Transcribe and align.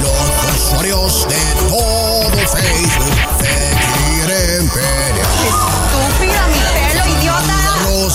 Los 0.00 0.30
usuarios 0.54 1.28
de 1.28 1.42
todo 1.68 2.38
Facebook 2.48 3.16
te 3.38 3.56
quieren 3.94 4.68
pelear. 4.70 5.32
Estúpida, 5.48 6.42
mi 6.48 6.60
pelo, 6.74 7.04
idiota. 7.18 7.58
Los 7.84 8.14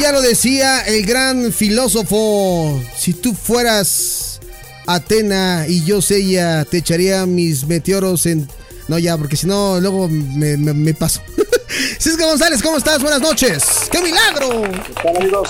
ya 0.00 0.12
lo 0.12 0.22
decía 0.22 0.80
el 0.82 1.04
gran 1.04 1.52
filósofo, 1.52 2.82
si 2.96 3.12
tú 3.14 3.34
fueras 3.34 4.40
Atena 4.86 5.66
y 5.68 5.84
yo 5.84 6.00
Sella, 6.02 6.64
te 6.64 6.78
echaría 6.78 7.26
mis 7.26 7.66
meteoros 7.66 8.26
en... 8.26 8.48
No, 8.88 8.98
ya, 8.98 9.16
porque 9.16 9.36
si 9.36 9.46
no, 9.46 9.78
luego 9.78 10.08
me, 10.08 10.56
me- 10.56 10.72
me 10.74 10.94
paso. 10.94 11.20
Cisco 11.98 12.24
González, 12.26 12.60
¿cómo 12.62 12.76
estás? 12.78 13.00
Buenas 13.00 13.20
noches. 13.20 13.62
¡Qué 13.92 14.00
milagro! 14.00 14.62
¿Qué 14.62 14.92
tal, 15.02 15.16
amigos? 15.18 15.48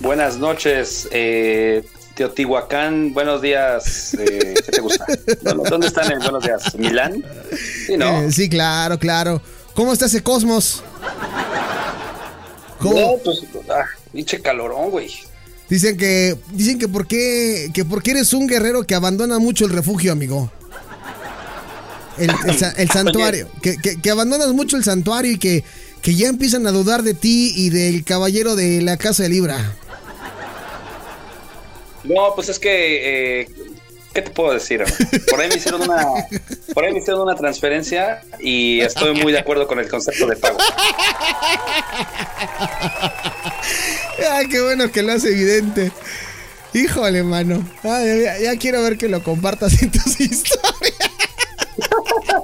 Buenas 0.00 0.36
noches, 0.36 1.08
eh, 1.12 1.82
Teotihuacán. 2.14 3.14
Buenos 3.14 3.40
días. 3.40 4.14
eh, 4.18 4.52
¿Qué 4.66 4.72
te 4.72 4.80
gusta? 4.82 5.06
¿Dónde 5.70 5.86
están 5.86 6.12
en 6.12 6.18
buenos 6.18 6.42
días? 6.44 6.74
¿Milán? 6.74 7.24
Sí, 7.86 7.96
¿no? 7.96 8.22
Eh, 8.24 8.32
sí, 8.32 8.48
claro, 8.50 8.98
claro. 8.98 9.40
¿Cómo 9.72 9.94
está 9.94 10.04
ese 10.06 10.22
cosmos? 10.22 10.82
¿Cómo? 12.82 13.00
No, 13.00 13.16
pues, 13.24 13.40
ah, 13.70 13.84
pinche 14.12 14.40
calorón, 14.40 14.90
güey. 14.90 15.10
Dicen 15.68 15.96
que 15.96 16.36
dicen 16.52 16.78
que 16.78 16.88
por 16.88 17.06
qué 17.06 17.70
que 17.72 17.84
porque 17.84 18.10
eres 18.10 18.32
un 18.34 18.46
guerrero 18.46 18.82
que 18.84 18.94
abandona 18.94 19.38
mucho 19.38 19.64
el 19.64 19.72
refugio, 19.72 20.12
amigo. 20.12 20.50
El, 22.18 22.30
el 22.46 22.58
sa- 22.58 22.72
el 22.76 22.90
santuario, 22.90 23.48
que, 23.62 23.76
que- 23.78 23.98
que 24.00 24.10
abandonas 24.10 24.48
mucho 24.52 24.76
el 24.76 24.84
santuario 24.84 25.32
y 25.32 25.38
que, 25.38 25.64
que 26.02 26.14
ya 26.14 26.28
empiezan 26.28 26.66
a 26.66 26.70
dudar 26.70 27.02
de 27.02 27.14
ti 27.14 27.54
y 27.56 27.70
del 27.70 28.04
caballero 28.04 28.54
de 28.54 28.82
la 28.82 28.98
casa 28.98 29.22
de 29.22 29.30
Libra. 29.30 29.74
No, 32.04 32.34
pues 32.34 32.48
es 32.50 32.58
que, 32.58 33.40
eh, 33.42 33.48
¿qué 34.12 34.22
te 34.22 34.30
puedo 34.30 34.52
decir? 34.52 34.84
Por 35.28 35.40
ahí 35.40 35.48
me 35.48 35.56
hicieron 35.56 35.82
una, 35.82 36.06
por 36.74 36.84
ahí 36.84 36.96
hicieron 36.96 37.22
una 37.22 37.34
transferencia 37.34 38.22
y 38.40 38.80
estoy 38.80 39.14
muy 39.14 39.32
de 39.32 39.38
acuerdo 39.38 39.66
con 39.66 39.78
el 39.78 39.88
concepto 39.88 40.26
de 40.26 40.36
pago. 40.36 40.58
Ay, 44.30 44.48
qué 44.48 44.60
bueno 44.60 44.90
que 44.90 45.02
lo 45.02 45.12
hace 45.12 45.28
evidente. 45.28 45.92
Híjole, 46.74 47.22
mano. 47.22 47.62
Ay, 47.82 48.22
ya, 48.22 48.38
ya 48.38 48.56
quiero 48.58 48.82
ver 48.82 48.96
que 48.96 49.08
lo 49.08 49.22
compartas 49.22 49.82
en 49.82 49.90
tus 49.90 50.20
historias. 50.20 50.61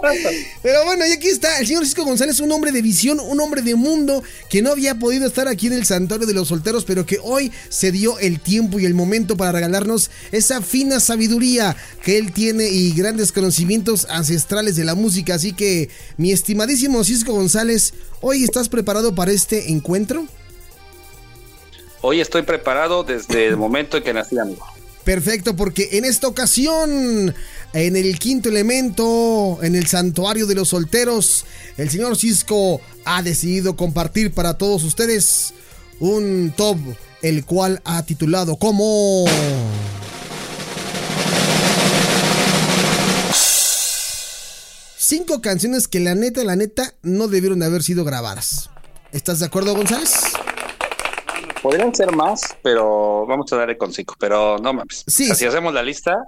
Pero 0.62 0.84
bueno, 0.84 1.06
y 1.06 1.12
aquí 1.12 1.28
está 1.28 1.58
el 1.58 1.66
señor 1.66 1.84
Cisco 1.84 2.04
González, 2.04 2.40
un 2.40 2.52
hombre 2.52 2.72
de 2.72 2.82
visión, 2.82 3.20
un 3.20 3.40
hombre 3.40 3.62
de 3.62 3.74
mundo 3.74 4.22
que 4.48 4.62
no 4.62 4.70
había 4.70 4.94
podido 4.96 5.26
estar 5.26 5.48
aquí 5.48 5.66
en 5.66 5.72
el 5.74 5.84
santuario 5.84 6.26
de 6.26 6.34
los 6.34 6.48
solteros, 6.48 6.84
pero 6.84 7.06
que 7.06 7.18
hoy 7.22 7.52
se 7.68 7.92
dio 7.92 8.18
el 8.18 8.40
tiempo 8.40 8.78
y 8.78 8.86
el 8.86 8.94
momento 8.94 9.36
para 9.36 9.52
regalarnos 9.52 10.10
esa 10.32 10.62
fina 10.62 11.00
sabiduría 11.00 11.76
que 12.02 12.18
él 12.18 12.32
tiene 12.32 12.68
y 12.68 12.92
grandes 12.92 13.32
conocimientos 13.32 14.06
ancestrales 14.10 14.76
de 14.76 14.84
la 14.84 14.94
música. 14.94 15.34
Así 15.34 15.52
que, 15.52 15.88
mi 16.16 16.32
estimadísimo 16.32 17.02
Cisco 17.04 17.32
González, 17.32 17.94
¿hoy 18.20 18.44
estás 18.44 18.68
preparado 18.68 19.14
para 19.14 19.32
este 19.32 19.70
encuentro? 19.70 20.26
Hoy 22.00 22.20
estoy 22.20 22.42
preparado 22.42 23.02
desde 23.02 23.46
el 23.46 23.56
momento 23.56 23.96
en 23.96 24.04
que 24.04 24.12
nací, 24.12 24.38
amigo. 24.38 24.64
Perfecto, 25.08 25.56
porque 25.56 25.88
en 25.92 26.04
esta 26.04 26.28
ocasión, 26.28 27.34
en 27.72 27.96
el 27.96 28.18
quinto 28.18 28.48
elemento, 28.48 29.58
en 29.62 29.74
el 29.74 29.86
santuario 29.86 30.46
de 30.46 30.54
los 30.54 30.68
solteros, 30.68 31.44
el 31.76 31.90
señor 31.90 32.16
Cisco 32.16 32.80
ha 33.04 33.22
decidido 33.22 33.76
compartir 33.76 34.32
para 34.32 34.54
todos 34.54 34.84
ustedes 34.84 35.54
un 36.00 36.52
top, 36.56 36.78
el 37.22 37.44
cual 37.44 37.80
ha 37.84 38.02
titulado 38.04 38.56
como... 38.56 39.26
Cinco 44.96 45.40
canciones 45.40 45.88
que 45.88 46.00
la 46.00 46.14
neta, 46.14 46.44
la 46.44 46.54
neta, 46.54 46.92
no 47.02 47.28
debieron 47.28 47.60
de 47.60 47.66
haber 47.66 47.82
sido 47.82 48.04
grabadas. 48.04 48.68
¿Estás 49.10 49.40
de 49.40 49.46
acuerdo, 49.46 49.74
González? 49.74 50.12
Podrían 51.62 51.94
ser 51.94 52.12
más, 52.12 52.42
pero 52.62 53.24
vamos 53.26 53.50
a 53.52 53.56
darle 53.56 53.78
con 53.78 53.90
cinco. 53.90 54.14
Pero 54.18 54.58
no 54.58 54.74
mames. 54.74 55.04
Sí. 55.06 55.34
Si 55.34 55.46
hacemos 55.46 55.72
la 55.72 55.82
lista, 55.82 56.18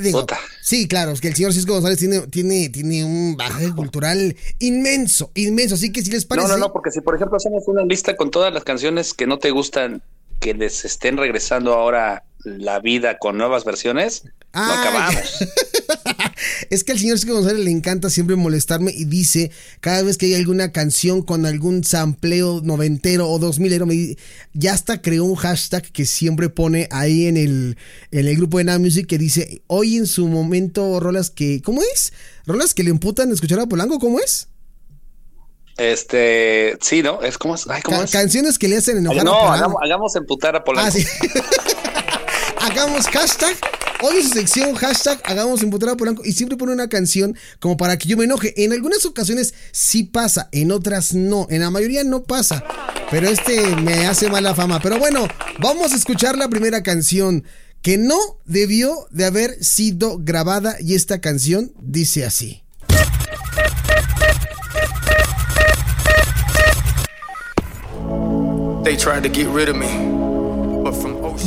Digo, 0.00 0.20
Puta. 0.20 0.38
sí, 0.62 0.88
claro, 0.88 1.12
es 1.12 1.20
que 1.20 1.28
el 1.28 1.34
señor 1.34 1.52
Cisco 1.52 1.74
González 1.74 1.98
tiene, 1.98 2.20
tiene, 2.28 2.70
tiene 2.70 3.04
un 3.04 3.36
bagaje 3.36 3.70
cultural 3.74 4.34
inmenso, 4.58 5.30
inmenso. 5.34 5.74
Así 5.74 5.92
que 5.92 6.02
si 6.02 6.10
les 6.10 6.24
parece. 6.24 6.48
No, 6.48 6.54
no, 6.54 6.66
no, 6.66 6.72
porque 6.72 6.90
si 6.90 7.02
por 7.02 7.14
ejemplo 7.14 7.36
hacemos 7.36 7.64
una 7.66 7.84
lista 7.84 8.16
con 8.16 8.30
todas 8.30 8.52
las 8.52 8.64
canciones 8.64 9.12
que 9.12 9.26
no 9.26 9.38
te 9.38 9.50
gustan, 9.50 10.00
que 10.40 10.54
les 10.54 10.86
estén 10.86 11.18
regresando 11.18 11.74
ahora 11.74 12.24
la 12.44 12.80
vida 12.80 13.18
con 13.18 13.36
nuevas 13.36 13.64
versiones, 13.64 14.24
no 14.54 14.72
acabamos. 14.72 15.22
Es 16.70 16.84
que 16.84 16.92
al 16.92 16.98
señor 16.98 17.18
Cisco 17.18 17.34
González 17.34 17.64
le 17.64 17.70
encanta 17.70 18.10
siempre 18.10 18.36
molestarme 18.36 18.92
y 18.92 19.04
dice, 19.04 19.50
cada 19.80 20.02
vez 20.02 20.16
que 20.18 20.26
hay 20.26 20.34
alguna 20.34 20.72
canción 20.72 21.22
con 21.22 21.46
algún 21.46 21.84
sampleo 21.84 22.60
noventero 22.62 23.28
o 23.28 23.38
dos 23.38 23.58
milero, 23.58 23.86
me 23.86 24.16
ya 24.52 24.72
hasta 24.74 25.00
creó 25.02 25.24
un 25.24 25.34
hashtag 25.36 25.82
que 25.92 26.04
siempre 26.06 26.48
pone 26.48 26.88
ahí 26.90 27.26
en 27.26 27.36
el, 27.36 27.76
en 28.10 28.26
el 28.28 28.36
grupo 28.36 28.58
de 28.58 28.64
Now 28.64 28.78
Music 28.80 29.06
que 29.06 29.18
dice, 29.18 29.62
hoy 29.66 29.96
en 29.96 30.06
su 30.06 30.28
momento, 30.28 31.00
rolas 31.00 31.30
que, 31.30 31.60
¿cómo 31.62 31.80
es? 31.94 32.12
¿Rolas 32.46 32.74
que 32.74 32.82
le 32.84 32.90
emputan 32.90 33.30
escuchar 33.32 33.60
a 33.60 33.66
Polanco? 33.66 33.98
¿Cómo 33.98 34.18
es? 34.20 34.48
Este, 35.76 36.76
sí, 36.80 37.02
¿no? 37.02 37.20
Es 37.22 37.36
como, 37.36 37.56
ay, 37.68 37.82
¿cómo 37.82 37.98
Ca- 37.98 38.04
es? 38.04 38.10
canciones 38.12 38.58
que 38.58 38.68
le 38.68 38.76
hacen 38.76 38.98
enojar 38.98 39.20
a 39.20 39.24
No, 39.24 39.32
Polanco. 39.32 39.52
hagamos, 39.54 39.76
hagamos 39.82 40.16
emputar 40.16 40.54
a 40.56 40.62
Polanco. 40.62 40.88
Ah, 40.88 40.90
sí. 40.92 41.04
hagamos 42.64 43.06
hashtag. 43.06 43.56
En 44.00 44.22
su 44.22 44.28
sección 44.28 44.74
hashtag 44.74 45.20
hagamos 45.24 45.62
emputar 45.62 45.88
a 45.88 45.96
Polanco 45.96 46.22
y 46.24 46.32
siempre 46.32 46.58
pone 46.58 46.72
una 46.72 46.88
canción 46.88 47.36
como 47.58 47.76
para 47.76 47.96
que 47.96 48.06
yo 48.06 48.16
me 48.16 48.24
enoje. 48.24 48.52
En 48.62 48.72
algunas 48.72 49.06
ocasiones 49.06 49.54
sí 49.72 50.02
pasa, 50.02 50.48
en 50.52 50.72
otras 50.72 51.14
no. 51.14 51.46
En 51.48 51.60
la 51.60 51.70
mayoría 51.70 52.04
no 52.04 52.24
pasa. 52.24 52.64
Pero 53.10 53.28
este 53.28 53.76
me 53.76 54.06
hace 54.06 54.28
mala 54.28 54.54
fama. 54.54 54.80
Pero 54.80 54.98
bueno, 54.98 55.26
vamos 55.58 55.92
a 55.92 55.96
escuchar 55.96 56.36
la 56.36 56.48
primera 56.48 56.82
canción 56.82 57.44
que 57.80 57.96
no 57.96 58.18
debió 58.44 59.06
de 59.10 59.24
haber 59.24 59.62
sido 59.64 60.18
grabada 60.18 60.76
y 60.80 60.94
esta 60.94 61.20
canción 61.20 61.72
dice 61.80 62.24
así. 62.24 62.62
They 68.84 68.96
tried 68.98 69.22
to 69.22 69.30
get 69.30 69.48
rid 69.48 69.70
of 69.70 69.76
me. 69.76 70.23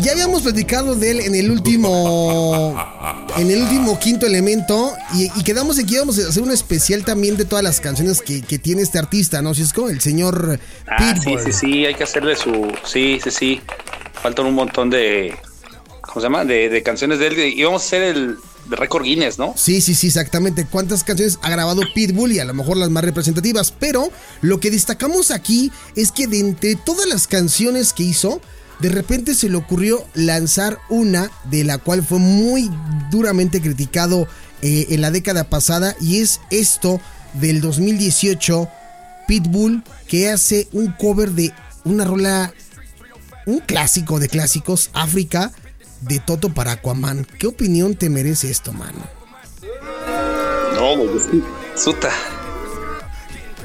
Ya 0.02 0.12
habíamos 0.14 0.42
platicado 0.42 0.96
de 0.96 1.12
él 1.12 1.20
en 1.22 1.36
el 1.36 1.52
último. 1.52 2.76
En 3.38 3.52
el 3.52 3.62
último 3.64 4.00
quinto 4.00 4.26
elemento. 4.26 4.94
Y, 5.16 5.32
y 5.40 5.44
quedamos 5.44 5.78
en 5.80 5.86
que 5.88 5.96
íbamos 5.96 6.18
a 6.20 6.30
hacer 6.30 6.44
un 6.44 6.52
especial 6.52 7.04
también 7.06 7.38
de 7.38 7.46
todas 7.46 7.64
las 7.64 7.80
canciones 7.80 8.22
que, 8.22 8.42
que 8.42 8.60
tiene 8.60 8.82
este 8.82 8.98
artista, 9.00 9.42
¿no, 9.42 9.54
Cisco? 9.54 9.90
El 9.90 10.02
señor 10.02 10.60
Ah, 10.88 11.14
sí, 11.16 11.22
Pitbull. 11.26 11.44
sí, 11.44 11.52
sí, 11.54 11.86
hay 11.86 11.96
que 11.96 12.04
hacerle 12.04 12.36
su. 12.36 12.72
Sí, 12.86 13.20
sí, 13.24 13.32
sí. 13.32 13.62
Faltan 14.22 14.46
un 14.46 14.54
montón 14.56 14.90
de. 14.90 15.36
¿Cómo 16.02 16.22
se 16.22 16.26
llama? 16.26 16.46
De, 16.46 16.70
de 16.70 16.84
canciones 16.84 17.20
de 17.20 17.28
él. 17.28 17.40
Y 17.40 17.64
vamos 17.64 17.84
a 17.84 17.86
hacer 17.86 18.02
el. 18.04 18.38
de 18.70 18.76
récord 18.76 19.04
Guinness, 19.04 19.38
¿no? 19.38 19.54
Sí, 19.56 19.82
sí, 19.82 19.94
sí, 19.94 20.08
exactamente. 20.08 20.66
¿Cuántas 20.70 21.04
canciones 21.04 21.38
ha 21.42 21.50
grabado 21.50 21.82
Pitbull 21.94 22.32
y 22.34 22.40
a 22.40 22.46
lo 22.46 22.54
mejor 22.54 22.78
las 22.78 22.90
más 22.90 23.04
representativas? 23.04 23.72
Pero 23.78 24.10
lo 24.42 24.60
que 24.60 24.72
destacamos 24.72 25.32
aquí 25.32 25.72
es 25.96 26.12
que 26.12 26.28
de 26.28 26.40
entre 26.40 26.76
todas 26.76 27.06
las 27.08 27.28
canciones 27.28 27.94
que 27.94 28.04
hizo, 28.04 28.42
de 28.80 28.90
repente 28.90 29.34
se 29.34 29.50
le 29.50 29.58
ocurrió 29.58 30.06
lanzar 30.14 30.80
una 30.90 31.32
de 31.46 31.64
la 31.64 31.78
cual 31.78 32.04
fue 32.04 32.20
muy 32.20 32.70
duramente 33.10 33.62
criticado 33.62 34.28
eh, 34.62 34.88
en 34.90 35.02
la 35.02 35.12
década 35.12 35.46
pasada 35.46 35.96
y 36.00 36.20
es 36.20 36.42
esto 36.50 37.02
del 37.34 37.62
2018, 37.62 38.70
Pitbull, 39.28 39.84
que 40.08 40.30
hace 40.30 40.68
un 40.72 40.92
cover 40.94 41.32
de 41.32 41.54
una 41.84 42.06
rola, 42.06 42.54
un 43.46 43.60
clásico 43.60 44.20
de 44.20 44.30
clásicos, 44.30 44.90
África, 44.94 45.52
de 46.02 46.20
Toto 46.20 46.54
para 46.54 46.74
Aquaman. 46.74 47.26
¿Qué 47.40 47.48
opinión 47.48 47.96
te 47.96 48.10
merece 48.10 48.52
esto, 48.52 48.74
mano? 48.74 49.00
No, 50.76 50.96
suta. 51.76 52.12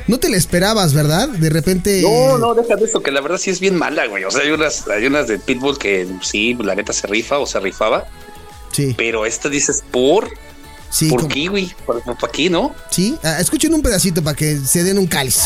No 0.09 0.19
te 0.19 0.29
la 0.29 0.37
esperabas, 0.37 0.95
¿verdad? 0.95 1.29
De 1.29 1.49
repente. 1.51 2.03
No, 2.03 2.39
no, 2.39 2.55
deja 2.55 2.77
de 2.77 2.85
eso, 2.85 3.03
que 3.03 3.11
la 3.11 3.21
verdad 3.21 3.39
sí 3.39 3.51
es 3.51 3.61
bien 3.61 3.77
mala, 3.77 4.07
güey. 4.07 4.25
O 4.25 4.31
sea, 4.31 4.43
hay 4.43 4.51
unas, 4.51 4.87
hay 4.89 5.07
unas 5.07 5.29
de 5.29 5.39
Pitbull 5.39 5.79
que 5.79 6.07
sí, 6.23 6.55
la 6.61 6.75
neta 6.75 6.93
se 6.93 7.07
rifa 7.07 7.39
o 7.39 7.47
se 7.47 7.61
rifaba. 7.61 8.07
Sí, 8.73 8.95
Pero 8.97 9.27
esta 9.27 9.49
dices, 9.49 9.83
¿por? 9.91 10.29
sí. 10.91 11.09
¿Por 11.11 11.23
como- 11.23 11.35
qué, 11.35 11.49
güey? 11.49 11.75
¿Por, 11.87 12.03
por 12.03 12.29
aquí, 12.29 12.49
no? 12.51 12.75
Sí, 12.91 13.17
Ah, 13.23 13.39
escuchen 13.41 13.73
un 13.75 13.83
pedacito 13.83 14.23
para 14.23 14.37
que 14.37 14.57
se 14.59 14.83
den 14.83 14.99
un 14.99 15.07
cáliz. 15.07 15.41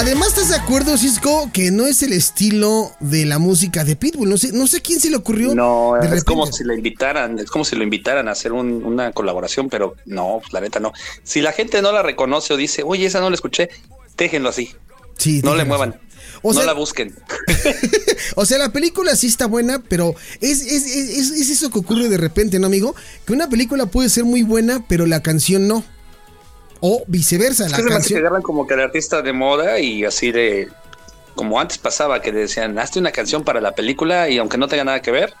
Además, 0.00 0.28
¿estás 0.28 0.50
de 0.50 0.54
acuerdo, 0.54 0.96
Cisco, 0.96 1.50
que 1.52 1.72
no 1.72 1.84
es 1.88 2.04
el 2.04 2.12
estilo 2.12 2.92
de 3.00 3.24
la 3.26 3.40
música 3.40 3.82
de 3.82 3.96
Pitbull? 3.96 4.28
No 4.28 4.38
sé, 4.38 4.52
no 4.52 4.68
sé 4.68 4.80
quién 4.80 5.00
se 5.00 5.10
le 5.10 5.16
ocurrió. 5.16 5.56
No, 5.56 5.94
de 5.94 5.98
es 6.06 6.10
repente. 6.10 6.24
como 6.24 6.46
si 6.46 6.62
la 6.62 6.74
invitaran, 6.74 7.36
es 7.40 7.50
como 7.50 7.64
si 7.64 7.74
lo 7.74 7.82
invitaran 7.82 8.28
a 8.28 8.30
hacer 8.30 8.52
un- 8.52 8.84
una 8.84 9.10
colaboración, 9.10 9.68
pero 9.68 9.96
no, 10.06 10.38
pues 10.40 10.52
la 10.52 10.60
neta 10.60 10.78
no. 10.78 10.92
Si 11.24 11.40
la 11.40 11.50
gente 11.50 11.82
no 11.82 11.90
la 11.90 12.02
reconoce 12.04 12.54
o 12.54 12.56
dice, 12.56 12.84
oye, 12.86 13.06
esa 13.06 13.18
no 13.20 13.28
la 13.28 13.34
escuché, 13.34 13.70
déjenlo 14.16 14.50
así. 14.50 14.70
Sí, 15.16 15.40
No 15.42 15.56
le 15.56 15.64
muevan. 15.64 15.98
O 16.42 16.52
no 16.52 16.58
sea- 16.60 16.66
la 16.66 16.74
busquen. 16.74 17.16
O 18.36 18.46
sea, 18.46 18.58
la 18.58 18.70
película 18.72 19.16
sí 19.16 19.26
está 19.26 19.46
buena, 19.46 19.82
pero 19.82 20.14
es, 20.40 20.60
es, 20.62 20.86
es- 20.86 21.18
es- 21.18 21.30
es 21.32 21.50
eso 21.50 21.70
que 21.70 21.78
ocurre 21.80 22.08
de 22.08 22.18
repente, 22.18 22.60
¿no, 22.60 22.68
amigo? 22.68 22.94
Que 23.26 23.32
una 23.32 23.48
película 23.48 23.86
puede 23.86 24.08
ser 24.10 24.22
muy 24.24 24.44
buena, 24.44 24.84
pero 24.88 25.06
la 25.06 25.22
canción 25.24 25.66
no. 25.66 25.82
O 26.80 27.02
viceversa, 27.06 27.66
Es 27.66 27.72
la 27.72 27.76
que 27.78 27.82
se 27.84 27.88
canción. 27.90 28.18
agarran 28.20 28.42
como 28.42 28.66
que 28.66 28.74
el 28.74 28.80
artista 28.80 29.22
de 29.22 29.32
moda 29.32 29.78
y 29.80 30.04
así 30.04 30.30
de. 30.32 30.68
Como 31.34 31.60
antes 31.60 31.78
pasaba, 31.78 32.20
que 32.20 32.32
decían, 32.32 32.78
hazte 32.78 32.98
una 32.98 33.12
canción 33.12 33.44
para 33.44 33.60
la 33.60 33.72
película 33.72 34.28
y 34.28 34.38
aunque 34.38 34.58
no 34.58 34.66
tenga 34.66 34.84
nada 34.84 35.02
que 35.02 35.12
ver, 35.12 35.34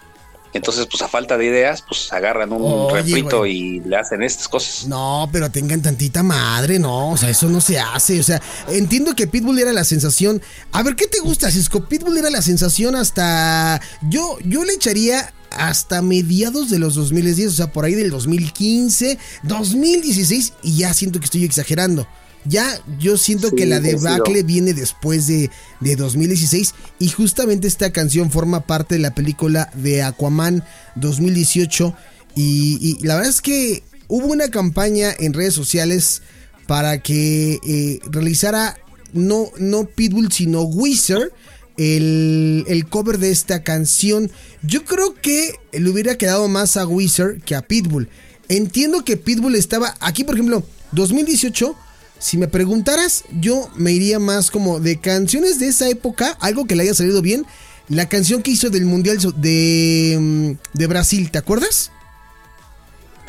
entonces, 0.52 0.86
pues 0.90 1.02
a 1.02 1.08
falta 1.08 1.36
de 1.36 1.46
ideas, 1.46 1.82
pues 1.86 2.12
agarran 2.12 2.52
un 2.52 2.62
Oye, 2.62 3.02
refrito 3.02 3.46
y 3.46 3.80
le 3.80 3.96
hacen 3.96 4.22
estas 4.22 4.48
cosas. 4.48 4.86
No, 4.86 5.28
pero 5.32 5.50
tengan 5.50 5.82
tantita 5.82 6.22
madre, 6.22 6.78
no, 6.78 7.10
o 7.12 7.16
sea, 7.16 7.30
eso 7.30 7.48
no 7.48 7.60
se 7.60 7.78
hace, 7.78 8.20
o 8.20 8.22
sea, 8.22 8.40
entiendo 8.68 9.14
que 9.14 9.26
Pitbull 9.26 9.58
era 9.58 9.72
la 9.72 9.84
sensación. 9.84 10.40
A 10.72 10.82
ver, 10.82 10.96
¿qué 10.96 11.06
te 11.06 11.20
gusta, 11.20 11.50
Cisco? 11.50 11.84
Pitbull 11.84 12.18
era 12.18 12.30
la 12.30 12.42
sensación 12.42 12.96
hasta 12.96 13.80
yo 14.02 14.38
yo 14.44 14.64
le 14.64 14.74
echaría 14.74 15.32
hasta 15.50 16.02
mediados 16.02 16.70
de 16.70 16.78
los 16.78 16.94
2010, 16.94 17.48
o 17.48 17.56
sea, 17.56 17.72
por 17.72 17.84
ahí 17.84 17.94
del 17.94 18.10
2015, 18.10 19.18
2016 19.42 20.52
y 20.62 20.76
ya 20.78 20.94
siento 20.94 21.18
que 21.18 21.26
estoy 21.26 21.44
exagerando. 21.44 22.06
Ya 22.44 22.80
yo 22.98 23.18
siento 23.18 23.48
Sí, 23.50 23.56
que 23.56 23.66
la 23.66 23.80
debacle 23.80 24.42
viene 24.42 24.72
después 24.74 25.26
de, 25.26 25.50
de 25.80 25.96
2016 25.96 26.74
y 26.98 27.08
justamente 27.08 27.66
esta 27.68 27.92
canción 27.92 28.30
forma 28.30 28.60
parte 28.60 28.94
de 28.94 29.00
la 29.00 29.14
película 29.14 29.70
de 29.74 30.02
Aquaman 30.02 30.64
2018 30.96 31.94
y, 32.34 32.78
y 32.80 33.06
la 33.06 33.16
verdad 33.16 33.30
es 33.30 33.40
que 33.40 33.82
hubo 34.06 34.28
una 34.28 34.48
campaña 34.48 35.12
en 35.18 35.34
redes 35.34 35.54
sociales 35.54 36.22
para 36.66 37.02
que 37.02 37.58
eh, 37.66 38.00
realizara 38.10 38.76
no, 39.12 39.50
no 39.58 39.84
Pitbull 39.84 40.32
sino 40.32 40.62
Weezer 40.62 41.32
el, 41.78 42.64
el 42.66 42.86
cover 42.88 43.18
de 43.18 43.30
esta 43.30 43.62
canción. 43.62 44.30
Yo 44.62 44.84
creo 44.84 45.14
que 45.14 45.54
le 45.72 45.88
hubiera 45.88 46.18
quedado 46.18 46.48
más 46.48 46.76
a 46.76 46.86
Weezer 46.86 47.40
que 47.40 47.54
a 47.54 47.62
Pitbull. 47.62 48.08
Entiendo 48.48 49.04
que 49.04 49.16
Pitbull 49.16 49.54
estaba 49.54 49.94
aquí, 50.00 50.24
por 50.24 50.34
ejemplo, 50.34 50.64
2018. 50.92 51.74
Si 52.18 52.36
me 52.36 52.48
preguntaras, 52.48 53.24
yo 53.40 53.68
me 53.76 53.92
iría 53.92 54.18
más 54.18 54.50
como 54.50 54.80
de 54.80 54.98
canciones 54.98 55.58
de 55.60 55.68
esa 55.68 55.88
época, 55.88 56.36
algo 56.40 56.66
que 56.66 56.74
le 56.74 56.82
haya 56.82 56.94
salido 56.94 57.22
bien. 57.22 57.46
La 57.88 58.08
canción 58.08 58.42
que 58.42 58.50
hizo 58.50 58.70
del 58.70 58.84
Mundial 58.84 59.18
de, 59.36 60.16
mm, 60.20 60.76
de 60.76 60.86
Brasil, 60.88 61.30
¿te 61.30 61.38
acuerdas? 61.38 61.90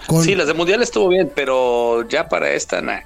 Con- 0.07 0.23
Sí, 0.23 0.33
las 0.35 0.47
de 0.47 0.53
Mundial 0.53 0.81
estuvo 0.81 1.07
bien, 1.09 1.31
pero 1.35 2.07
ya 2.09 2.27
para 2.27 2.51
esta, 2.53 2.81
nah. 2.81 3.01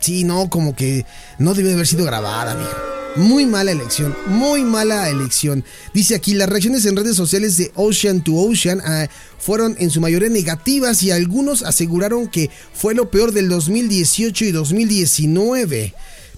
Sí, 0.00 0.24
no, 0.24 0.48
como 0.50 0.76
que 0.76 1.04
no 1.38 1.54
debe 1.54 1.72
haber 1.72 1.86
sido 1.86 2.04
grabada, 2.04 2.52
amigo. 2.52 2.70
Muy 3.16 3.46
mala 3.46 3.70
elección, 3.70 4.12
muy 4.26 4.64
mala 4.64 5.08
elección. 5.08 5.64
Dice 5.92 6.16
aquí, 6.16 6.34
las 6.34 6.48
reacciones 6.48 6.84
en 6.84 6.96
redes 6.96 7.14
sociales 7.14 7.56
de 7.56 7.70
Ocean 7.76 8.24
to 8.24 8.34
Ocean 8.34 8.80
ah, 8.84 9.06
fueron 9.38 9.76
en 9.78 9.90
su 9.90 10.00
mayoría 10.00 10.28
negativas 10.28 11.00
y 11.04 11.12
algunos 11.12 11.62
aseguraron 11.62 12.26
que 12.26 12.50
fue 12.72 12.92
lo 12.92 13.10
peor 13.10 13.30
del 13.30 13.48
2018 13.48 14.46
y 14.46 14.50
2019. 14.50 15.94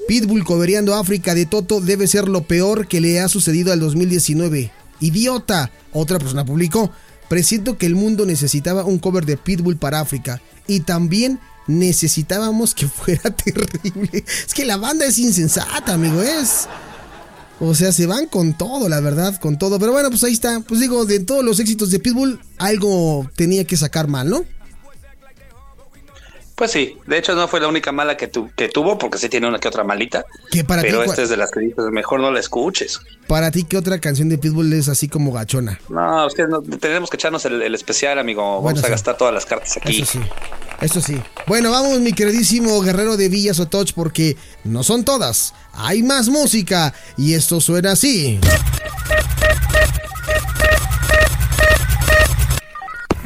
Pitbull 0.06 0.44
cobereando 0.44 0.94
África 0.94 1.34
de 1.34 1.46
Toto 1.46 1.80
debe 1.80 2.06
ser 2.06 2.28
lo 2.28 2.42
peor 2.42 2.86
que 2.86 3.00
le 3.00 3.20
ha 3.20 3.28
sucedido 3.28 3.72
al 3.72 3.80
2019. 3.80 4.70
Idiota. 5.00 5.70
Otra 5.94 6.18
persona 6.18 6.44
publicó. 6.44 6.90
Presiento 7.30 7.78
que 7.78 7.86
el 7.86 7.94
mundo 7.94 8.26
necesitaba 8.26 8.84
un 8.84 8.98
cover 8.98 9.24
de 9.24 9.38
Pitbull 9.38 9.78
para 9.78 10.00
África. 10.00 10.42
Y 10.66 10.80
también 10.80 11.40
necesitábamos 11.66 12.74
que 12.74 12.86
fuera 12.88 13.30
terrible. 13.36 14.24
Es 14.26 14.54
que 14.54 14.64
la 14.64 14.76
banda 14.76 15.04
es 15.06 15.18
insensata, 15.18 15.94
amigo. 15.94 16.22
Es. 16.22 16.68
O 17.58 17.74
sea, 17.74 17.90
se 17.90 18.04
van 18.06 18.26
con 18.26 18.52
todo, 18.56 18.88
la 18.88 19.00
verdad, 19.00 19.38
con 19.40 19.58
todo. 19.58 19.78
Pero 19.78 19.92
bueno, 19.92 20.10
pues 20.10 20.22
ahí 20.24 20.32
está. 20.34 20.60
Pues 20.60 20.80
digo, 20.80 21.06
de 21.06 21.20
todos 21.20 21.42
los 21.44 21.58
éxitos 21.58 21.90
de 21.90 21.98
Pitbull, 22.00 22.38
algo 22.58 23.30
tenía 23.34 23.64
que 23.64 23.76
sacar 23.78 24.08
mal, 24.08 24.28
¿no? 24.28 24.44
Pues 26.54 26.70
sí, 26.70 26.96
de 27.06 27.18
hecho 27.18 27.34
no 27.34 27.46
fue 27.48 27.60
la 27.60 27.68
única 27.68 27.92
mala 27.92 28.16
que, 28.16 28.28
tu- 28.28 28.50
que 28.56 28.70
tuvo, 28.70 28.96
porque 28.96 29.18
sí 29.18 29.28
tiene 29.28 29.46
una 29.46 29.58
que 29.58 29.68
otra 29.68 29.84
malita. 29.84 30.24
Que 30.50 30.64
para 30.64 30.80
pero 30.80 31.02
ti, 31.02 31.10
esta 31.10 31.22
es 31.22 31.28
de 31.28 31.36
las 31.36 31.50
que 31.50 31.60
dices, 31.60 31.84
mejor 31.92 32.18
no 32.20 32.30
la 32.30 32.40
escuches. 32.40 32.98
Para 33.28 33.50
ti, 33.50 33.64
¿qué 33.64 33.76
otra 33.76 33.98
canción 33.98 34.30
de 34.30 34.38
Pitbull 34.38 34.72
es 34.72 34.88
así 34.88 35.06
como 35.06 35.32
gachona? 35.32 35.78
No, 35.90 36.26
no- 36.48 36.62
tenemos 36.78 37.10
que 37.10 37.16
echarnos 37.18 37.44
el, 37.44 37.60
el 37.60 37.74
especial, 37.74 38.18
amigo. 38.18 38.62
Vamos 38.62 38.82
a 38.82 38.88
gastar 38.88 39.18
todas 39.18 39.34
las 39.34 39.44
cartas 39.44 39.76
aquí. 39.76 40.00
Eso 40.00 40.12
sí, 40.12 40.20
eso 40.80 41.00
sí. 41.00 41.16
Bueno, 41.46 41.70
vamos, 41.70 42.00
mi 42.00 42.12
queridísimo 42.12 42.80
guerrero 42.80 43.16
de 43.16 43.28
Villa 43.28 43.54
Sotoch, 43.54 43.92
porque 43.92 44.36
no 44.64 44.82
son 44.82 45.04
todas. 45.04 45.54
Hay 45.72 46.02
más 46.02 46.28
música 46.28 46.92
y 47.16 47.34
esto 47.34 47.60
suena 47.60 47.92
así. 47.92 48.38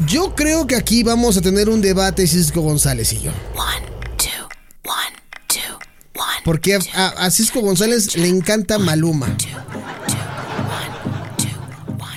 Yo 0.07 0.35
creo 0.35 0.67
que 0.67 0.77
aquí 0.77 1.03
vamos 1.03 1.37
a 1.37 1.41
tener 1.41 1.69
un 1.69 1.81
debate, 1.81 2.27
Cisco 2.27 2.61
González 2.61 3.13
y 3.13 3.21
yo. 3.21 3.33
Porque 6.45 6.79
a 6.95 7.31
Cisco 7.31 7.61
González 7.61 8.17
le 8.17 8.29
encanta 8.29 8.79
Maluma. 8.79 9.37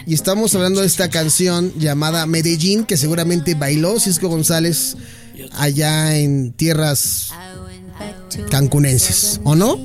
Y 0.05 0.13
estamos 0.13 0.53
hablando 0.55 0.81
de 0.81 0.87
esta 0.87 1.09
canción 1.09 1.73
llamada 1.77 2.25
Medellín, 2.25 2.83
que 2.83 2.97
seguramente 2.97 3.55
bailó 3.55 3.99
Cisco 3.99 4.27
González 4.27 4.97
allá 5.53 6.17
en 6.17 6.53
tierras 6.53 7.31
cancunenses, 8.49 9.39
¿o 9.43 9.55
no? 9.55 9.77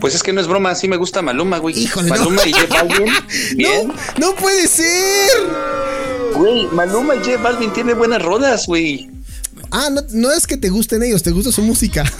Pues 0.00 0.14
es 0.14 0.22
que 0.22 0.32
no 0.32 0.40
es 0.40 0.46
broma, 0.46 0.74
sí 0.74 0.88
me 0.88 0.96
gusta 0.96 1.22
Maluma, 1.22 1.58
güey. 1.58 1.78
Híjole, 1.78 2.08
no. 2.08 2.16
Maluma 2.16 2.46
y 2.46 2.52
J 2.52 2.66
Balvin. 2.68 3.12
Bien. 3.56 3.88
No, 3.88 3.94
no 4.18 4.36
puede 4.36 4.66
ser. 4.66 5.30
Güey, 6.34 6.66
Maluma 6.68 7.16
y 7.16 7.18
J 7.18 7.36
Balvin 7.36 7.72
tiene 7.72 7.94
buenas 7.94 8.22
rodas, 8.22 8.66
güey. 8.66 9.10
Ah, 9.70 9.88
no, 9.90 10.02
no 10.10 10.32
es 10.32 10.46
que 10.46 10.56
te 10.56 10.70
gusten 10.70 11.02
ellos, 11.02 11.22
te 11.22 11.30
gusta 11.30 11.52
su 11.52 11.62
música. 11.62 12.04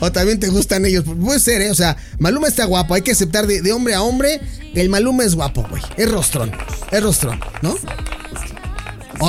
o 0.00 0.12
también 0.12 0.38
te 0.38 0.48
gustan 0.48 0.86
ellos. 0.86 1.04
Puede 1.04 1.40
ser, 1.40 1.62
¿eh? 1.62 1.70
O 1.70 1.74
sea, 1.74 1.96
Maluma 2.18 2.48
está 2.48 2.64
guapo. 2.64 2.94
Hay 2.94 3.02
que 3.02 3.12
aceptar 3.12 3.46
de, 3.46 3.60
de 3.60 3.72
hombre 3.72 3.94
a 3.94 4.02
hombre. 4.02 4.40
El 4.74 4.88
Maluma 4.88 5.24
es 5.24 5.34
guapo, 5.34 5.66
güey. 5.68 5.82
Es 5.96 6.10
rostrón. 6.10 6.52
Es 6.90 7.02
rostrón, 7.02 7.40
¿no? 7.62 7.76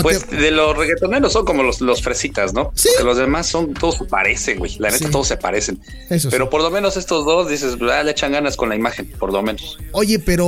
Pues 0.02 0.26
te- 0.26 0.36
de 0.36 0.52
los 0.52 0.76
reggaetoneros 0.78 1.32
son 1.34 1.46
como 1.46 1.64
los, 1.64 1.82
los 1.82 2.02
fresitas, 2.02 2.54
¿no? 2.54 2.72
Sí. 2.76 2.90
Porque 2.94 3.04
los 3.06 3.18
demás 3.18 3.48
son, 3.48 3.74
todos 3.74 3.96
se 3.98 4.06
parecen, 4.06 4.60
güey. 4.60 4.76
La 4.80 4.90
neta, 4.90 5.06
Sí. 5.06 5.12
todos 5.12 5.28
se 5.28 5.38
parecen. 5.38 5.80
Eso 6.10 6.30
sí. 6.30 6.32
Pero 6.32 6.50
por 6.50 6.62
lo 6.62 6.70
menos 6.72 6.98
estos 6.98 7.26
dos 7.26 7.50
dices, 7.50 7.76
ah, 7.92 8.04
le 8.04 8.12
echan 8.12 8.32
ganas 8.32 8.56
con 8.58 8.70
la 8.70 8.76
imagen, 8.76 9.08
por 9.20 9.32
lo 9.32 9.42
menos. 9.42 9.78
Oye, 9.94 10.20
pero 10.20 10.46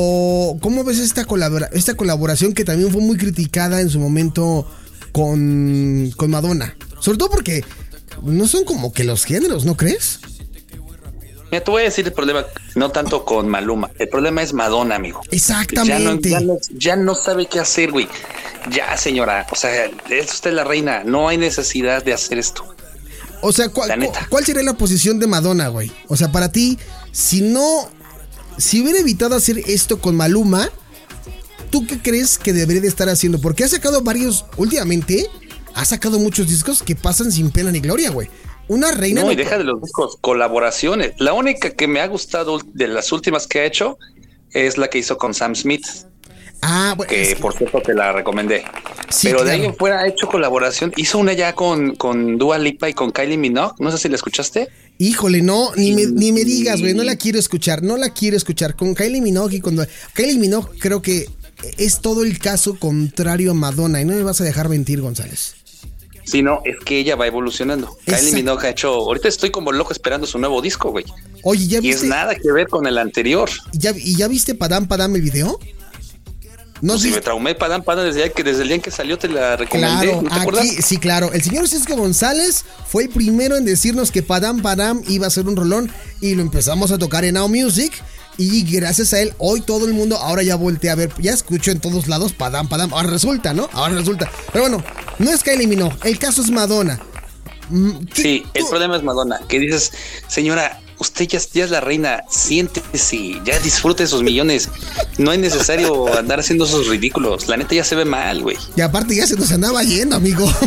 ¿cómo 0.62 0.84
ves 0.84 1.00
esta, 1.00 1.26
colabora- 1.26 1.70
esta 1.74 1.96
colaboración 1.96 2.54
que 2.54 2.64
también 2.66 2.92
fue 2.92 3.02
muy 3.02 3.18
criticada 3.18 3.82
en 3.82 3.90
su 3.90 4.00
momento 4.00 4.68
con, 5.12 6.12
con 6.16 6.30
Madonna? 6.32 6.76
Sobre 7.00 7.18
todo 7.18 7.30
porque 7.30 7.64
no 8.24 8.48
son 8.48 8.66
como 8.66 8.92
que 8.94 9.04
los 9.04 9.26
géneros, 9.26 9.66
¿no 9.66 9.76
crees? 9.78 10.20
Mira, 11.52 11.64
te 11.64 11.72
voy 11.72 11.82
a 11.82 11.86
decir 11.86 12.06
el 12.06 12.14
problema, 12.14 12.46
no 12.76 12.92
tanto 12.92 13.26
con 13.26 13.48
Maluma, 13.50 13.90
el 13.98 14.08
problema 14.08 14.42
es 14.44 14.54
Madonna, 14.54 14.96
amigo. 14.96 15.22
Exactamente. 15.32 16.30
Ya 16.30 16.40
no, 16.42 16.46
ya 16.48 16.54
no- 16.70 16.78
ya 16.78 16.96
no 16.96 17.16
sabe 17.16 17.48
qué 17.48 17.60
hacer, 17.60 17.92
güey. 17.92 18.08
Ya, 18.72 18.96
señora, 18.98 19.48
o 19.52 19.56
sea, 19.56 19.86
es 20.10 20.34
usted 20.34 20.54
la 20.54 20.64
reina, 20.64 21.04
no 21.04 21.28
hay 21.28 21.38
necesidad 21.38 22.04
de 22.04 22.14
hacer 22.14 22.38
esto. 22.38 22.66
O 23.42 23.52
sea, 23.54 23.70
¿cuál. 23.70 24.10
¿cuál 24.30 24.46
sería 24.46 24.64
la 24.64 24.74
posición 24.74 25.18
de 25.18 25.26
Madonna, 25.28 25.70
güey? 25.70 25.92
O 26.08 26.18
sea, 26.18 26.32
para 26.32 26.52
ti, 26.52 26.78
si 27.12 27.42
no. 27.42 27.90
Si 28.58 28.82
hubiera 28.82 29.00
evitado 29.00 29.36
hacer 29.36 29.58
esto 29.68 30.02
con 30.02 30.18
Maluma, 30.18 30.70
¿tú 31.72 31.88
qué 31.88 32.00
crees 32.02 32.38
que 32.38 32.52
debería 32.52 32.82
de 32.82 32.90
estar 32.90 33.08
haciendo? 33.08 33.40
Porque 33.40 33.64
ha 33.64 33.70
sacado 33.70 34.02
varios. 34.02 34.46
Últimamente, 34.58 35.26
ha 35.74 35.86
sacado 35.86 36.20
muchos 36.20 36.50
discos 36.50 36.84
que 36.84 36.96
pasan 36.98 37.32
sin 37.32 37.50
pena 37.52 37.72
ni 37.72 37.80
gloria, 37.80 38.10
güey. 38.12 38.30
Una 38.70 38.92
reina. 38.92 39.22
No, 39.24 39.32
y 39.32 39.36
deja 39.36 39.58
de 39.58 39.66
los 39.66 39.82
discos, 39.82 40.18
colaboraciones. 40.22 41.14
La 41.18 41.34
única 41.34 41.72
que 41.72 41.88
me 41.88 42.00
ha 42.00 42.08
gustado 42.08 42.60
de 42.74 42.88
las 42.88 43.12
últimas 43.12 43.46
que 43.48 43.60
ha 43.60 43.66
hecho 43.66 43.98
es 44.54 44.78
la 44.78 44.90
que 44.90 45.00
hizo 45.00 45.18
con 45.18 45.34
Sam 45.34 45.56
Smith, 45.56 45.86
Ah, 46.62 46.94
bueno. 46.98 47.10
que 47.10 47.22
es 47.22 47.30
que- 47.30 47.36
por 47.42 47.54
cierto 47.56 47.82
te 47.82 47.94
la 47.94 48.12
recomendé. 48.12 48.64
Sí, 49.10 49.28
Pero 49.30 49.44
de 49.44 49.52
ahí 49.52 49.66
en 49.66 49.76
fuera 49.76 50.02
ha 50.02 50.08
hecho 50.08 50.28
colaboración. 50.28 50.92
Hizo 50.98 51.18
una 51.18 51.34
ya 51.34 51.56
con, 51.56 51.96
con 51.96 52.38
Dua 52.38 52.58
Lipa 52.58 52.90
y 52.90 52.94
con 52.94 53.12
Kylie 53.12 53.38
Minogue. 53.38 53.74
No 53.80 53.92
sé 53.92 53.98
si 53.98 54.10
la 54.10 54.16
escuchaste. 54.16 54.68
Híjole, 54.98 55.42
no, 55.42 55.72
ni 55.76 55.94
me, 55.94 56.06
ni 56.08 56.32
me 56.32 56.44
digas, 56.44 56.82
güey, 56.82 56.94
no 56.94 57.04
la 57.04 57.16
quiero 57.16 57.40
escuchar, 57.40 57.82
no 57.82 57.96
la 57.98 58.10
quiero 58.14 58.36
escuchar. 58.38 58.76
Con 58.76 58.94
Kylie 58.94 59.22
Minogue 59.22 59.56
y 59.58 59.60
con... 59.62 59.80
Kylie 60.14 60.38
Minogue 60.38 60.78
creo 60.80 61.02
que 61.02 61.28
es 61.78 62.02
todo 62.02 62.24
el 62.24 62.38
caso 62.40 62.78
contrario 62.78 63.52
a 63.52 63.54
Madonna 63.54 64.02
y 64.02 64.06
no 64.06 64.14
me 64.14 64.24
vas 64.24 64.42
a 64.42 64.44
dejar 64.44 64.68
mentir, 64.70 65.00
González. 65.02 65.56
Sí, 66.30 66.42
no, 66.44 66.62
es 66.66 66.76
que 66.86 67.00
ella 67.00 67.16
va 67.16 67.28
evolucionando. 67.28 67.98
Kylie 68.06 68.34
Minogue 68.34 68.68
ha 68.68 68.70
hecho. 68.72 68.90
Ahorita 68.90 69.28
estoy 69.28 69.50
como 69.52 69.72
loco 69.72 69.92
esperando 69.94 70.28
su 70.28 70.38
nuevo 70.40 70.62
disco, 70.62 70.92
güey. 70.92 71.06
Oye, 71.44 71.68
¿ya 71.68 71.80
Y 71.82 71.90
es 71.90 72.04
nada 72.04 72.36
que 72.36 72.52
ver 72.52 72.68
con 72.68 72.86
el 72.88 72.98
anterior. 72.98 73.50
ya, 73.74 73.92
¿y 73.96 74.16
ya 74.16 74.28
viste 74.28 74.54
Padam 74.56 74.88
Padam 74.88 75.16
el 75.16 75.22
video? 75.22 75.58
No 76.82 76.98
Si 76.98 77.10
sé. 77.10 77.16
me 77.16 77.22
traumé 77.22 77.56
Padam 77.56 77.84
Padam 77.84 78.06
desde, 78.06 78.32
que 78.32 78.42
desde 78.44 78.62
el 78.62 78.70
día 78.70 78.76
en 78.76 78.82
que 78.82 78.92
salió 78.92 79.18
te 79.18 79.28
la 79.28 79.58
recomendé. 79.58 80.06
Claro, 80.08 80.22
¿No 80.22 80.30
te 80.30 80.36
acuerdas? 80.36 80.68
sí, 80.86 80.98
claro. 80.98 81.34
El 81.34 81.42
señor 81.44 81.68
Cisco 81.68 81.96
González 81.98 82.64
fue 82.88 83.04
el 83.04 83.10
primero 83.10 83.58
en 83.58 83.66
decirnos 83.66 84.12
que 84.12 84.24
Padam 84.24 84.62
Padam 84.62 85.02
iba 85.10 85.28
a 85.28 85.30
ser 85.30 85.48
un 85.48 85.58
rolón 85.58 85.92
y 86.22 86.36
lo 86.36 86.42
empezamos 86.42 86.92
a 86.92 86.98
tocar 86.98 87.26
en 87.26 87.34
Now 87.36 87.50
Music. 87.50 87.92
Y 88.42 88.64
gracias 88.64 89.12
a 89.14 89.20
él, 89.20 89.34
hoy 89.38 89.60
todo 89.60 89.86
el 89.86 89.94
mundo 89.94 90.16
ahora 90.16 90.42
ya 90.44 90.56
voltea 90.56 90.94
a 90.94 90.96
ver, 90.96 91.12
ya 91.20 91.34
escucho 91.34 91.72
en 91.72 91.82
todos 91.82 92.08
lados 92.08 92.32
Padam 92.32 92.70
Padam. 92.70 92.94
Ahora 92.94 93.10
resulta, 93.10 93.54
¿no? 93.54 93.70
Ahora 93.74 93.96
resulta. 93.96 94.32
Pero 94.54 94.64
bueno, 94.70 94.84
no 95.20 95.30
es 95.30 95.44
Kylie 95.44 95.68
Minogue, 95.68 95.98
el 96.06 96.18
caso 96.18 96.42
es 96.42 96.50
Madonna. 96.50 97.02
Mm, 97.70 98.06
¿qué- 98.14 98.22
Sí, 98.22 98.44
el 98.54 98.66
problema 98.66 98.96
es 98.96 99.04
Madonna, 99.04 99.42
que 99.50 99.60
dices, 99.60 99.92
señora, 100.30 100.80
usted 101.00 101.28
ya, 101.28 101.40
ya 101.54 101.66
es 101.66 101.70
la 101.72 101.82
reina, 101.82 102.24
siéntese, 102.30 103.42
ya 103.44 103.60
disfrute 103.60 104.08
sus 104.08 104.24
millones. 104.24 104.70
No 105.18 105.34
es 105.34 105.40
necesario 105.40 106.18
andar 106.18 106.40
haciendo 106.40 106.64
esos 106.64 106.88
ridículos. 106.88 107.50
La 107.50 107.58
neta 107.58 107.76
ya 107.76 107.84
se 107.84 107.96
ve 107.96 108.06
mal, 108.06 108.42
güey. 108.42 108.56
Y 108.78 108.80
aparte 108.82 109.16
ya 109.18 109.28
se 109.28 109.36
nos 109.36 109.52
andaba 109.52 109.84
yendo, 109.84 110.16
amigo. 110.16 110.50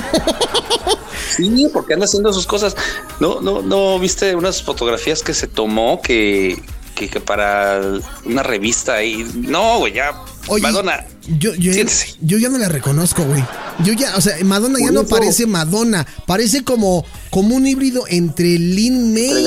Sí, 1.36 1.66
porque 1.72 1.94
anda 1.94 2.04
haciendo 2.04 2.30
sus 2.30 2.46
cosas. 2.46 2.76
No, 3.18 3.40
no, 3.40 3.62
no, 3.62 3.98
viste 3.98 4.36
unas 4.36 4.62
fotografías 4.62 5.22
que 5.22 5.32
se 5.32 5.46
tomó 5.46 6.02
que, 6.02 6.60
que, 7.06 7.08
que 7.14 7.20
para 7.20 7.80
una 8.24 8.42
revista 8.42 9.02
y 9.02 9.24
no, 9.34 9.78
güey, 9.78 9.94
ya. 9.94 10.12
Oye, 10.48 10.62
Madonna, 10.62 11.04
yo, 11.38 11.54
yo, 11.54 11.72
siéntese. 11.72 12.14
yo 12.20 12.36
ya 12.38 12.48
no 12.48 12.58
la 12.58 12.68
reconozco, 12.68 13.22
güey. 13.24 13.44
Yo 13.84 13.92
ya, 13.92 14.16
o 14.16 14.20
sea, 14.20 14.36
Madonna 14.44 14.78
ya 14.80 14.90
no 14.90 15.04
parece 15.06 15.46
Madonna. 15.46 16.06
Parece 16.26 16.64
como, 16.64 17.04
como 17.30 17.54
un 17.54 17.66
híbrido 17.66 18.04
entre 18.08 18.58
Lin 18.58 19.14
May. 19.14 19.46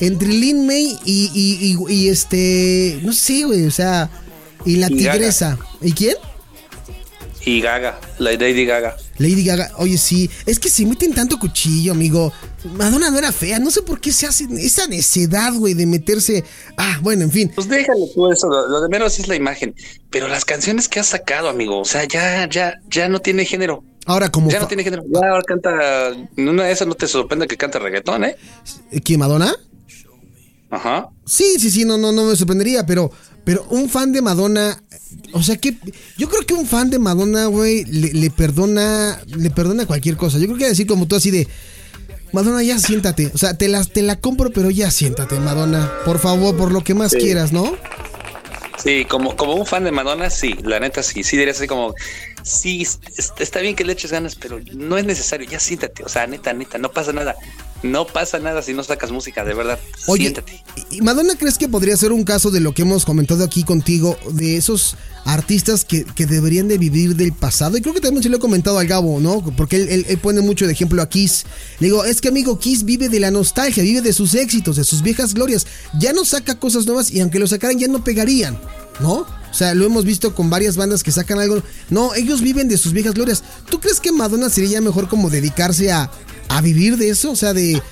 Entre 0.00 0.28
Lin 0.28 0.66
May 0.66 0.96
y, 1.04 1.30
y, 1.34 1.76
y- 1.88 1.92
y 1.94 2.08
este. 2.08 3.00
No 3.02 3.12
sé, 3.12 3.44
güey. 3.44 3.66
O 3.66 3.70
sea. 3.70 4.08
Y 4.64 4.76
la 4.76 4.88
tigresa. 4.88 5.58
¿Y 5.80 5.92
quién? 5.92 6.14
Y 7.48 7.62
Gaga, 7.62 7.98
la 8.18 8.32
Lady 8.32 8.66
Gaga. 8.66 8.94
Lady 9.16 9.42
Gaga. 9.42 9.70
Oye, 9.78 9.96
sí. 9.96 10.28
Es 10.44 10.58
que 10.58 10.68
se 10.68 10.84
meten 10.84 11.14
tanto 11.14 11.38
cuchillo, 11.38 11.92
amigo. 11.92 12.30
Madonna 12.74 13.10
no 13.10 13.16
era 13.16 13.32
fea. 13.32 13.58
No 13.58 13.70
sé 13.70 13.80
por 13.80 14.02
qué 14.02 14.12
se 14.12 14.26
hacen 14.26 14.58
esa 14.58 14.86
necedad, 14.86 15.54
güey, 15.54 15.72
de 15.72 15.86
meterse. 15.86 16.44
Ah, 16.76 16.98
bueno, 17.00 17.22
en 17.22 17.30
fin. 17.30 17.50
Pues 17.54 17.66
déjale 17.66 18.04
tú 18.14 18.30
eso, 18.30 18.48
lo, 18.50 18.68
lo 18.68 18.82
de 18.82 18.90
menos 18.90 19.18
es 19.18 19.28
la 19.28 19.34
imagen. 19.34 19.74
Pero 20.10 20.28
las 20.28 20.44
canciones 20.44 20.90
que 20.90 21.00
has 21.00 21.06
sacado, 21.06 21.48
amigo, 21.48 21.80
o 21.80 21.86
sea, 21.86 22.04
ya, 22.04 22.46
ya, 22.50 22.74
ya 22.90 23.08
no 23.08 23.20
tiene 23.20 23.46
género. 23.46 23.82
Ahora, 24.04 24.30
como. 24.30 24.50
Ya 24.50 24.60
no 24.60 24.68
tiene 24.68 24.84
género. 24.84 25.04
Ya 25.08 25.30
ahora 25.30 25.42
canta. 25.42 26.12
Una 26.36 26.64
de 26.64 26.72
esas 26.72 26.86
no 26.86 26.96
te 26.96 27.08
sorprende 27.08 27.46
que 27.46 27.56
cante 27.56 27.78
reggaetón, 27.78 28.24
¿eh? 28.24 28.36
¿Quién, 29.02 29.20
Madonna? 29.20 29.56
Ajá. 30.68 31.08
Sí, 31.24 31.56
sí, 31.58 31.70
sí, 31.70 31.86
no, 31.86 31.96
no, 31.96 32.12
no 32.12 32.24
me 32.24 32.36
sorprendería, 32.36 32.84
pero, 32.84 33.10
pero 33.48 33.64
un 33.70 33.88
fan 33.88 34.12
de 34.12 34.20
Madonna, 34.20 34.78
o 35.32 35.42
sea 35.42 35.56
que 35.56 35.74
yo 36.18 36.28
creo 36.28 36.44
que 36.44 36.52
un 36.52 36.66
fan 36.66 36.90
de 36.90 36.98
Madonna, 36.98 37.46
güey, 37.46 37.82
le, 37.86 38.12
le 38.12 38.28
perdona, 38.28 39.18
le 39.24 39.48
perdona 39.48 39.86
cualquier 39.86 40.18
cosa. 40.18 40.36
Yo 40.36 40.44
creo 40.48 40.58
que 40.58 40.68
decir 40.68 40.86
como 40.86 41.08
tú 41.08 41.16
así 41.16 41.30
de, 41.30 41.48
Madonna, 42.34 42.62
ya 42.62 42.78
siéntate, 42.78 43.30
o 43.32 43.38
sea, 43.38 43.56
te 43.56 43.68
la, 43.68 43.82
te 43.84 44.02
la 44.02 44.16
compro, 44.20 44.50
pero 44.50 44.68
ya 44.70 44.90
siéntate, 44.90 45.40
Madonna, 45.40 45.90
por 46.04 46.18
favor, 46.18 46.58
por 46.58 46.72
lo 46.72 46.84
que 46.84 46.92
más 46.92 47.12
Sí. 47.12 47.16
quieras, 47.20 47.50
¿no? 47.54 47.74
Sí, 48.84 49.06
como, 49.06 49.34
como 49.34 49.54
un 49.54 49.64
fan 49.64 49.82
de 49.84 49.92
Madonna, 49.92 50.28
sí, 50.28 50.54
la 50.62 50.78
neta 50.78 51.02
sí, 51.02 51.22
sí 51.24 51.38
diría 51.38 51.52
así 51.52 51.66
como, 51.66 51.94
sí, 52.42 52.82
es- 52.82 53.00
es- 53.16 53.32
está 53.38 53.60
bien 53.60 53.74
que 53.74 53.84
le 53.84 53.94
eches 53.94 54.12
ganas, 54.12 54.36
pero 54.36 54.60
no 54.74 54.98
es 54.98 55.06
necesario, 55.06 55.48
ya 55.48 55.58
siéntate, 55.58 56.04
o 56.04 56.08
sea, 56.10 56.26
neta, 56.26 56.52
neta, 56.52 56.76
no 56.76 56.90
pasa 56.92 57.14
nada, 57.14 57.34
no 57.82 58.06
pasa 58.06 58.38
nada 58.38 58.62
si 58.62 58.72
no 58.74 58.82
sacas 58.82 59.10
música, 59.12 59.44
de 59.44 59.54
verdad, 59.54 59.78
Oye, 60.06 60.22
siéntate. 60.24 60.62
¿y 60.90 61.00
Madonna 61.00 61.34
crees 61.36 61.58
que 61.58 61.68
podría 61.68 61.96
ser 61.96 62.12
un 62.12 62.24
caso 62.24 62.50
de 62.50 62.60
lo 62.60 62.72
que 62.74 62.82
hemos 62.82 63.04
comentado 63.04 63.44
aquí 63.44 63.62
contigo, 63.64 64.16
de 64.32 64.56
esos 64.56 64.96
artistas 65.24 65.84
que, 65.84 66.04
que 66.04 66.26
deberían 66.26 66.66
de 66.68 66.78
vivir 66.78 67.14
del 67.16 67.32
pasado? 67.32 67.76
Y 67.76 67.80
creo 67.80 67.94
que 67.94 68.00
también 68.00 68.22
se 68.22 68.28
lo 68.28 68.36
he 68.38 68.40
comentado 68.40 68.78
al 68.78 68.86
Gabo, 68.86 69.20
¿no? 69.20 69.42
Porque 69.56 69.76
él, 69.76 69.88
él- 69.90 70.06
él 70.08 70.18
pone 70.18 70.40
mucho 70.40 70.66
de 70.66 70.72
ejemplo 70.72 71.00
a 71.02 71.08
Kiss. 71.08 71.44
Le 71.78 71.86
digo, 71.88 72.04
es 72.04 72.20
que 72.20 72.28
amigo, 72.28 72.58
Kiss 72.58 72.84
vive 72.84 73.08
de 73.08 73.20
la 73.20 73.30
nostalgia, 73.30 73.82
vive 73.82 74.00
de 74.02 74.12
sus 74.12 74.34
éxitos, 74.34 74.76
de 74.76 74.84
sus 74.84 75.02
viejas 75.02 75.34
glorias. 75.34 75.66
Ya 75.98 76.12
no 76.12 76.24
saca 76.24 76.58
cosas 76.58 76.86
nuevas 76.86 77.10
y 77.10 77.20
aunque 77.20 77.38
lo 77.38 77.46
sacaran 77.46 77.78
ya 77.78 77.88
no 77.88 78.02
pegarían, 78.02 78.58
¿no? 79.00 79.26
O 79.50 79.54
sea, 79.54 79.74
lo 79.74 79.86
hemos 79.86 80.04
visto 80.04 80.34
con 80.34 80.50
varias 80.50 80.76
bandas 80.76 81.02
que 81.02 81.10
sacan 81.10 81.38
algo. 81.38 81.62
No, 81.90 82.14
ellos 82.14 82.40
viven 82.42 82.68
de 82.68 82.76
sus 82.78 82.92
viejas 82.92 83.14
glorias. 83.14 83.42
¿Tú 83.70 83.80
crees 83.80 83.98
que 84.00 84.12
Madonna 84.12 84.50
sería 84.50 84.80
mejor 84.80 85.08
como 85.08 85.30
dedicarse 85.30 85.90
a, 85.90 86.10
a 86.48 86.60
vivir 86.60 86.96
de 86.96 87.10
eso? 87.10 87.30
O 87.32 87.36
sea, 87.36 87.52
de 87.54 87.82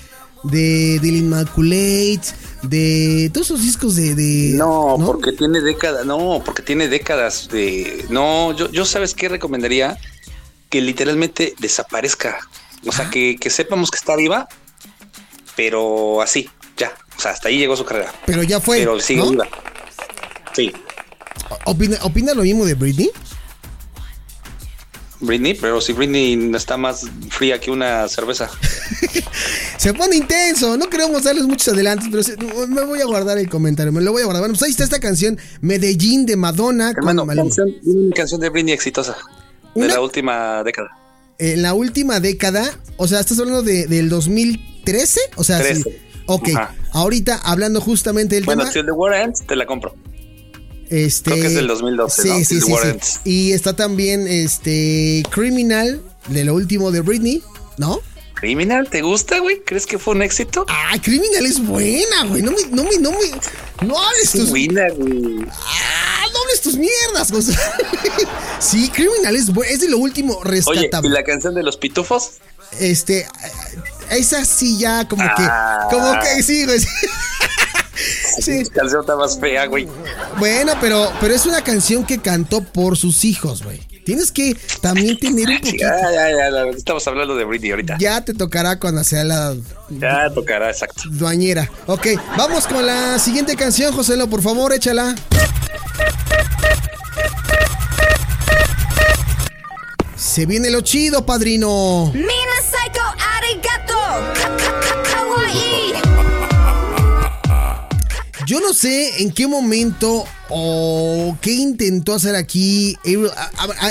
de 0.45 1.01
del 1.01 1.17
Immaculate, 1.17 2.21
de 2.63 3.31
todos 3.33 3.49
esos 3.49 3.63
discos 3.63 3.97
de, 3.97 4.15
de- 4.15 4.53
No, 4.55 4.97
porque 5.05 5.33
tiene 5.33 5.61
décadas, 5.61 6.07
no, 6.07 6.41
porque 6.45 6.63
tiene 6.63 6.87
décadas 6.89 7.49
de, 7.51 8.05
no, 8.11 8.53
yo, 8.53 8.71
yo 8.71 8.85
sabes 8.85 9.15
qué 9.15 9.29
recomendaría 9.29 9.99
que 10.69 10.81
literalmente 10.83 11.55
desaparezca, 11.59 12.39
o 12.87 12.93
sea, 12.93 13.11
que, 13.11 13.37
que 13.41 13.51
sepamos 13.51 13.91
que 13.91 13.97
está 13.99 14.15
viva, 14.15 14.47
pero 15.57 16.21
así, 16.23 16.49
ya, 16.77 16.93
o 17.17 17.21
sea, 17.21 17.33
hasta 17.33 17.49
ahí 17.49 17.59
llegó 17.59 17.75
su 17.77 17.85
carrera, 17.85 18.13
pero 18.27 18.43
ya 18.45 18.61
fue. 18.61 18.79
pero 18.79 19.01
sigue 19.01 19.21
¿no? 19.23 19.31
viva. 19.31 19.49
Sí, 20.55 20.73
¿Opina, 21.65 21.99
opina 22.03 22.35
lo 22.35 22.43
mismo 22.43 22.65
de 22.65 22.75
Britney? 22.75 23.11
Britney, 25.21 25.55
pero 25.55 25.81
si 25.81 25.93
Britney 25.95 26.53
está 26.55 26.77
más 26.77 27.07
fría 27.31 27.59
que 27.59 27.71
una 27.71 28.07
cerveza. 28.09 28.51
Se 29.79 29.95
pone 29.95 30.17
intenso, 30.17 30.77
no 30.77 30.91
queremos 30.91 31.23
darles 31.23 31.45
muchos 31.45 31.69
adelantos, 31.73 32.09
pero 32.11 32.23
se- 32.23 32.37
me 32.37 32.85
voy 32.85 33.01
a 33.01 33.05
guardar 33.07 33.39
el 33.39 33.49
comentario, 33.49 33.93
me 33.93 34.01
lo 34.03 34.13
voy 34.13 34.23
a 34.23 34.25
guardar. 34.27 34.43
Bueno, 34.43 34.53
pues 34.55 34.63
ahí 34.65 34.71
está 34.71 34.85
esta 34.85 34.99
canción, 35.01 35.39
Medellín 35.61 36.27
de 36.27 36.37
Madonna. 36.37 36.89
con 36.93 36.99
Hermano, 36.99 37.25
Maluma. 37.25 37.45
canción, 37.49 37.75
una 37.85 38.15
canción 38.15 38.41
de 38.41 38.49
Britney 38.51 38.75
exitosa 38.75 39.17
de 39.75 39.87
la 39.89 40.01
última 40.01 40.63
década. 40.65 40.89
En 41.39 41.63
la 41.63 41.73
última 41.75 42.21
década, 42.21 42.71
o 42.97 43.07
sea, 43.09 43.21
estás 43.21 43.39
hablando 43.39 43.63
de, 43.63 43.87
del 43.87 44.09
2013, 44.09 45.21
o 45.37 45.45
sea, 45.45 45.59
sí. 45.59 45.83
13. 45.83 46.03
Ok, 46.27 46.49
Ajá. 46.57 46.75
ahorita 46.93 47.37
hablando 47.45 47.81
justamente 47.81 48.35
del 48.35 48.45
Bueno, 48.45 48.63
tema. 48.63 48.73
Till 48.73 48.85
the 48.85 48.93
War 48.93 49.15
Ends, 49.15 49.47
te 49.47 49.55
la 49.57 49.65
compro. 49.67 49.95
Este, 50.91 51.31
Creo 51.31 51.43
que 51.43 51.49
es 51.49 51.55
del 51.55 51.67
2012, 51.67 52.23
Sí, 52.23 52.29
¿no? 52.29 52.35
sí, 52.39 52.45
Till 52.47 52.61
sí, 52.61 52.67
the 52.67 52.73
War 52.73 52.83
sí. 52.83 52.89
Ends. 52.91 53.21
Y 53.25 53.53
está 53.53 53.75
también 53.75 54.27
este 54.29 55.23
Criminal, 55.31 56.01
de 56.29 56.45
lo 56.45 56.55
último 56.55 56.91
de 56.93 57.01
Britney, 57.01 57.43
¿no? 57.79 58.01
Criminal, 58.35 58.87
¿te 58.91 59.01
gusta, 59.01 59.39
güey? 59.39 59.63
¿Crees 59.65 59.87
que 59.87 59.99
fue 59.99 60.15
un 60.15 60.21
éxito? 60.23 60.67
Ah, 60.69 60.95
Criminal 61.03 61.47
es 61.47 61.59
buena, 61.65 62.25
güey. 62.29 62.43
No 62.43 62.53
me, 62.53 62.59
no 62.71 62.85
me, 62.85 62.99
no 62.99 63.11
me. 63.13 63.87
No 63.87 63.99
hables 63.99 64.31
tus. 64.33 64.51
buena, 64.51 64.91
güey. 64.91 65.39
Ah, 65.51 66.25
no 66.33 66.43
hables 66.43 66.61
tus 66.63 66.77
mierdas, 66.77 67.33
Gonzalo. 67.33 67.59
sí, 68.61 68.91
Criminal 68.91 69.35
es 69.37 69.51
buena. 69.53 69.73
Es 69.73 69.81
de 69.81 69.89
lo 69.89 69.97
último 69.99 70.35
Oye, 70.37 70.49
¿y 70.49 70.51
rescatable. 70.53 71.11
la 71.11 71.25
canción 71.25 71.55
de 71.55 71.63
los 71.63 71.79
pitufos? 71.79 72.33
Este. 72.79 73.27
Esa 74.11 74.45
sí 74.45 74.77
ya 74.79 75.09
como 75.09 75.23
Ah. 75.25 75.87
que. 75.91 75.97
Como 75.97 76.13
que 76.21 76.43
sí, 76.43 76.67
güey. 76.67 76.79
sí. 78.41 78.65
La 78.65 78.71
canción 78.71 79.01
está 79.01 79.17
más 79.17 79.39
fea, 79.39 79.67
güey. 79.67 79.89
Bueno, 80.39 80.73
pero, 80.81 81.11
pero 81.21 81.35
es 81.35 81.47
una 81.47 81.63
canción 81.63 82.05
que 82.05 82.19
cantó 82.19 82.63
por 82.63 82.97
sus 82.97 83.25
hijos, 83.25 83.63
güey. 83.63 83.81
Tienes 84.05 84.31
que 84.31 84.57
también 84.81 85.19
tener 85.19 85.49
un 85.49 85.57
poquito. 85.59 85.79
ya, 85.79 85.97
ya, 86.13 86.31
ya, 86.31 86.51
ya, 86.51 86.71
estamos 86.77 87.05
hablando 87.09 87.35
de 87.35 87.45
Britney 87.45 87.73
ahorita. 87.73 87.97
Ya 87.99 88.25
te 88.25 88.35
tocará 88.35 88.79
cuando 88.79 89.03
sea 89.03 89.25
la 89.25 89.57
Ya 89.91 90.31
tocará, 90.33 90.71
exacto. 90.71 91.03
duañera. 91.11 91.69
Ok, 91.87 92.07
vamos 92.37 92.69
con 92.69 92.87
la 92.87 93.19
siguiente 93.19 93.57
canción, 93.57 93.93
Joselo, 93.93 94.29
por 94.29 94.43
favor, 94.43 94.73
échala. 94.73 95.17
Se 100.17 100.47
viene 100.47 100.71
lo 100.71 100.81
chido, 100.83 101.27
padrino. 101.27 102.13
Yo 108.47 108.61
no 108.61 108.73
sé 108.73 109.23
en 109.23 109.33
qué 109.33 109.47
momento 109.49 110.25
o 110.49 111.37
qué 111.41 111.53
intentó 111.53 112.15
hacer 112.15 112.37
aquí. 112.37 112.97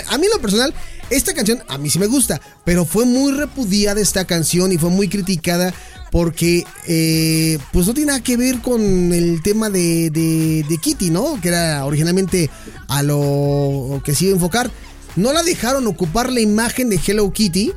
A 0.08 0.18
mí 0.18 0.26
en 0.26 0.32
lo 0.34 0.40
personal, 0.42 0.74
esta 1.10 1.34
canción 1.34 1.62
a 1.68 1.78
mí 1.78 1.90
sí 1.90 2.00
me 2.00 2.08
gusta, 2.08 2.40
pero 2.64 2.86
fue 2.86 3.06
muy 3.06 3.34
repudiada 3.34 4.00
esta 4.00 4.24
canción 4.26 4.72
y 4.72 4.78
fue 4.78 4.90
muy 4.90 5.10
criticada 5.10 5.74
porque 6.10 6.64
eh, 6.88 7.58
pues 7.74 7.86
no 7.88 7.94
tiene 7.94 8.08
nada 8.14 8.24
que 8.24 8.38
ver 8.38 8.62
con 8.62 9.12
el 9.12 9.42
tema 9.44 9.70
de, 9.70 10.10
de- 10.10 10.64
de 10.70 10.78
Kitty, 10.78 11.10
¿no? 11.10 11.40
Que 11.42 11.50
era 11.50 11.84
originalmente 11.86 12.50
a 12.88 13.04
lo 13.04 14.02
que 14.06 14.16
se 14.16 14.26
iba 14.26 14.34
a 14.34 14.36
enfocar. 14.36 14.72
No 15.18 15.34
la 15.34 15.44
dejaron 15.44 15.86
ocupar 15.88 16.32
la 16.32 16.40
imagen 16.40 16.90
de 16.90 17.00
Hello 17.06 17.30
Kitty 17.34 17.74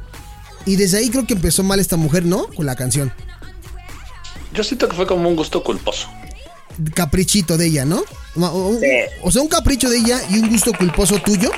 y 0.67 0.77
desde 0.77 0.99
ahí 0.99 1.09
creo 1.11 1.27
que 1.27 1.35
empezó 1.35 1.65
mal 1.65 1.81
esta 1.81 1.97
mujer, 1.97 2.25
¿no? 2.25 2.47
Con 2.55 2.67
la 2.67 2.77
canción. 2.77 3.13
Yo 4.55 4.63
siento 4.63 4.89
que 4.89 4.95
fue 4.95 5.07
como 5.07 5.29
un 5.29 5.35
gusto 5.35 5.65
culposo. 5.65 6.09
Caprichito 6.95 7.57
de 7.57 7.67
ella, 7.67 7.85
¿no? 7.85 8.03
O, 8.37 8.45
o- 8.45 8.79
Sí. 8.81 8.87
o 9.23 9.31
sea, 9.31 9.43
un 9.43 9.49
capricho 9.49 9.89
de 9.91 9.99
ella 9.99 10.21
y 10.31 10.39
un 10.39 10.49
gusto 10.49 10.73
culposo 10.73 11.19
tuyo. 11.19 11.51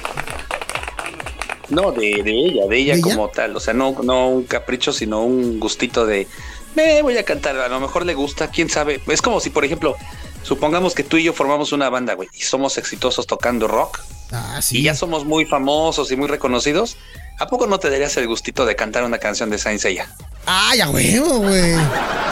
No, 1.69 1.93
de, 1.93 2.23
de 2.25 2.31
ella, 2.33 2.67
de 2.69 2.79
ella 2.79 2.95
¿De 2.95 2.99
ella? 2.99 3.03
como 3.03 3.29
tal. 3.29 3.55
O 3.57 3.61
sea, 3.61 3.75
no, 3.75 3.95
no 4.03 4.29
un 4.29 4.43
capricho, 4.45 4.93
sino 4.93 5.23
un 5.23 5.61
gustito 5.61 6.05
de 6.05 6.27
me 6.75 7.01
voy 7.03 7.17
a 7.17 7.25
cantar. 7.25 7.57
A 7.59 7.69
lo 7.69 7.79
mejor 7.81 8.05
le 8.07 8.15
gusta, 8.15 8.49
quién 8.49 8.69
sabe. 8.69 9.01
Es 9.07 9.23
como 9.23 9.39
si, 9.41 9.51
por 9.51 9.65
ejemplo, 9.65 9.95
supongamos 10.43 10.95
que 10.95 11.05
tú 11.05 11.17
y 11.17 11.25
yo 11.25 11.33
formamos 11.33 11.73
una 11.73 11.89
banda, 11.89 12.15
güey, 12.15 12.29
y 12.35 12.43
somos 12.43 12.77
exitosos 12.79 13.27
tocando 13.27 13.69
rock, 13.69 14.01
Ah, 14.33 14.61
sí. 14.63 14.79
y 14.79 14.83
ya 14.83 14.95
somos 14.97 15.25
muy 15.25 15.45
famosos 15.47 16.11
y 16.11 16.17
muy 16.17 16.27
reconocidos. 16.29 16.97
¿A 17.39 17.47
poco 17.47 17.67
no 17.67 17.79
te 17.79 17.89
darías 17.89 18.17
el 18.17 18.27
gustito 18.27 18.67
de 18.67 18.77
cantar 18.77 19.05
una 19.05 19.19
canción 19.19 19.49
de 19.49 19.59
Saint 19.59 19.81
Seiya? 19.81 20.09
Ah, 20.47 20.73
ya 20.77 20.91
huevo, 20.91 21.39
güey. 21.39 21.75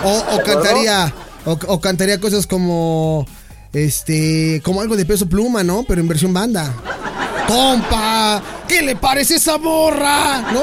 O, 0.05 0.25
o 0.33 0.43
cantaría. 0.45 1.15
O, 1.49 1.59
o 1.67 1.81
cantaría 1.81 2.21
cosas 2.21 2.47
como. 2.47 3.27
Este. 3.73 4.61
Como 4.65 4.81
algo 4.81 4.97
de 4.97 5.05
peso 5.05 5.29
pluma, 5.29 5.63
¿no? 5.63 5.85
Pero 5.87 6.01
en 6.01 6.09
versión 6.09 6.33
banda. 6.33 6.75
¡Compa! 7.47 8.43
¿Qué 8.69 8.83
le 8.83 8.97
parece 8.97 9.37
esa 9.37 9.57
borra? 9.57 10.53
¿No? 10.53 10.63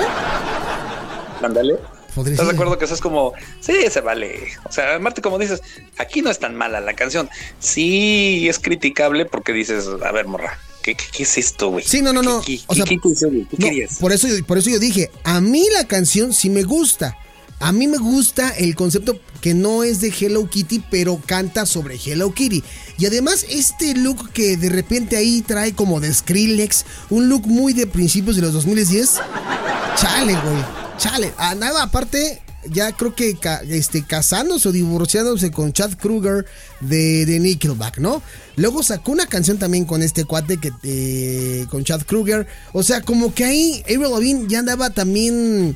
Ándale. 1.45 1.75
Podría 2.13 2.33
¿Estás 2.35 2.47
de 2.47 2.53
acuerdo 2.53 2.77
que 2.77 2.85
eso 2.85 2.93
es 2.93 3.01
como, 3.01 3.33
sí, 3.59 3.73
se 3.91 3.99
vale? 3.99 4.47
O 4.69 4.71
sea, 4.71 4.97
Marte, 4.99 5.21
como 5.21 5.37
dices, 5.37 5.61
aquí 5.97 6.21
no 6.21 6.29
es 6.31 6.39
tan 6.39 6.55
mala 6.55 6.79
la 6.79 6.93
canción. 6.93 7.29
Sí 7.59 8.47
es 8.47 8.57
criticable 8.59 9.25
porque 9.25 9.51
dices, 9.51 9.85
a 10.05 10.11
ver, 10.13 10.25
morra, 10.25 10.57
¿qué, 10.81 10.95
qué, 10.95 11.03
qué 11.11 11.23
es 11.23 11.37
esto, 11.37 11.69
güey? 11.71 11.83
Sí, 11.83 12.01
no, 12.01 12.13
no, 12.13 12.21
no. 12.21 12.39
¿Qué, 12.41 12.61
O 12.67 12.75
sea, 12.75 12.85
qué? 12.85 12.97
¿Qué 13.01 13.47
No, 13.57 13.97
por 13.99 14.13
eso, 14.13 14.29
yo- 14.29 14.45
por 14.45 14.57
eso 14.57 14.69
yo 14.69 14.79
dije, 14.79 15.11
a 15.25 15.41
mí 15.41 15.65
la 15.73 15.85
canción 15.87 16.31
sí 16.33 16.49
me 16.49 16.63
gusta. 16.63 17.17
A 17.65 17.71
mí 17.71 17.87
me 17.87 17.97
gusta 17.97 18.51
el 18.51 18.75
concepto 18.75 19.19
que 19.41 19.55
no 19.55 19.81
es 19.81 19.99
de 19.99 20.09
Hello 20.09 20.47
Kitty, 20.47 20.83
pero 20.91 21.19
canta 21.25 21.65
sobre 21.65 21.95
Hello 21.95 22.31
Kitty. 22.31 22.63
Y 22.99 23.07
además 23.07 23.43
este 23.49 23.95
look 23.95 24.29
que 24.33 24.55
de 24.55 24.69
repente 24.69 25.17
ahí 25.17 25.41
trae 25.41 25.73
como 25.73 25.99
de 25.99 26.13
Skrillex, 26.13 26.85
un 27.09 27.27
look 27.27 27.47
muy 27.47 27.73
de 27.73 27.87
principios 27.87 28.35
de 28.35 28.43
los 28.43 28.53
2010. 28.53 29.15
Chale, 29.99 30.33
güey. 30.33 30.63
Chale. 30.99 31.33
A 31.39 31.55
nada, 31.55 31.81
aparte, 31.81 32.39
ya 32.69 32.91
creo 32.91 33.15
que 33.15 33.35
este, 33.69 34.05
casándose 34.05 34.69
o 34.69 34.71
divorciándose 34.71 35.49
con 35.49 35.73
Chad 35.73 35.93
Kruger 35.93 36.45
de, 36.81 37.25
de 37.25 37.39
Nickelback, 37.39 37.97
¿no? 37.97 38.21
Luego 38.57 38.83
sacó 38.83 39.11
una 39.11 39.25
canción 39.25 39.57
también 39.57 39.85
con 39.85 40.03
este 40.03 40.25
cuate 40.25 40.57
que 40.57 40.71
eh, 40.83 41.65
con 41.71 41.83
Chad 41.83 42.03
Kruger. 42.03 42.45
O 42.73 42.83
sea, 42.83 43.01
como 43.01 43.33
que 43.33 43.43
ahí 43.43 43.83
Avril 43.85 44.11
Lavigne 44.11 44.45
ya 44.47 44.59
andaba 44.59 44.91
también 44.91 45.75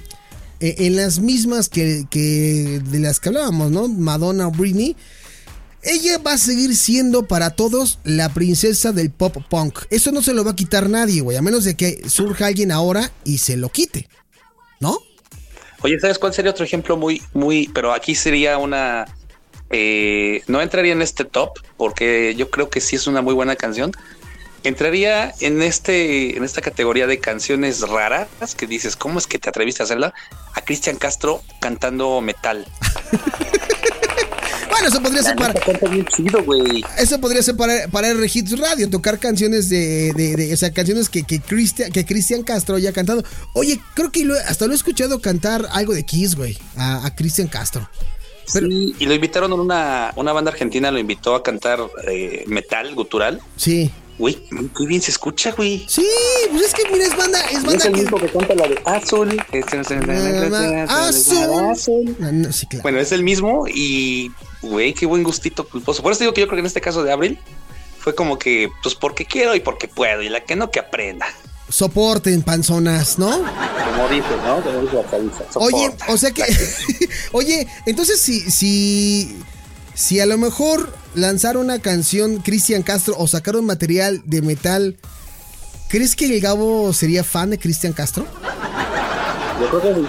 eh, 0.59 0.75
en 0.79 0.95
las 0.95 1.19
mismas 1.19 1.69
que, 1.69 2.05
que 2.09 2.81
de 2.83 2.99
las 2.99 3.19
que 3.19 3.29
hablábamos, 3.29 3.71
¿no? 3.71 3.87
Madonna 3.87 4.47
o 4.47 4.51
Britney. 4.51 4.95
Ella 5.81 6.17
va 6.17 6.33
a 6.33 6.37
seguir 6.37 6.75
siendo 6.75 7.25
para 7.27 7.51
todos 7.51 7.99
la 8.03 8.33
princesa 8.33 8.91
del 8.91 9.11
pop 9.11 9.37
punk. 9.49 9.79
Eso 9.89 10.11
no 10.11 10.21
se 10.21 10.33
lo 10.33 10.43
va 10.43 10.51
a 10.51 10.55
quitar 10.55 10.89
nadie, 10.89 11.21
güey. 11.21 11.37
A 11.37 11.41
menos 11.41 11.63
de 11.63 11.75
que 11.75 12.01
surja 12.09 12.47
alguien 12.47 12.71
ahora 12.71 13.11
y 13.23 13.37
se 13.37 13.55
lo 13.55 13.69
quite. 13.69 14.09
¿No? 14.81 14.99
Oye, 15.81 15.97
¿sabes 15.99 16.19
cuál 16.19 16.33
sería 16.33 16.51
otro 16.51 16.65
ejemplo 16.65 16.97
muy, 16.97 17.21
muy, 17.33 17.69
pero 17.73 17.93
aquí 17.93 18.13
sería 18.13 18.57
una, 18.57 19.05
eh, 19.69 20.41
no 20.47 20.61
entraría 20.61 20.93
en 20.93 21.01
este 21.01 21.25
top 21.25 21.59
porque 21.77 22.33
yo 22.35 22.49
creo 22.49 22.69
que 22.69 22.81
sí 22.81 22.95
es 22.95 23.07
una 23.07 23.21
muy 23.21 23.33
buena 23.33 23.55
canción. 23.55 23.91
Entraría 24.63 25.33
en 25.39 25.61
este, 25.61 26.35
en 26.37 26.43
esta 26.43 26.61
categoría 26.61 27.07
de 27.07 27.19
canciones 27.19 27.81
raras 27.81 28.27
que 28.57 28.67
dices, 28.67 28.95
¿cómo 28.95 29.19
es 29.19 29.27
que 29.27 29.39
te 29.39 29.49
atreviste 29.49 29.83
a 29.83 29.85
hacerla? 29.85 30.13
A 30.53 30.61
Cristian 30.61 30.97
Castro 30.97 31.41
cantando 31.61 32.19
metal. 32.21 32.65
Bueno, 34.69 34.87
eso 34.87 35.01
podría 35.01 35.23
ser 35.23 35.35
para, 35.35 35.53
chido, 36.05 36.45
eso 36.97 37.19
podría 37.19 37.41
ser 37.43 37.57
para, 37.57 37.87
para 37.89 38.09
el 38.11 38.23
Hits 38.23 38.57
Radio, 38.59 38.89
tocar 38.89 39.19
canciones 39.19 39.67
de, 39.67 40.13
de, 40.13 40.35
de- 40.35 40.53
o 40.53 40.57
sea, 40.57 40.71
canciones 40.71 41.09
que, 41.09 41.23
que 41.23 41.41
Cristian, 41.41 41.91
que 41.91 42.05
Cristian 42.05 42.43
Castro 42.43 42.75
haya 42.75 42.93
cantado. 42.93 43.23
Oye, 43.53 43.79
creo 43.95 44.11
que 44.11 44.23
lo- 44.23 44.35
hasta 44.37 44.67
lo 44.67 44.73
he 44.73 44.75
escuchado 44.75 45.19
cantar 45.21 45.67
algo 45.71 45.93
de 45.93 46.03
Kiss, 46.05 46.35
güey, 46.35 46.57
a, 46.77 47.05
a 47.05 47.15
Cristian 47.15 47.47
Castro. 47.47 47.89
Pero- 48.53 48.67
Sí, 48.67 48.95
y 48.99 49.05
lo 49.05 49.13
invitaron 49.15 49.51
a 49.51 49.55
una, 49.55 50.13
una 50.15 50.31
banda 50.33 50.51
argentina, 50.51 50.91
lo 50.91 50.99
invitó 50.99 51.35
a 51.35 51.43
cantar 51.43 51.79
eh, 52.07 52.43
metal, 52.47 52.93
gutural. 52.95 53.41
Sí. 53.57 53.91
Güey, 54.19 54.35
qué 54.77 54.85
bien 54.85 55.01
se 55.01 55.11
escucha, 55.11 55.53
güey. 55.53 55.85
Sí, 55.87 56.05
pues 56.51 56.65
es 56.65 56.73
que 56.73 56.91
mira, 56.91 57.05
es 57.05 57.15
banda, 57.15 57.39
es 57.45 57.57
Es 57.57 57.63
banda 57.63 57.85
el 57.85 57.93
que. 57.93 58.01
mismo 58.01 58.17
que 58.17 58.27
canta 58.27 58.53
la 58.53 58.67
de 58.67 58.81
Azul. 58.83 59.39
Azul. 61.71 62.17
Bueno, 62.81 62.99
es 62.99 63.13
el 63.13 63.23
mismo 63.23 63.65
y, 63.67 64.29
güey, 64.61 64.93
qué 64.93 65.05
buen 65.05 65.23
gustito 65.23 65.67
culposo. 65.67 66.03
Por 66.03 66.11
eso 66.11 66.19
digo 66.19 66.33
que 66.33 66.41
yo 66.41 66.47
creo 66.47 66.57
que 66.57 66.61
en 66.61 66.65
este 66.65 66.81
caso 66.81 67.01
de 67.01 67.13
Abril 67.13 67.39
fue 67.99 68.13
como 68.13 68.37
que, 68.37 68.69
pues 68.83 68.93
porque 68.93 69.25
quiero 69.25 69.55
y 69.55 69.61
porque 69.61 69.87
puedo, 69.87 70.21
y 70.21 70.27
la 70.27 70.43
que 70.43 70.57
no 70.57 70.69
que 70.69 70.79
aprenda. 70.79 71.25
Soporten, 71.69 72.41
panzonas, 72.41 73.19
¿no? 73.19 73.29
Como 73.29 74.09
dice, 74.09 74.27
¿no? 74.43 74.61
Como 74.61 74.81
dice 74.81 74.95
la 74.95 75.03
cabeza. 75.03 75.43
Oye, 75.55 75.91
o 76.07 76.17
sea 76.17 76.31
que. 76.31 76.43
oye, 77.31 77.67
entonces 77.85 78.19
si, 78.19 78.51
si. 78.51 79.37
Si 79.93 80.19
a 80.19 80.25
lo 80.25 80.37
mejor 80.37 80.93
lanzar 81.15 81.57
una 81.57 81.79
canción 81.79 82.37
Cristian 82.37 82.83
Castro 82.83 83.15
o 83.17 83.27
sacar 83.27 83.55
un 83.55 83.65
material 83.65 84.21
de 84.25 84.41
metal, 84.41 84.97
¿crees 85.89 86.15
que 86.15 86.25
el 86.25 86.39
Gabo 86.39 86.93
sería 86.93 87.23
fan 87.23 87.49
de 87.49 87.59
Cristian 87.59 87.93
Castro? 87.93 88.25
Yo 89.59 89.69
creo 89.69 89.81
que 89.81 90.01
sí. 90.01 90.07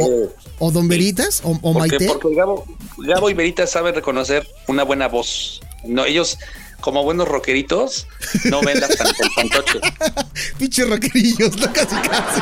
Eh, 0.00 0.28
¿O 0.58 0.70
Don 0.70 0.88
Veritas? 0.88 1.40
¿O, 1.44 1.50
o 1.50 1.72
porque, 1.72 1.78
Maite? 1.98 2.06
porque 2.06 2.34
Gabo, 2.34 2.64
Gabo 2.98 3.30
y 3.30 3.34
Verita 3.34 3.66
saben 3.66 3.94
reconocer 3.94 4.46
una 4.68 4.84
buena 4.84 5.08
voz. 5.08 5.60
No, 5.84 6.04
ellos, 6.04 6.38
como 6.82 7.02
buenos 7.02 7.26
rockeritos, 7.26 8.06
no 8.50 8.60
ven 8.60 8.78
las 8.80 8.94
tan- 8.96 9.06
el 9.06 9.30
fantoche. 9.34 9.80
Pinches 10.58 10.88
rockerillos, 10.90 11.56
¿no? 11.56 11.72
Casi, 11.72 11.96
casi. 11.96 12.40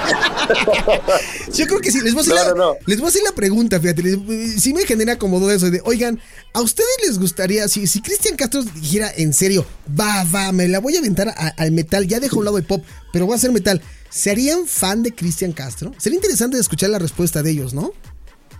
Yo 1.54 1.66
creo 1.66 1.80
que 1.80 1.92
sí. 1.92 2.00
Les 2.00 2.14
voy 2.14 2.22
a 2.22 2.22
hacer, 2.22 2.34
No, 2.34 2.42
la, 2.42 2.48
no, 2.50 2.72
no. 2.72 2.76
Les 2.86 2.98
voy 2.98 3.06
a 3.06 3.08
hacer 3.10 3.22
la 3.22 3.32
pregunta, 3.32 3.78
fíjate. 3.80 4.02
les- 4.02 4.60
sí 4.62 4.74
me 4.74 4.84
genera 4.84 5.16
como 5.18 5.38
duda 5.38 5.54
eso 5.54 5.70
de, 5.70 5.80
oigan, 5.84 6.20
¿a 6.52 6.60
ustedes 6.60 6.88
les 7.06 7.18
gustaría, 7.18 7.68
si, 7.68 7.86
si 7.86 8.00
Cristian 8.02 8.36
Castro 8.36 8.62
dijera 8.62 9.12
en 9.16 9.32
serio, 9.32 9.64
va, 9.98 10.24
va, 10.24 10.50
me 10.52 10.66
la 10.68 10.80
voy 10.80 10.96
a 10.96 10.98
aventar 11.00 11.28
a- 11.28 11.54
al 11.56 11.70
metal, 11.72 12.06
ya 12.08 12.18
dejo 12.20 12.38
un 12.38 12.44
lado 12.46 12.56
de 12.56 12.62
pop, 12.62 12.84
pero 13.12 13.26
voy 13.26 13.34
a 13.34 13.36
hacer 13.36 13.52
metal, 13.52 13.80
¿serían 14.08 14.66
fan 14.66 15.02
de 15.02 15.14
Cristian 15.14 15.52
Castro? 15.52 15.92
Sería 15.98 16.16
interesante 16.16 16.58
escuchar 16.58 16.90
la 16.90 16.98
respuesta 16.98 17.42
de 17.42 17.50
ellos, 17.50 17.74
¿no? 17.74 17.92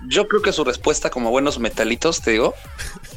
Yo 0.08 0.28
creo 0.28 0.40
que 0.40 0.52
su 0.52 0.64
respuesta, 0.64 1.10
como 1.10 1.30
buenos 1.30 1.58
metalitos, 1.58 2.22
te 2.22 2.30
digo, 2.30 2.54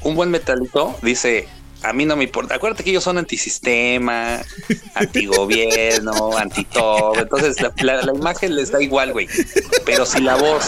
un 0.02 0.16
buen 0.16 0.30
metalito 0.30 0.98
dice: 1.02 1.48
A 1.84 1.94
mí 1.94 2.06
no 2.06 2.16
me 2.16 2.24
importa. 2.24 2.56
Acuérdate 2.56 2.84
que 2.84 2.90
ellos 2.92 3.04
son 3.04 3.18
antisistema, 3.18 4.42
antigobierno, 4.96 6.38
anti 6.38 6.64
todo. 6.66 7.14
Entonces, 7.18 7.58
la, 7.62 7.74
la- 7.82 8.02
la 8.04 8.14
imagen 8.14 8.56
les 8.56 8.72
da 8.72 8.82
igual, 8.82 9.12
güey. 9.14 9.28
Pero 9.86 10.06
si 10.06 10.22
la 10.22 10.36
voz 10.36 10.66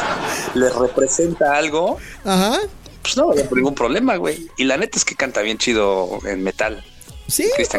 les 0.54 0.74
representa 0.76 1.56
algo, 1.56 1.98
Ajá. 2.24 2.60
pues 3.02 3.18
no 3.18 3.32
había 3.32 3.48
ningún 3.52 3.76
problema, 3.76 4.16
güey. 4.18 4.48
Y 4.58 4.66
la 4.66 4.78
neta 4.78 4.98
es 4.98 5.06
que 5.06 5.16
canta 5.16 5.42
bien 5.42 5.58
chido 5.58 6.20
en 6.26 6.44
metal. 6.44 6.84
Sí, 7.28 7.50
pues, 7.56 7.70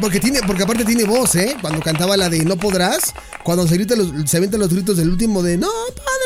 porque 0.00 0.20
tiene, 0.20 0.40
porque 0.46 0.62
aparte 0.62 0.84
tiene 0.84 1.02
voz, 1.04 1.34
¿eh? 1.34 1.56
Cuando 1.60 1.80
cantaba 1.80 2.16
la 2.16 2.28
de 2.28 2.44
No 2.44 2.56
podrás, 2.56 3.12
cuando 3.42 3.66
se 3.66 3.74
grita 3.74 3.96
los, 3.96 4.12
se 4.30 4.36
avientan 4.36 4.60
los 4.60 4.72
gritos 4.72 4.96
del 4.96 5.08
último 5.10 5.42
de 5.42 5.56
No 5.56 5.66
podrás. 5.88 6.21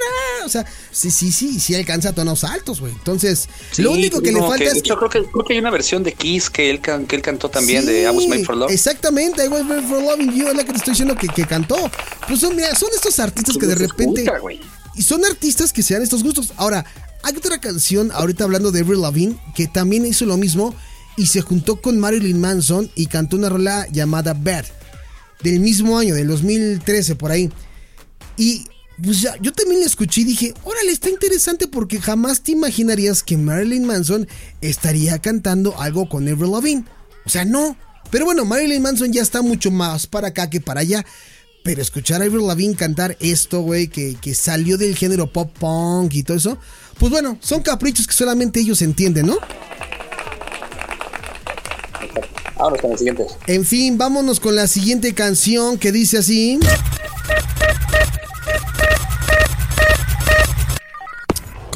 O 0.47 0.49
sea, 0.49 0.65
sí, 0.91 1.11
sí, 1.11 1.33
sí, 1.33 1.61
sí 1.61 1.75
alcanza 1.75 2.13
tonos 2.15 2.45
altos, 2.45 2.81
güey. 2.81 2.93
Entonces, 2.93 3.49
Sí, 3.73 3.83
lo 3.83 3.91
único 3.93 4.21
que 4.23 4.33
le 4.33 4.41
falta 4.41 4.65
es 4.65 4.77
hecho, 4.77 4.97
creo 4.97 5.11
que, 5.11 5.25
creo 5.31 5.45
que 5.45 5.53
hay 5.55 5.59
una 5.59 5.71
versión 5.71 6.03
de 6.03 6.13
Kiss 6.13 6.49
que 6.49 6.71
él, 6.71 6.81
can- 6.81 7.07
que 7.07 7.17
él 7.17 7.23
cantó 7.23 7.49
también 7.51 7.85
de 7.85 8.03
I 8.03 8.07
Was 8.07 8.27
Made 8.29 8.45
for 8.45 8.57
Love. 8.57 8.71
Exactamente, 8.73 9.45
I 9.45 9.49
was 9.49 9.65
made 9.65 9.83
for 9.83 10.01
loving 10.03 10.33
you, 10.35 10.49
es 10.49 10.55
la 10.57 10.65
que 10.65 10.73
te 10.73 10.79
estoy 10.79 10.93
diciendo 10.93 11.15
que, 11.17 11.29
que 11.29 11.45
cantó. 11.47 11.77
Pues 12.29 12.41
son, 12.41 12.55
mira, 12.57 12.75
son 12.75 12.89
estos 12.95 13.19
artistas 13.19 13.57
que 13.59 13.67
de 13.67 13.75
repente. 13.75 14.23
escucha. 14.25 14.41
Y 14.95 15.03
son 15.03 15.25
artistas 15.25 15.73
que 15.73 15.83
se 15.83 15.95
dan 15.95 16.03
estos 16.03 16.23
gustos. 16.23 16.53
Ahora, 16.57 16.87
hay 17.23 17.37
otra 17.37 17.59
canción, 17.61 18.11
ahorita 18.13 18.45
hablando 18.45 18.71
de 18.73 18.81
Avril 18.81 19.03
Lavigne, 19.03 19.37
que 19.55 19.67
también 19.67 20.07
hizo 20.07 20.25
lo 20.27 20.37
mismo 20.37 20.75
y 21.19 21.27
se 21.27 21.41
juntó 21.43 21.81
con 21.81 21.99
Marilyn 21.99 22.41
Manson 22.41 22.91
y 22.95 23.07
cantó 23.07 23.37
una 23.37 23.49
rola 23.49 23.87
llamada 23.91 24.33
Bad, 24.35 24.65
del 25.43 25.61
mismo 25.61 25.99
año, 25.99 26.15
del 26.15 26.29
2013, 26.29 27.17
por 27.17 27.31
ahí. 27.31 27.51
Y 28.37 28.67
pues 29.03 29.21
ya, 29.21 29.37
yo 29.41 29.53
también 29.53 29.81
la 29.81 29.87
escuché 29.87 30.23
y 30.23 30.25
dije, 30.25 30.55
órale, 30.65 30.91
está 30.91 31.11
interesante 31.11 31.67
porque 31.67 32.01
jamás 32.01 32.43
te 32.43 32.53
imaginarías 32.53 33.23
que 33.23 33.37
Marilyn 33.37 33.85
Manson 33.85 34.27
estaría 34.61 35.19
cantando 35.19 35.79
algo 35.81 36.09
con 36.09 36.27
Avril 36.29 36.53
Lavigne. 36.53 36.85
O 37.25 37.29
sea, 37.29 37.45
no. 37.45 37.77
Pero 38.11 38.25
bueno, 38.25 38.45
Marilyn 38.45 38.83
Manson 38.83 39.13
ya 39.13 39.21
está 39.21 39.43
mucho 39.43 39.71
más 39.71 40.07
para 40.07 40.29
acá 40.29 40.49
que 40.49 40.61
para 40.61 40.81
allá. 40.81 41.05
Pero 41.63 41.83
escuchar 41.83 42.23
a 42.23 42.25
Avril 42.25 42.47
Lavigne 42.47 42.75
cantar 42.75 43.17
esto, 43.21 43.61
güey, 43.61 43.89
que, 43.89 44.17
que 44.21 44.35
salió 44.35 44.79
del 44.79 44.97
género 44.97 45.31
pop 45.31 45.53
punk 45.59 46.15
y 46.15 46.23
todo 46.23 46.37
eso, 46.37 46.59
pues 46.99 47.11
bueno, 47.11 47.39
son 47.41 47.63
caprichos 47.63 48.07
que 48.07 48.15
solamente 48.15 48.61
ellos 48.61 48.81
entienden, 48.81 49.27
¿no? 49.27 49.39
Ahora 52.57 52.81
con 52.81 52.93
el 52.93 52.99
siguiente. 52.99 53.27
En 53.47 53.67
fin, 53.67 53.99
vámonos 53.99 54.41
con 54.41 54.55
la 54.55 54.67
siguiente 54.67 55.13
canción 55.13 55.77
que 55.77 55.93
dice 55.93 56.19
así. 56.19 56.59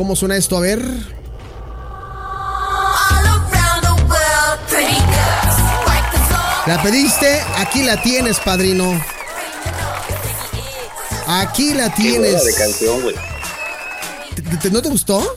¿Cómo 0.00 0.16
suena 0.16 0.34
esto? 0.34 0.56
A 0.56 0.60
ver. 0.60 0.80
¿La 6.66 6.82
pediste? 6.82 7.40
Aquí 7.56 7.82
la 7.82 8.00
tienes, 8.00 8.38
padrino. 8.40 9.02
Aquí 11.26 11.74
la 11.74 11.92
Qué 11.94 12.12
hueva 12.12 12.22
de 12.28 12.34
tienes. 12.38 12.54
canción, 12.56 13.02
güey. 13.02 13.14
¿Te- 14.34 14.42
te- 14.42 14.70
¿No 14.70 14.80
te 14.80 14.88
gustó? 14.88 15.36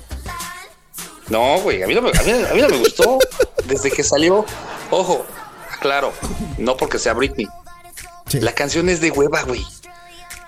No, 1.30 1.60
güey, 1.62 1.82
a 1.84 1.88
mí 1.88 1.96
no, 1.96 2.02
me, 2.02 2.10
a 2.10 2.22
mí, 2.24 2.32
a 2.32 2.54
mí 2.54 2.62
no 2.62 2.70
me 2.70 2.78
gustó 2.78 3.18
desde 3.66 3.90
que 3.92 4.04
salió. 4.04 4.46
Ojo, 4.92 5.26
claro, 5.82 6.14
no 6.58 6.78
porque 6.78 7.00
sea 7.00 7.14
Britney. 7.14 7.48
Sí. 8.28 8.40
La 8.42 8.54
canción 8.54 8.90
es 8.90 9.02
de 9.02 9.12
hueva, 9.12 9.42
güey. 9.44 9.66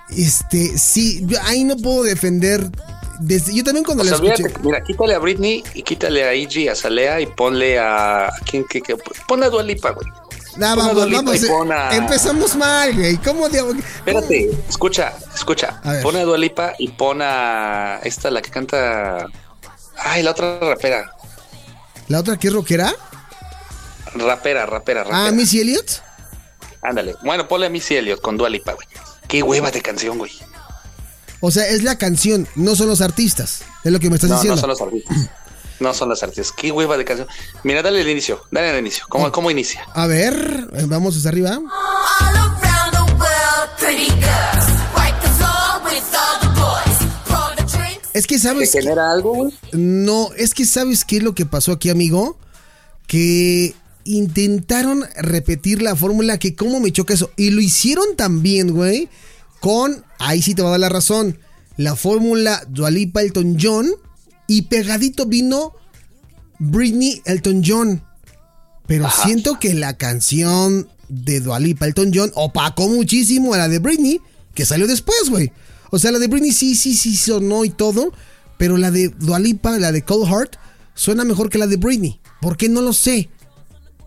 Este, 0.10 0.78
sí, 0.78 1.22
yo 1.26 1.38
ahí 1.44 1.64
no 1.64 1.76
puedo 1.78 2.04
defender. 2.04 2.70
Desde, 3.20 3.54
yo 3.56 3.64
también 3.64 3.84
cuando 3.86 4.04
O 4.04 4.06
la 4.06 4.18
sea, 4.18 4.34
escuché. 4.34 4.54
mira, 4.62 4.84
quítale 4.84 5.16
a 5.16 5.20
Britney 5.20 5.64
y 5.74 5.84
quítale 5.84 6.24
a 6.26 6.34
Iggy, 6.34 6.68
a 6.68 6.76
Salea 6.76 7.22
y 7.22 7.26
ponle 7.28 7.80
a. 7.80 8.28
¿a 8.28 8.32
¿Quién? 8.50 8.66
qué, 8.70 8.82
qué? 8.82 8.96
Ponle 9.28 9.46
a 9.46 9.50
Dua 9.50 9.64
Lipa, 9.64 9.92
güey. 9.92 10.08
Nah, 10.58 10.76
vamos, 10.76 10.96
Dua 10.96 11.06
Lipa 11.06 11.22
vamos. 11.50 11.72
a- 11.76 11.96
Empezamos 11.96 12.56
mal, 12.56 12.94
güey. 12.94 13.18
¿Cómo 13.18 13.50
de.? 13.50 13.60
Espérate, 13.98 14.50
escucha, 14.70 15.14
escucha. 15.34 15.82
A. 15.84 16.02
Pon 16.02 16.16
a 16.16 16.24
Dua 16.24 16.38
Lipa 16.38 16.74
y 16.80 16.90
pon 16.90 17.20
a 17.22 18.00
esta, 18.04 18.30
la 18.32 18.42
que 18.42 18.50
canta. 18.52 19.28
Ay, 19.98 20.24
la 20.24 20.32
otra 20.32 20.60
rapera. 20.60 21.12
¿La 22.08 22.20
otra 22.20 22.38
que 22.38 22.48
es 22.48 22.54
rockera? 22.54 22.94
Rapera, 24.14 24.66
rapera, 24.66 25.04
rapera. 25.04 25.28
Ah, 25.28 25.32
Missy 25.32 25.60
Elliott. 25.62 26.02
Ándale. 26.82 27.16
Bueno, 27.24 27.48
ponle 27.48 27.66
a 27.68 27.70
Missy 27.70 27.96
Elliott 27.96 28.22
con 28.22 28.38
Dua 28.38 28.50
Lipa, 28.50 28.74
güey. 28.74 28.88
Qué 29.28 29.42
hueva 29.44 29.72
de 29.72 29.82
canción, 29.82 30.18
güey. 30.18 30.32
O 31.42 31.52
sea, 31.52 31.68
es 31.68 31.84
la 31.84 31.98
canción, 31.98 32.48
no 32.56 32.76
son 32.76 32.88
los 32.88 33.02
artistas. 33.02 33.62
Es 33.84 33.92
lo 33.92 34.00
que 34.00 34.10
me 34.10 34.16
estás 34.16 34.30
No, 34.30 34.36
diciendo. 34.38 34.56
no 34.56 34.62
son 34.62 34.70
los 34.70 34.82
artistas. 34.82 35.18
No 35.78 35.94
son 35.94 36.08
los 36.08 36.24
artistas. 36.24 36.54
Qué 36.56 36.72
hueva 36.72 36.96
de 36.98 37.04
canción. 37.04 37.28
Mira, 37.66 37.82
dale 37.82 38.00
el 38.00 38.08
inicio. 38.08 38.42
Dale 38.50 38.72
el 38.72 38.80
inicio. 38.80 39.04
¿Cómo, 39.10 39.30
cómo 39.34 39.52
inicia? 39.52 39.82
A 39.94 40.08
ver, 40.08 40.70
eh, 40.72 40.86
vamos 40.88 41.18
hasta 41.18 41.28
arriba. 41.28 41.60
Es 48.14 48.28
que 48.28 48.36
¿Te 48.36 48.42
sabes. 48.42 48.72
que- 48.72 48.82
genera 48.82 49.12
algo, 49.12 49.34
güey? 49.34 49.54
No, 49.74 50.30
es 50.38 50.54
que 50.54 50.66
sabes 50.66 51.04
qué 51.04 51.18
es 51.18 51.24
lo 51.24 51.36
que 51.36 51.46
pasó 51.46 51.74
aquí, 51.74 51.90
amigo. 51.90 52.38
Que 53.08 53.76
intentaron 54.06 55.04
repetir 55.18 55.82
la 55.82 55.96
fórmula 55.96 56.38
que 56.38 56.56
cómo 56.56 56.80
me 56.80 56.92
choca 56.94 57.14
eso. 57.14 57.32
Y 57.36 57.50
lo 57.52 57.60
hicieron 57.62 58.16
también, 58.16 58.72
güey. 58.74 59.10
Con, 59.66 60.06
ahí 60.20 60.44
sí 60.44 60.54
te 60.54 60.62
va 60.62 60.68
a 60.68 60.72
dar 60.74 60.80
la 60.80 60.90
razón. 60.90 61.40
La 61.76 61.96
fórmula 61.96 62.64
Dualipa 62.70 63.24
Elton 63.24 63.58
John. 63.60 63.90
Y 64.46 64.62
pegadito 64.62 65.26
vino 65.26 65.74
Britney 66.60 67.24
Elton 67.26 67.64
John. 67.66 68.04
Pero 68.86 69.08
Ajá. 69.08 69.24
siento 69.24 69.58
que 69.60 69.74
la 69.74 69.98
canción 69.98 70.88
de 71.10 71.40
Dualipa 71.40 71.88
Elton 71.88 72.12
John 72.14 72.32
opacó 72.36 72.88
muchísimo 72.90 73.56
a 73.56 73.58
la 73.58 73.68
de 73.68 73.80
Britney, 73.80 74.22
que 74.54 74.68
salió 74.68 74.86
después, 74.86 75.32
güey. 75.32 75.52
O 75.90 75.98
sea, 75.98 76.12
la 76.12 76.20
de 76.20 76.28
Britney 76.28 76.52
sí, 76.52 76.76
sí, 76.76 76.96
sí 76.96 77.16
sonó 77.16 77.66
y 77.66 77.72
todo, 77.72 78.14
pero 78.60 78.78
la 78.78 78.92
de 78.92 79.10
Dualipa, 79.10 79.80
la 79.80 79.92
de 79.92 80.04
Cold 80.04 80.28
Heart, 80.28 80.58
suena 80.94 81.26
mejor 81.26 81.50
que 81.50 81.58
la 81.58 81.66
de 81.66 81.78
Britney. 81.78 82.20
¿Por 82.40 82.56
qué? 82.56 82.70
No 82.70 82.84
lo 82.84 82.94
sé. 82.94 83.32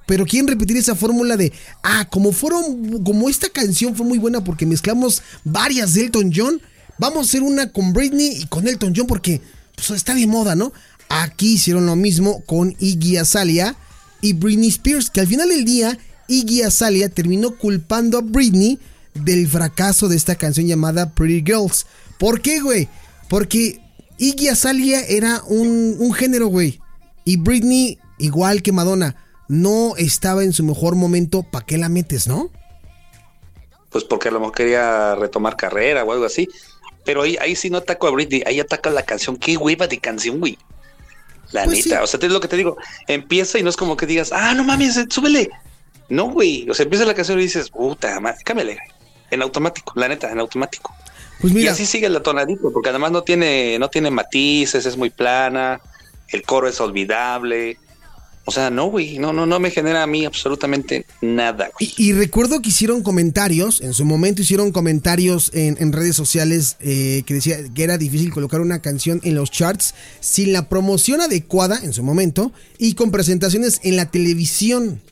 Pero 0.09 0.25
quieren 0.25 0.49
repetir 0.49 0.79
esa 0.79 0.95
fórmula 0.95 1.37
de, 1.37 1.53
ah, 1.83 2.09
como 2.11 2.33
fueron, 2.33 3.05
como 3.05 3.29
esta 3.29 3.51
canción 3.51 3.95
fue 3.95 4.07
muy 4.07 4.17
buena 4.17 4.43
porque 4.43 4.65
mezclamos 4.65 5.23
varias 5.45 5.93
de 5.93 6.01
Elton 6.01 6.33
John, 6.35 6.63
vamos 6.99 7.19
a 7.19 7.29
hacer 7.29 7.43
una 7.43 7.71
con 7.73 7.93
Britney 7.93 8.39
y 8.41 8.47
con 8.47 8.67
Elton 8.67 8.95
John 8.97 9.07
porque 9.07 9.43
pues, 9.77 9.91
está 9.91 10.15
de 10.15 10.27
moda, 10.27 10.55
¿no? 10.55 10.73
Aquí 11.11 11.53
hicieron 11.53 11.85
lo 11.85 11.95
mismo 11.95 12.41
con 12.47 12.75
Iggy 12.79 13.19
Azalea 13.19 13.77
y 14.23 14.33
Britney 14.33 14.69
Spears, 14.71 15.11
que 15.11 15.21
al 15.21 15.27
final 15.27 15.51
del 15.51 15.67
día 15.67 15.99
Iggy 16.27 16.63
Azalea 16.63 17.11
terminó 17.11 17.59
culpando 17.59 18.17
a 18.17 18.23
Britney 18.23 18.79
del 19.13 19.47
fracaso 19.47 20.09
de 20.09 20.17
esta 20.17 20.37
canción 20.37 20.67
llamada 20.67 21.11
Pretty 21.11 21.43
Girls. 21.45 21.85
¿Por 22.19 22.41
qué, 22.41 22.61
güey? 22.61 22.89
Porque 23.29 23.79
Iggy 24.17 24.49
Azalea 24.49 25.03
era 25.03 25.43
un, 25.49 25.97
un 25.99 26.15
género, 26.15 26.47
güey. 26.47 26.81
Y 27.27 27.37
Britney, 27.37 27.99
igual 28.19 28.63
que 28.63 28.73
Madonna, 28.73 29.15
no 29.49 29.95
estaba 29.97 30.45
en 30.45 30.53
su 30.53 30.63
mejor 30.65 30.95
momento. 30.95 31.43
¿Para 31.43 31.67
qué 31.67 31.79
la 31.79 31.89
metes, 31.89 32.29
no? 32.29 32.51
Pues 33.91 34.05
porque 34.05 34.29
a 34.29 34.31
lo 34.31 34.41
mejor 34.41 34.55
quería 34.55 35.15
retomar 35.15 35.57
carrera 35.57 36.05
o 36.05 36.13
algo 36.13 36.25
así. 36.25 36.49
Pero 37.05 37.23
ahí, 37.23 37.37
ahí 37.41 37.57
sí 37.57 37.71
no 37.71 37.79
ataco 37.79 38.07
a 38.07 38.11
Britney, 38.11 38.43
ahí 38.47 38.61
ataca 38.61 38.91
la 38.91 39.03
canción. 39.03 39.37
Qué 39.37 39.57
hueva 39.57 39.87
de 39.87 39.99
canción, 39.99 40.39
güey. 40.41 40.59
La 41.53 41.65
Pues 41.65 41.87
neta, 41.87 41.99
sí. 41.99 42.05
o 42.05 42.07
sea, 42.07 42.21
te 42.21 42.27
es 42.27 42.33
lo 42.33 42.41
que 42.41 42.49
te 42.49 42.57
digo. 42.57 42.77
Empieza 43.07 43.59
y 43.59 43.63
no 43.63 43.71
es 43.71 43.77
como 43.77 43.97
que 43.97 44.05
digas, 44.07 44.31
ah, 44.33 44.53
no 44.55 44.65
mames, 44.65 45.03
súbele. 45.09 45.49
No, 46.11 46.31
güey. 46.31 46.69
O 46.69 46.75
sea, 46.75 46.85
empieza 46.85 47.07
la 47.07 47.15
canción 47.15 47.39
y 47.39 47.43
dices, 47.43 47.71
puta 47.71 48.21
madre, 48.21 48.39
cámbiale. 48.45 48.79
En 49.31 49.41
automático, 49.43 49.93
la 49.97 50.09
neta, 50.09 50.31
en 50.31 50.41
automático. 50.41 50.95
Pues 51.41 51.53
y 51.53 51.57
mira, 51.57 51.73
así 51.73 51.87
sigue 51.87 52.09
la 52.09 52.23
tonadito, 52.23 52.73
porque 52.73 52.91
además 52.91 53.13
no 53.13 53.23
tiene, 53.23 53.79
no 53.79 53.89
tiene 53.89 54.11
matices, 54.11 54.85
es 54.87 54.97
muy 54.97 55.11
plana, 55.11 55.81
el 56.29 56.43
coro 56.43 56.69
es 56.69 56.81
olvidable. 56.81 57.79
O 58.49 58.51
sea, 58.51 58.71
no, 58.71 58.87
güey, 58.87 59.19
no, 59.19 59.35
no, 59.35 59.45
no 59.45 59.61
me 59.61 59.71
genera 59.71 60.03
a 60.03 60.07
mí 60.07 60.25
absolutamente 60.25 61.05
nada, 61.21 61.69
güey. 61.79 61.93
Y, 61.99 62.15
recuerdo 62.15 62.63
que 62.63 62.71
hicieron 62.71 63.03
comentarios, 63.03 63.83
en 63.83 63.93
su 63.93 64.07
momento 64.07 64.41
hicieron 64.41 64.73
comentarios 64.73 65.51
en, 65.53 65.77
en 65.79 65.93
redes 65.93 66.17
sociales 66.17 66.77
eh, 66.81 67.25
que 67.27 67.35
decía 67.35 67.59
que 67.75 67.85
era 67.85 67.99
difícil 67.99 68.33
colocar 68.33 68.63
una 68.63 68.81
canción 68.81 69.21
en 69.23 69.35
los 69.35 69.51
charts 69.51 69.95
sin 70.21 70.55
la 70.55 70.71
promoción 70.71 71.21
adecuada 71.21 71.79
en 71.83 71.93
su 71.93 72.03
momento 72.03 72.51
y 72.79 72.95
con 72.95 73.11
presentaciones 73.11 73.81
en 73.83 73.97
la 73.97 74.11
televisión. 74.11 75.03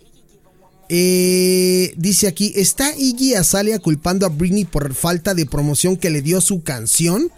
Eh, 0.88 1.92
dice 1.99 2.29
aquí, 2.29 2.55
¿está 2.57 2.96
Iggy 2.96 3.35
Azalea 3.35 3.81
culpando 3.81 4.25
a 4.25 4.31
Britney 4.31 4.64
por 4.64 4.94
falta 4.94 5.35
de 5.35 5.44
promoción 5.44 5.99
que 5.99 6.09
le 6.09 6.22
dio 6.22 6.40
su 6.40 6.62
canción? 6.62 7.31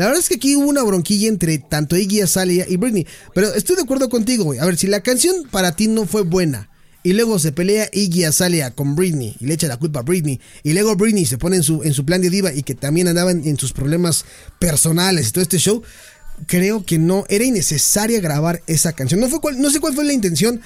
La 0.00 0.06
verdad 0.06 0.20
es 0.22 0.30
que 0.30 0.36
aquí 0.36 0.56
hubo 0.56 0.66
una 0.66 0.82
bronquilla 0.82 1.28
entre 1.28 1.58
tanto 1.58 1.94
Iggy 1.94 2.22
Azalea 2.22 2.64
y 2.66 2.78
Britney. 2.78 3.06
Pero 3.34 3.52
estoy 3.52 3.76
de 3.76 3.82
acuerdo 3.82 4.08
contigo, 4.08 4.44
güey. 4.44 4.58
A 4.58 4.64
ver, 4.64 4.78
si 4.78 4.86
la 4.86 5.02
canción 5.02 5.46
para 5.50 5.76
ti 5.76 5.88
no 5.88 6.06
fue 6.06 6.22
buena 6.22 6.70
y 7.02 7.12
luego 7.12 7.38
se 7.38 7.52
pelea 7.52 7.86
Iggy 7.92 8.24
Azalea 8.24 8.70
con 8.70 8.96
Britney 8.96 9.36
y 9.40 9.44
le 9.44 9.52
echa 9.52 9.68
la 9.68 9.76
culpa 9.76 10.00
a 10.00 10.02
Britney 10.02 10.40
y 10.62 10.72
luego 10.72 10.96
Britney 10.96 11.26
se 11.26 11.36
pone 11.36 11.56
en 11.56 11.62
su, 11.62 11.82
en 11.82 11.92
su 11.92 12.06
plan 12.06 12.22
de 12.22 12.30
diva 12.30 12.50
y 12.50 12.62
que 12.62 12.74
también 12.74 13.08
andaba 13.08 13.30
en, 13.30 13.58
sus 13.58 13.74
problemas 13.74 14.24
personales 14.58 15.28
y 15.28 15.32
todo 15.32 15.42
este 15.42 15.58
show, 15.58 15.82
creo 16.46 16.82
que 16.82 16.98
no, 16.98 17.26
era 17.28 17.44
innecesaria 17.44 18.20
grabar 18.20 18.62
esa 18.66 18.94
canción. 18.94 19.20
No, 19.20 19.28
fue 19.28 19.42
cuál- 19.42 19.60
no 19.60 19.68
sé 19.68 19.80
cuál 19.80 19.94
fue 19.94 20.06
la 20.06 20.14
intención, 20.14 20.62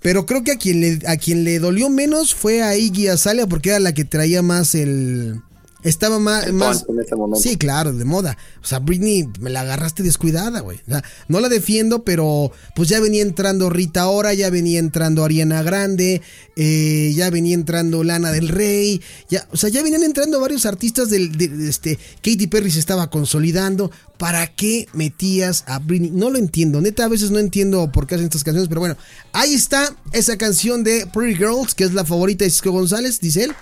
pero 0.00 0.24
creo 0.24 0.42
que 0.42 0.52
a 0.52 0.56
quien, 0.56 0.80
le, 0.80 1.00
a 1.06 1.18
quien 1.18 1.44
le 1.44 1.58
dolió 1.58 1.90
menos 1.90 2.34
fue 2.34 2.62
a 2.62 2.78
Iggy 2.78 3.08
Azalea 3.08 3.46
porque 3.46 3.68
era 3.68 3.78
la 3.78 3.92
que 3.92 4.06
traía 4.06 4.40
más 4.40 4.74
el... 4.74 5.42
Estaba 5.82 6.18
más... 6.18 6.46
El 6.46 6.54
más 6.54 6.84
punch 6.84 6.98
en 6.98 7.04
ese 7.04 7.16
momento. 7.16 7.40
Sí, 7.40 7.56
claro, 7.56 7.92
de 7.92 8.04
moda. 8.04 8.36
O 8.62 8.66
sea, 8.66 8.78
Britney 8.78 9.28
me 9.40 9.50
la 9.50 9.62
agarraste 9.62 10.02
descuidada, 10.02 10.60
güey. 10.60 10.78
O 10.86 10.90
sea, 10.90 11.04
no 11.28 11.40
la 11.40 11.48
defiendo, 11.48 12.04
pero 12.04 12.52
pues 12.74 12.88
ya 12.88 13.00
venía 13.00 13.22
entrando 13.22 13.70
Rita 13.70 14.08
Ora, 14.08 14.34
ya 14.34 14.50
venía 14.50 14.78
entrando 14.78 15.24
Ariana 15.24 15.62
Grande, 15.62 16.22
eh, 16.56 17.12
ya 17.14 17.30
venía 17.30 17.54
entrando 17.54 18.04
Lana 18.04 18.30
del 18.32 18.48
Rey, 18.48 19.00
ya, 19.28 19.46
o 19.52 19.56
sea, 19.56 19.70
ya 19.70 19.82
venían 19.82 20.02
entrando 20.02 20.40
varios 20.40 20.66
artistas 20.66 21.10
del, 21.10 21.36
de, 21.36 21.48
de 21.48 21.68
este, 21.68 21.98
Katy 22.22 22.46
Perry 22.46 22.70
se 22.70 22.78
estaba 22.78 23.10
consolidando. 23.10 23.90
¿para 24.20 24.46
qué 24.48 24.86
metías 24.92 25.64
a 25.66 25.78
Britney? 25.78 26.10
No 26.10 26.28
lo 26.28 26.36
entiendo, 26.36 26.82
neta, 26.82 27.06
a 27.06 27.08
veces 27.08 27.30
no 27.30 27.38
entiendo 27.38 27.90
por 27.90 28.06
qué 28.06 28.16
hacen 28.16 28.26
estas 28.26 28.44
canciones, 28.44 28.68
pero 28.68 28.80
bueno, 28.80 28.98
ahí 29.32 29.54
está 29.54 29.96
esa 30.12 30.36
canción 30.36 30.84
de 30.84 31.06
Pretty 31.06 31.36
Girls, 31.36 31.74
que 31.74 31.84
es 31.84 31.94
la 31.94 32.04
favorita 32.04 32.44
de 32.44 32.50
Cisco 32.50 32.70
González, 32.70 33.18
dice 33.20 33.44
él, 33.44 33.54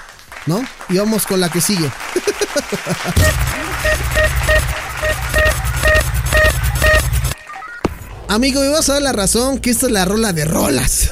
¿no? 0.47 0.65
Y 0.89 0.99
vamos 0.99 1.27
con 1.27 1.41
la 1.41 1.49
que 1.49 1.61
sigue. 1.61 1.91
Amigo, 8.29 8.61
me 8.61 8.69
vas 8.69 8.89
a 8.91 8.95
dar 8.95 9.03
la 9.03 9.13
razón 9.13 9.59
que 9.59 9.71
esta 9.71 9.87
es 9.87 9.93
la 9.93 10.05
rola 10.05 10.33
de 10.33 10.45
rolas. 10.45 11.11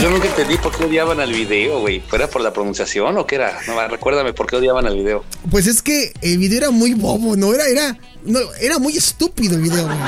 Yo 0.00 0.10
nunca 0.10 0.26
entendí 0.28 0.56
por 0.56 0.76
qué 0.76 0.84
odiaban 0.84 1.20
al 1.20 1.32
video, 1.32 1.80
güey. 1.80 2.00
¿Fuera 2.00 2.28
por 2.28 2.40
la 2.40 2.52
pronunciación 2.52 3.16
o 3.18 3.26
qué 3.26 3.34
era? 3.36 3.58
No, 3.66 3.88
recuérdame 3.88 4.32
por 4.32 4.46
qué 4.46 4.56
odiaban 4.56 4.86
al 4.86 4.96
video. 4.96 5.24
Pues 5.50 5.66
es 5.66 5.82
que 5.82 6.12
el 6.22 6.38
video 6.38 6.58
era 6.58 6.70
muy 6.70 6.94
bobo, 6.94 7.36
no 7.36 7.52
era, 7.52 7.66
era, 7.66 7.98
no, 8.24 8.38
era 8.60 8.78
muy 8.78 8.96
estúpido 8.96 9.56
el 9.56 9.62
video. 9.62 9.84
güey. 9.84 9.98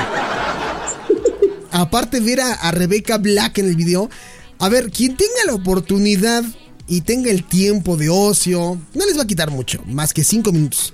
Aparte 1.71 2.19
ver 2.19 2.41
a, 2.41 2.53
a 2.53 2.71
Rebecca 2.71 3.17
Black 3.17 3.59
en 3.59 3.67
el 3.67 3.75
video, 3.75 4.09
a 4.57 4.69
ver, 4.69 4.89
quien 4.89 5.15
tenga 5.15 5.45
la 5.45 5.53
oportunidad 5.53 6.43
y 6.87 7.01
tenga 7.01 7.29
el 7.29 7.43
tiempo 7.43 7.95
de 7.95 8.09
ocio, 8.09 8.79
no 8.93 9.05
les 9.05 9.17
va 9.17 9.23
a 9.23 9.27
quitar 9.27 9.51
mucho, 9.51 9.81
más 9.85 10.13
que 10.13 10.23
cinco 10.23 10.51
minutos. 10.51 10.93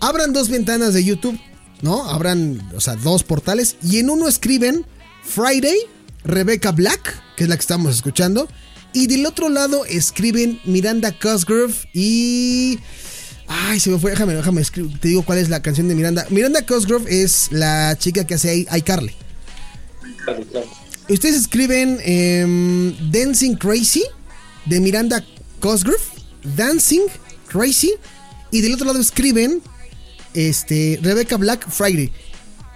Abran 0.00 0.32
dos 0.32 0.48
ventanas 0.48 0.94
de 0.94 1.04
YouTube, 1.04 1.38
¿no? 1.80 2.04
Abran, 2.10 2.72
o 2.74 2.80
sea, 2.80 2.96
dos 2.96 3.22
portales 3.22 3.76
y 3.82 3.98
en 3.98 4.10
uno 4.10 4.26
escriben 4.26 4.84
Friday, 5.22 5.78
Rebecca 6.26 6.72
Black, 6.72 7.22
que 7.36 7.44
es 7.44 7.48
la 7.48 7.56
que 7.56 7.60
estamos 7.60 7.94
escuchando, 7.94 8.48
y 8.92 9.06
del 9.06 9.26
otro 9.26 9.48
lado 9.48 9.84
escriben 9.84 10.60
Miranda 10.64 11.12
Cosgrove 11.18 11.74
y 11.92 12.78
Ay, 13.48 13.78
se 13.78 13.90
me 13.90 13.98
fue, 13.98 14.10
déjame, 14.10 14.34
déjame, 14.34 14.62
te 14.64 15.08
digo 15.08 15.22
cuál 15.22 15.38
es 15.38 15.48
la 15.48 15.62
canción 15.62 15.88
de 15.88 15.94
Miranda. 15.94 16.26
Miranda 16.30 16.66
Cosgrove 16.66 17.06
es 17.08 17.48
la 17.52 17.96
chica 17.98 18.26
que 18.26 18.34
hace 18.34 18.66
iCarly. 18.76 19.14
Ustedes 21.08 21.36
escriben 21.36 21.98
em, 22.02 23.12
Dancing 23.12 23.54
Crazy 23.54 24.02
de 24.64 24.80
Miranda 24.80 25.24
Cosgrove, 25.60 26.02
Dancing 26.56 27.02
Crazy, 27.48 27.92
y 28.50 28.60
del 28.60 28.74
otro 28.74 28.86
lado 28.86 28.98
escriben 28.98 29.62
este, 30.34 30.98
Rebecca 31.02 31.36
Black 31.36 31.68
Friday. 31.70 32.12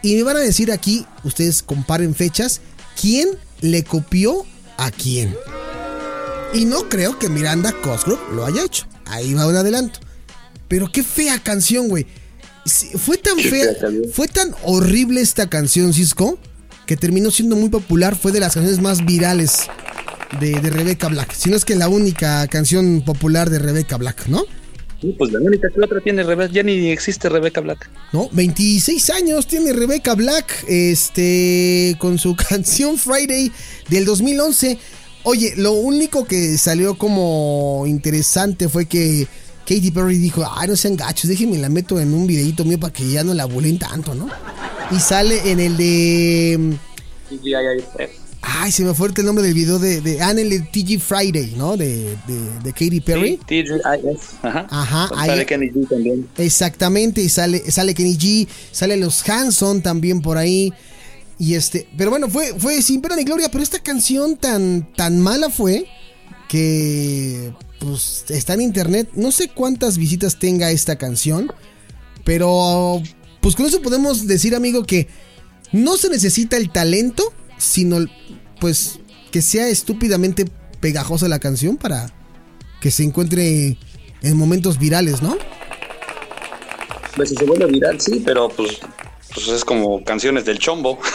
Y 0.03 0.15
me 0.15 0.23
van 0.23 0.37
a 0.37 0.41
decir 0.41 0.71
aquí, 0.71 1.05
ustedes 1.25 1.63
comparen 1.63 2.15
fechas, 2.15 2.61
quién 3.01 3.29
le 3.61 3.85
copió 3.85 4.45
a 4.77 4.91
quién. 4.91 5.35
Y 6.53 6.65
no 6.65 6.89
creo 6.89 7.19
que 7.19 7.29
Miranda 7.29 7.73
Cosgrove 7.73 8.21
lo 8.35 8.45
haya 8.45 8.65
hecho. 8.65 8.87
Ahí 9.07 9.35
va 9.35 9.47
un 9.47 9.57
adelanto. 9.57 10.01
Pero 10.69 10.91
qué 10.91 11.03
fea 11.03 11.39
canción, 11.43 11.89
güey. 11.89 12.07
Fue 12.97 13.17
tan 13.17 13.39
fea, 13.39 13.71
fue 14.13 14.29
tan 14.29 14.55
horrible 14.63 15.21
esta 15.21 15.49
canción, 15.49 15.93
Cisco, 15.93 16.39
que 16.87 16.97
terminó 16.97 17.31
siendo 17.31 17.57
muy 17.57 17.69
popular. 17.69 18.17
Fue 18.17 18.33
de 18.33 18.41
las 18.41 18.55
canciones 18.55 18.81
más 18.81 19.05
virales 19.05 19.63
de, 20.39 20.61
de 20.61 20.71
Rebecca 20.71 21.09
Black. 21.09 21.33
Si 21.33 21.51
no 21.51 21.57
es 21.57 21.65
que 21.65 21.75
la 21.75 21.89
única 21.89 22.47
canción 22.49 23.03
popular 23.05 23.51
de 23.51 23.59
Rebecca 23.59 23.97
Black, 23.97 24.27
¿no? 24.27 24.45
Sí, 25.01 25.15
pues 25.17 25.33
la 25.33 25.39
única 25.41 25.69
que 25.71 25.81
otra 25.81 26.01
tiene 26.01 26.23
Rebeca, 26.23 26.53
ya 26.53 26.63
ni 26.63 26.91
existe 26.91 27.29
Rebeca 27.29 27.61
Black. 27.61 27.89
¿No? 28.13 28.29
26 28.33 29.11
años 29.11 29.47
tiene 29.47 29.73
Rebecca 29.73 30.15
Black, 30.15 30.65
este, 30.69 31.97
con 31.99 32.19
su 32.19 32.37
canción 32.49 32.99
Friday 32.99 33.51
del 33.89 34.05
2011. 34.05 34.79
Oye, 35.23 35.55
lo 35.57 35.73
único 35.73 36.25
que 36.25 36.59
salió 36.59 36.97
como 36.97 37.85
interesante 37.87 38.69
fue 38.69 38.87
que 38.87 39.27
Katy 39.67 39.91
Perry 39.91 40.19
dijo, 40.19 40.45
ay, 40.51 40.69
no 40.69 40.77
sean 40.77 40.97
gachos, 40.97 41.29
déjenme 41.29 41.59
la 41.59 41.69
meto 41.69 41.99
en 41.99 42.13
un 42.13 42.27
videito 42.27 42.65
mío 42.65 42.79
para 42.79 42.93
que 42.93 43.09
ya 43.09 43.25
no 43.25 43.33
la 43.35 43.47
bulen 43.47 43.79
tanto, 43.79 44.15
¿no? 44.15 44.29
Y 44.91 44.99
sale 44.99 45.51
en 45.51 45.61
el 45.61 45.77
de... 45.77 46.77
Ay, 48.43 48.73
se 48.73 48.85
me 48.85 48.95
fue 48.95 49.09
el 49.15 49.25
nombre 49.25 49.45
del 49.45 49.55
video 49.55 49.79
de... 49.79 50.01
de 50.01 50.21
ah, 50.23 50.31
en 50.31 50.39
el 50.39 50.51
de 50.51 50.61
TG 50.61 51.01
Friday, 51.01 51.55
¿no? 51.57 51.77
De, 51.77 52.17
de, 52.27 52.59
de 52.63 52.73
Katy 52.73 53.01
Perry. 53.01 53.39
Ajá. 54.43 54.67
Ajá, 54.71 55.09
Sale 55.09 55.47
Kenny 55.47 55.71
G 55.71 55.89
también. 55.89 56.27
Exactamente, 56.39 57.21
y 57.21 57.29
sale, 57.29 57.71
sale 57.71 57.95
Kenny 57.95 58.17
G, 58.17 58.49
sale 58.73 58.97
los 58.97 59.29
Hanson 59.29 59.83
también 59.83 60.23
por 60.23 60.39
ahí. 60.39 60.73
Y 61.39 61.55
este, 61.55 61.89
pero 61.97 62.11
bueno, 62.11 62.29
fue, 62.29 62.55
fue 62.59 62.83
sin 62.83 63.01
pena 63.01 63.17
ni 63.17 63.25
gloria, 63.25 63.51
pero 63.51 63.63
esta 63.63 63.79
canción 63.79 64.37
tan, 64.37 64.93
tan 64.95 65.21
mala 65.21 65.49
fue 65.49 65.87
que 66.49 67.53
pues 67.79 68.27
está 68.29 68.55
en 68.55 68.61
internet. 68.61 69.09
No 69.15 69.33
sé 69.33 69.49
cuántas 69.49 69.97
visitas 69.97 70.39
tenga 70.39 70.71
esta 70.71 70.97
canción, 70.97 71.51
pero 72.25 73.03
pues 73.41 73.57
con 73.57 73.67
eso 73.67 73.81
podemos 73.81 74.27
decir, 74.27 74.55
amigo, 74.55 74.85
que 74.85 75.09
no 75.73 75.97
se 75.97 76.11
necesita 76.11 76.57
el 76.57 76.71
talento, 76.71 77.33
sino 77.61 77.99
pues 78.61 78.99
que 79.31 79.43
sea 79.43 79.69
estúpidamente 79.69 80.45
pegajosa 80.81 81.29
la 81.29 81.39
canción 81.39 81.77
para 81.77 82.13
que 82.81 82.91
se 82.91 83.05
encuentre 83.05 83.77
en 84.23 84.37
momentos 84.37 84.79
virales, 84.79 85.23
¿no? 85.23 85.37
Pues 87.15 87.29
si 87.29 87.37
se 87.37 87.45
vuelve 87.45 87.67
viral, 87.67 88.01
sí, 88.01 88.23
pero 88.25 88.49
pues, 88.49 88.79
pues 89.35 89.49
es 89.49 89.65
como 89.65 90.03
canciones 90.05 90.45
del 90.45 90.59
chombo. 90.59 90.99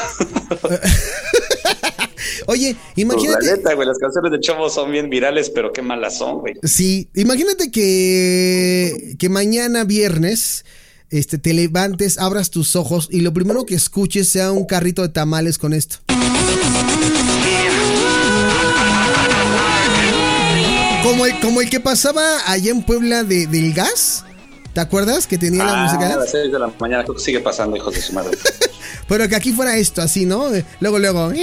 Oye, 2.47 2.75
Pues 2.75 2.95
la 2.97 3.01
imagínate. 3.01 3.45
neta, 3.57 3.73
güey, 3.73 3.87
las 3.87 3.97
canciones 3.97 4.31
del 4.31 4.41
chombo 4.41 4.69
son 4.69 4.91
bien 4.91 5.09
virales, 5.09 5.49
pero 5.49 5.71
qué 5.73 5.81
malas 5.81 6.17
son, 6.17 6.39
güey. 6.39 6.53
Sí, 6.63 7.09
imagínate 7.15 7.71
que, 7.71 9.15
que 9.17 9.29
mañana 9.29 9.83
viernes 9.83 10.63
este, 11.09 11.37
te 11.37 11.53
levantes, 11.53 12.17
abras 12.19 12.49
tus 12.51 12.75
ojos 12.75 13.07
y 13.11 13.21
lo 13.21 13.33
primero 13.33 13.65
que 13.65 13.75
escuches 13.75 14.29
sea 14.29 14.51
un 14.51 14.65
carrito 14.65 15.01
de 15.01 15.09
tamales 15.09 15.57
con 15.57 15.73
esto. 15.73 15.97
Como 21.03 21.25
el, 21.27 21.39
como 21.39 21.61
el 21.61 21.69
que 21.69 21.79
pasaba 21.79 22.21
allá 22.47 22.71
en 22.71 22.81
Puebla 22.81 23.23
de, 23.23 23.45
del 23.47 23.73
gas. 23.73 24.25
¿Te 24.73 24.81
acuerdas 24.81 25.27
que 25.27 25.37
tenía 25.37 25.63
la 25.63 25.83
Ah, 25.83 25.85
música? 25.85 26.13
a 26.13 26.17
las 26.17 26.31
6 26.31 26.51
de 26.51 26.59
la 26.59 26.69
mañana 26.79 27.03
creo 27.03 27.15
que 27.15 27.21
sigue 27.21 27.39
pasando, 27.39 27.77
hijos 27.77 27.93
de 27.93 28.01
su 28.01 28.11
madre. 28.13 28.37
Pero 29.07 29.29
que 29.29 29.35
aquí 29.35 29.53
fuera 29.53 29.77
esto, 29.77 30.01
así, 30.01 30.25
¿no? 30.25 30.53
Eh, 30.53 30.65
Luego, 30.79 30.97
luego. 30.99 31.31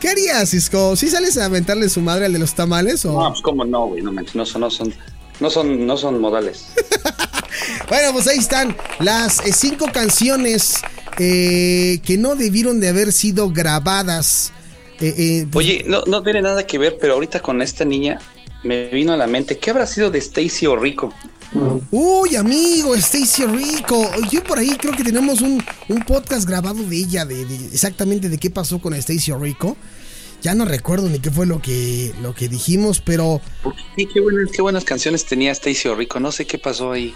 ¿Qué 0.00 0.08
harías, 0.08 0.50
Cisco? 0.50 0.96
¿Sí 0.96 1.08
sales 1.08 1.38
a 1.38 1.44
aventarle 1.44 1.88
su 1.88 2.00
madre 2.00 2.26
al 2.26 2.32
de 2.32 2.38
los 2.38 2.54
tamales? 2.54 3.04
O... 3.04 3.12
No, 3.12 3.28
pues 3.30 3.42
cómo 3.42 3.64
no, 3.64 3.86
güey, 3.86 4.02
no 4.02 4.10
no 4.12 4.22
no 4.34 4.70
son, 4.70 4.94
no 5.42 5.50
son, 5.50 5.86
no 5.86 5.96
son 5.96 6.20
modales. 6.20 6.66
Bueno, 7.88 8.12
pues 8.14 8.26
ahí 8.26 8.38
están 8.38 8.74
las 9.00 9.40
eh, 9.40 9.52
cinco 9.52 9.86
canciones 9.92 10.80
eh, 11.18 12.00
que 12.02 12.16
no 12.16 12.34
debieron 12.34 12.80
de 12.80 12.88
haber 12.88 13.12
sido 13.12 13.50
grabadas. 13.50 14.52
Eh, 15.00 15.14
eh, 15.16 15.46
pues, 15.50 15.66
Oye, 15.66 15.84
no, 15.86 16.02
no 16.06 16.22
tiene 16.22 16.40
nada 16.40 16.66
que 16.66 16.78
ver, 16.78 16.96
pero 16.98 17.14
ahorita 17.14 17.40
con 17.40 17.60
esta 17.60 17.84
niña 17.84 18.18
me 18.62 18.88
vino 18.88 19.12
a 19.12 19.16
la 19.16 19.26
mente, 19.26 19.58
¿qué 19.58 19.70
habrá 19.70 19.86
sido 19.86 20.10
de 20.10 20.18
Stacy 20.18 20.66
o 20.66 20.76
Rico? 20.76 21.12
Uy, 21.90 22.34
amigo, 22.36 22.94
Stacy 22.94 23.44
Rico. 23.44 24.10
Yo 24.30 24.42
por 24.42 24.58
ahí 24.58 24.70
creo 24.78 24.96
que 24.96 25.04
tenemos 25.04 25.42
un, 25.42 25.62
un 25.88 26.02
podcast 26.04 26.48
grabado 26.48 26.82
de 26.82 26.96
ella, 26.96 27.26
de, 27.26 27.44
de 27.44 27.66
exactamente 27.66 28.30
de 28.30 28.38
qué 28.38 28.48
pasó 28.48 28.80
con 28.80 28.94
Stacy 28.94 29.32
Rico. 29.32 29.76
Ya 30.42 30.54
no 30.54 30.64
recuerdo 30.64 31.08
ni 31.08 31.20
qué 31.20 31.30
fue 31.30 31.46
lo 31.46 31.62
que, 31.62 32.12
lo 32.20 32.34
que 32.34 32.48
dijimos, 32.48 33.00
pero 33.00 33.40
Sí, 33.96 34.06
qué 34.12 34.20
buenas, 34.20 34.50
qué 34.50 34.60
buenas 34.62 34.84
canciones 34.84 35.24
tenía 35.24 35.52
Stacy 35.52 35.88
Rico, 35.94 36.18
no 36.20 36.32
sé 36.32 36.46
qué 36.46 36.58
pasó 36.58 36.90
ahí. 36.92 37.14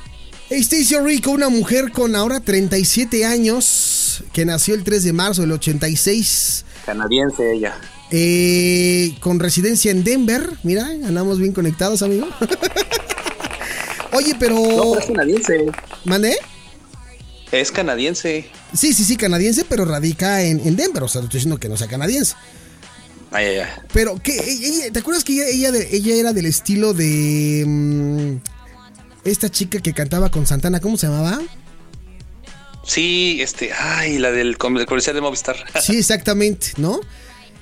Stacy 0.49 0.97
Rico, 0.99 1.33
una 1.33 1.49
mujer 1.49 1.91
con 1.91 2.15
ahora 2.15 2.39
37 2.39 3.25
años, 3.25 4.23
que 4.33 4.45
nació 4.45 4.75
el 4.77 4.85
3 4.85 5.03
de 5.03 5.13
marzo 5.13 5.43
del 5.43 5.51
86, 5.53 6.65
Canadiense 6.85 7.53
ella. 7.53 7.81
eh, 8.13 9.17
con 9.19 9.41
residencia 9.41 9.91
en 9.91 10.05
Denver. 10.05 10.49
Mira, 10.63 10.87
andamos 10.87 11.41
bien 11.41 11.53
conectados, 11.53 12.03
amigo. 12.03 12.29
Oye, 14.13 14.35
pero... 14.39 14.55
No, 14.55 14.93
pero 14.93 14.99
es 15.01 15.07
canadiense. 15.07 15.67
¿Mandé? 16.05 16.37
Es 17.53 17.71
canadiense. 17.73 18.49
Sí, 18.73 18.93
sí, 18.93 19.03
sí, 19.05 19.17
canadiense, 19.17 19.65
pero 19.69 19.85
radica 19.85 20.43
en, 20.43 20.61
en 20.67 20.77
Denver. 20.77 21.03
O 21.03 21.09
sea, 21.09 21.21
no 21.21 21.27
estoy 21.27 21.39
diciendo 21.39 21.59
que 21.59 21.69
no 21.69 21.77
sea 21.77 21.89
canadiense. 21.89 22.35
Ay, 23.37 23.47
ay, 23.49 23.59
ay. 23.59 23.71
Pero, 23.93 24.19
¿qué? 24.23 24.33
Ella- 24.39 24.91
¿te 24.91 24.99
acuerdas 24.99 25.23
que 25.23 25.33
ella, 25.33 25.69
ella, 25.91 26.15
era 26.15 26.33
del 26.33 26.47
estilo 26.47 26.95
de... 26.95 27.65
mm, 27.67 28.37
esta 29.29 29.51
chica 29.51 29.81
que 29.81 29.93
cantaba 29.93 30.31
con 30.31 30.47
Santana, 30.47 30.81
¿cómo 30.81 30.97
se 30.97 31.07
llamaba? 31.07 31.43
Sí, 32.83 33.39
este, 33.43 33.73
ay, 33.75 34.19
la 34.19 34.31
del 34.31 34.57
comercial 34.57 35.15
de 35.15 35.21
Movistar. 35.21 35.57
Sí, 35.83 35.99
exactamente, 35.99 36.69
¿no? 36.79 37.01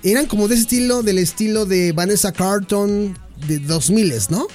Eran 0.04 0.26
como 0.26 0.46
de 0.46 0.54
ese 0.54 0.62
estilo, 0.62 1.02
del 1.02 1.18
estilo 1.18 1.66
de 1.66 1.90
Vanessa 1.90 2.30
Carlton 2.32 3.18
de 3.48 3.58
2000, 3.58 4.14
¿no? 4.28 4.46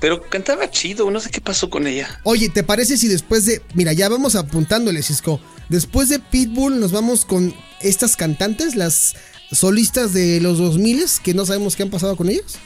Pero 0.00 0.20
cantaba 0.22 0.68
chido, 0.70 1.08
no 1.12 1.20
sé 1.20 1.30
qué 1.30 1.40
pasó 1.40 1.70
con 1.70 1.86
ella. 1.86 2.20
Oye, 2.24 2.48
¿te 2.48 2.64
parece 2.64 2.96
si 2.96 3.06
después 3.08 3.46
de. 3.46 3.62
Mira, 3.74 3.92
ya 3.92 4.08
vamos 4.08 4.34
apuntándole, 4.34 5.02
Cisco. 5.02 5.40
Después 5.68 6.08
de 6.08 6.18
Pitbull, 6.18 6.80
nos 6.80 6.92
vamos 6.92 7.24
con 7.24 7.54
estas 7.80 8.16
cantantes, 8.16 8.74
las 8.74 9.14
solistas 9.52 10.12
de 10.12 10.40
los 10.40 10.58
2000 10.58 11.04
que 11.22 11.34
no 11.34 11.46
sabemos 11.46 11.76
qué 11.76 11.82
han 11.82 11.90
pasado 11.90 12.16
con 12.16 12.28
ellas. 12.28 12.58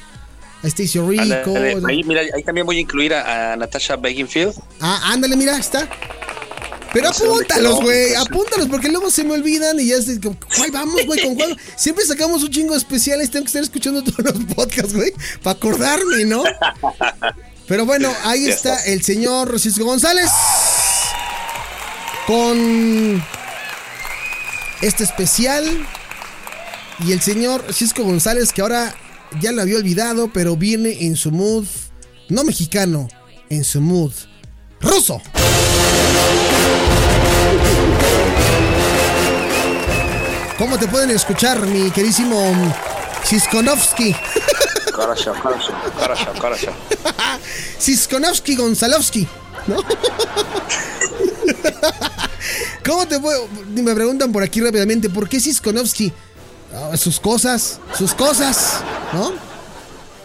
A 0.62 0.66
Stacy 0.66 1.00
Rico. 1.00 1.54
Ahí, 1.88 2.04
mira, 2.04 2.20
ahí 2.34 2.42
también 2.42 2.66
voy 2.66 2.76
a 2.76 2.80
incluir 2.80 3.14
a, 3.14 3.52
a 3.52 3.56
Natasha 3.56 3.96
Beggingfield. 3.96 4.54
Ah, 4.80 5.00
ándale, 5.12 5.34
mira, 5.36 5.56
está. 5.56 5.88
Pero 6.92 7.08
No 7.08 7.14
sé 7.14 7.24
dónde 7.24 7.44
apúntalos, 7.44 7.80
güey, 7.82 8.08
pues. 8.08 8.18
apúntalos, 8.18 8.66
porque 8.68 8.88
luego 8.88 9.10
se 9.10 9.22
me 9.24 9.34
olvidan 9.34 9.78
y 9.78 9.86
ya 9.86 9.96
es 9.96 10.06
de, 10.06 10.20
¿cuál 10.56 10.70
vamos, 10.72 11.06
güey? 11.06 11.22
¿Con 11.22 11.34
cuál? 11.36 11.56
Siempre 11.76 12.04
sacamos 12.04 12.42
un 12.42 12.50
chingo 12.50 12.74
especiales, 12.74 13.30
tengo 13.30 13.44
que 13.44 13.48
estar 13.48 13.62
escuchando 13.62 14.02
todos 14.02 14.18
los 14.34 14.54
podcasts, 14.54 14.92
güey, 14.94 15.12
para 15.42 15.56
acordarme, 15.56 16.24
¿no? 16.24 16.42
Pero 17.68 17.86
bueno, 17.86 18.12
ahí 18.24 18.48
está 18.48 18.84
el 18.86 19.02
señor 19.02 19.58
Cisco 19.60 19.84
González 19.84 20.30
con 22.26 23.22
este 24.82 25.04
especial 25.04 25.86
y 27.06 27.12
el 27.12 27.20
señor 27.20 27.64
Cisco 27.72 28.04
González 28.04 28.52
que 28.52 28.62
ahora 28.62 28.94
ya 29.40 29.52
lo 29.52 29.62
había 29.62 29.76
olvidado, 29.76 30.30
pero 30.32 30.56
viene 30.56 31.06
en 31.06 31.16
su 31.16 31.30
mood, 31.30 31.66
no 32.28 32.44
mexicano, 32.44 33.08
en 33.48 33.64
su 33.64 33.80
mood 33.80 34.12
ruso. 34.80 35.20
¿Cómo 40.58 40.78
te 40.78 40.88
pueden 40.88 41.10
escuchar, 41.10 41.66
mi 41.66 41.90
querísimo 41.90 42.52
Siskonovsky? 43.24 44.14
Karasha, 44.94 45.32
Karasha, 45.32 45.72
Karasha, 45.98 46.32
Karasha. 46.32 46.72
Siskonovsky 47.78 48.56
Gonzalovsky, 48.56 49.26
¿no? 49.66 49.76
¿Cómo 52.84 53.08
te 53.08 53.18
puedo? 53.20 53.48
Me 53.68 53.94
preguntan 53.94 54.32
por 54.32 54.42
aquí 54.42 54.60
rápidamente, 54.60 55.08
¿por 55.08 55.28
qué 55.28 55.40
Siskonovsky? 55.40 56.12
Ah, 56.74 56.96
sus 56.96 57.18
cosas, 57.18 57.80
sus 57.96 58.14
cosas, 58.14 58.82
¿no? 59.12 59.32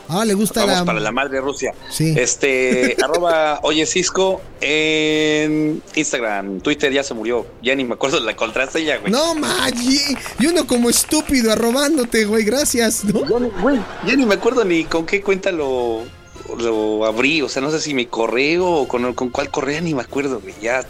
Ah, 0.08 0.24
le 0.24 0.36
gusta 0.36 0.62
Vamos 0.62 0.80
la... 0.80 0.86
para 0.86 1.00
la 1.00 1.12
madre 1.12 1.42
Rusia. 1.42 1.74
Sí. 1.90 2.14
Este, 2.16 2.96
arroba 3.04 3.60
Oye 3.64 3.86
Cisco 3.86 4.42
en 4.62 5.82
Instagram, 5.96 6.62
Twitter 6.62 6.92
ya 6.94 7.04
se 7.04 7.14
murió. 7.14 7.48
Ya 7.62 7.74
ni 7.76 7.84
me 7.84 7.96
acuerdo 7.96 8.20
de 8.20 8.26
la 8.26 8.36
contraseña, 8.36 8.98
güey. 8.98 9.12
No, 9.12 9.34
Maggi, 9.34 10.00
y 10.40 10.46
uno 10.46 10.68
como 10.68 10.90
estúpido 10.90 11.52
arrobándote, 11.52 12.26
güey, 12.26 12.44
gracias, 12.44 13.04
¿no? 13.04 13.28
Ya 13.28 13.40
ni, 13.40 13.50
güey, 13.62 13.80
ya 14.06 14.16
ni 14.16 14.26
me 14.26 14.36
acuerdo 14.36 14.64
ni 14.64 14.86
con 14.86 15.06
qué 15.06 15.22
cuenta 15.22 15.52
lo, 15.52 16.04
lo 16.58 17.06
abrí. 17.06 17.42
O 17.42 17.50
sea, 17.50 17.62
no 17.62 17.72
sé 17.72 17.80
si 17.82 17.94
mi 17.94 18.06
correo 18.06 18.68
o 18.68 18.88
con, 18.88 19.14
con 19.14 19.30
cuál 19.30 19.50
correo, 19.50 19.82
ni 19.82 19.94
me 19.94 20.02
acuerdo, 20.02 20.40
güey. 20.42 20.54
Ya 20.62 20.86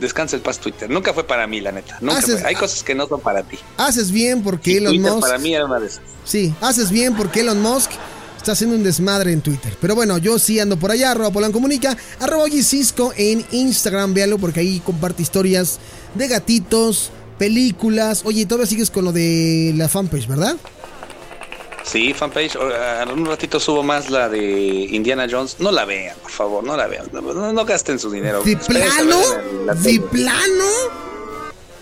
descansa 0.00 0.36
el 0.36 0.42
paz 0.42 0.58
Twitter. 0.58 0.88
Nunca 0.90 1.12
fue 1.14 1.24
para 1.24 1.46
mí, 1.46 1.60
la 1.60 1.72
neta. 1.72 1.98
Nunca 2.00 2.18
Haces- 2.20 2.40
fue. 2.40 2.48
Hay 2.48 2.54
cosas 2.54 2.82
que 2.82 2.94
no 2.94 3.06
son 3.08 3.20
para 3.20 3.42
ti. 3.42 3.58
Haces 3.76 4.10
bien 4.12 4.42
porque 4.42 4.72
Y 4.72 4.76
Elon 4.76 4.92
Twitter 4.94 5.12
Musk... 5.12 5.26
para 5.26 5.38
mí 5.38 5.54
era 5.54 5.64
una 5.64 5.80
de 5.80 5.86
esas. 5.86 6.02
Sí, 6.24 6.54
haces 6.60 6.90
bien 6.90 7.16
porque 7.16 7.40
Elon 7.40 7.60
Musk 7.60 7.90
está 8.36 8.52
haciendo 8.52 8.74
un 8.76 8.82
desmadre 8.82 9.32
en 9.32 9.40
Twitter. 9.40 9.76
Pero 9.80 9.94
bueno, 9.94 10.18
yo 10.18 10.38
sí 10.38 10.58
ando 10.60 10.76
por 10.76 10.90
allá, 10.90 11.12
arroba 11.12 11.30
Polan 11.30 11.52
Comunica, 11.52 11.96
arroba 12.20 12.46
Cisco 12.62 13.12
en 13.16 13.44
Instagram, 13.52 14.14
véalo 14.14 14.38
porque 14.38 14.60
ahí 14.60 14.80
comparte 14.80 15.22
historias 15.22 15.78
de 16.14 16.26
gatitos, 16.28 17.10
películas. 17.38 18.22
Oye, 18.24 18.46
todavía 18.46 18.66
sigues 18.66 18.90
con 18.90 19.04
lo 19.04 19.12
de 19.12 19.72
la 19.76 19.88
fanpage, 19.88 20.26
¿verdad? 20.26 20.56
Sí, 21.84 22.14
fanpage. 22.14 22.56
En 23.02 23.10
un 23.10 23.26
ratito 23.26 23.58
subo 23.60 23.82
más 23.82 24.08
la 24.10 24.28
de 24.28 24.40
Indiana 24.90 25.26
Jones. 25.30 25.56
No 25.58 25.70
la 25.72 25.84
vean, 25.84 26.16
por 26.22 26.30
favor, 26.30 26.64
no 26.64 26.76
la 26.76 26.86
vean. 26.86 27.06
No, 27.12 27.64
gasten 27.64 27.98
su 27.98 28.10
dinero. 28.10 28.42
¿De 28.42 28.56
plano? 28.56 29.20
¿De 29.76 30.00
plano? 30.00 30.64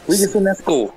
Uy, 0.06 0.16
es 0.16 0.34
un 0.34 0.48
asco. 0.48 0.94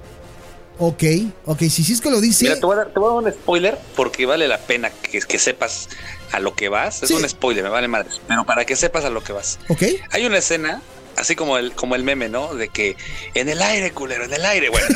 Ok, 0.80 1.04
ok, 1.46 1.60
si 1.70 1.84
Cisco 1.84 2.10
lo 2.10 2.20
dice... 2.20 2.46
Mira, 2.46 2.56
te 2.60 2.66
voy, 2.66 2.74
a 2.74 2.78
dar, 2.78 2.88
te 2.94 3.00
voy 3.00 3.12
a 3.12 3.14
dar 3.22 3.24
un 3.24 3.40
spoiler 3.40 3.78
porque 3.96 4.26
vale 4.26 4.48
la 4.48 4.58
pena 4.58 4.90
que, 4.90 5.20
que 5.22 5.38
sepas 5.38 5.88
a 6.32 6.40
lo 6.40 6.56
que 6.56 6.68
vas. 6.68 7.04
Es 7.04 7.10
Sí. 7.10 7.14
un 7.14 7.30
spoiler, 7.30 7.64
me 7.64 7.70
vale 7.70 7.88
madre. 7.88 8.10
Pero 8.28 8.44
para 8.46 8.66
que 8.66 8.76
sepas 8.76 9.06
a 9.06 9.12
lo 9.12 9.24
que 9.24 9.34
vas. 9.34 9.60
Ok, 9.70 9.84
Hay 10.10 10.26
una 10.26 10.40
escena, 10.40 10.82
así 11.16 11.36
como 11.36 11.60
el, 11.60 11.74
como 11.74 11.94
el 11.96 12.04
meme, 12.04 12.28
¿no? 12.28 12.56
De 12.56 12.70
que 12.70 12.98
en 13.36 13.50
el 13.50 13.62
aire, 13.62 13.92
culero, 13.92 14.24
en 14.26 14.34
el 14.34 14.44
aire. 14.46 14.70
Bueno, 14.70 14.88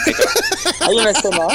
hay 0.82 0.96
una 0.96 1.12
escena. 1.12 1.48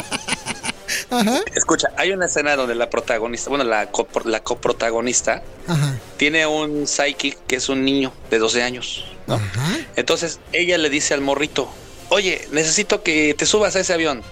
Ajá, 1.12 1.40
Escucha, 1.54 1.88
hay 1.96 2.12
una 2.12 2.26
escena 2.26 2.56
donde 2.56 2.74
la 2.74 2.90
protagonista, 2.90 3.48
bueno, 3.50 3.64
la, 3.64 3.90
copro- 3.92 4.24
la 4.24 4.42
coprotagonista 4.42 5.42
ajá, 5.66 5.98
tiene 6.16 6.46
un 6.46 6.86
psychic 6.86 7.38
que 7.46 7.56
es 7.56 7.68
un 7.68 7.84
niño 7.84 8.12
de 8.30 8.38
12 8.38 8.62
años, 8.62 9.04
¿no? 9.26 9.34
ajá. 9.34 9.78
Entonces 9.96 10.40
ella 10.52 10.78
le 10.78 10.90
dice 10.90 11.14
al 11.14 11.20
morrito, 11.20 11.68
oye, 12.08 12.46
necesito 12.52 13.02
que 13.02 13.34
te 13.34 13.46
subas 13.46 13.76
a 13.76 13.80
ese 13.80 13.92
avión. 13.92 14.22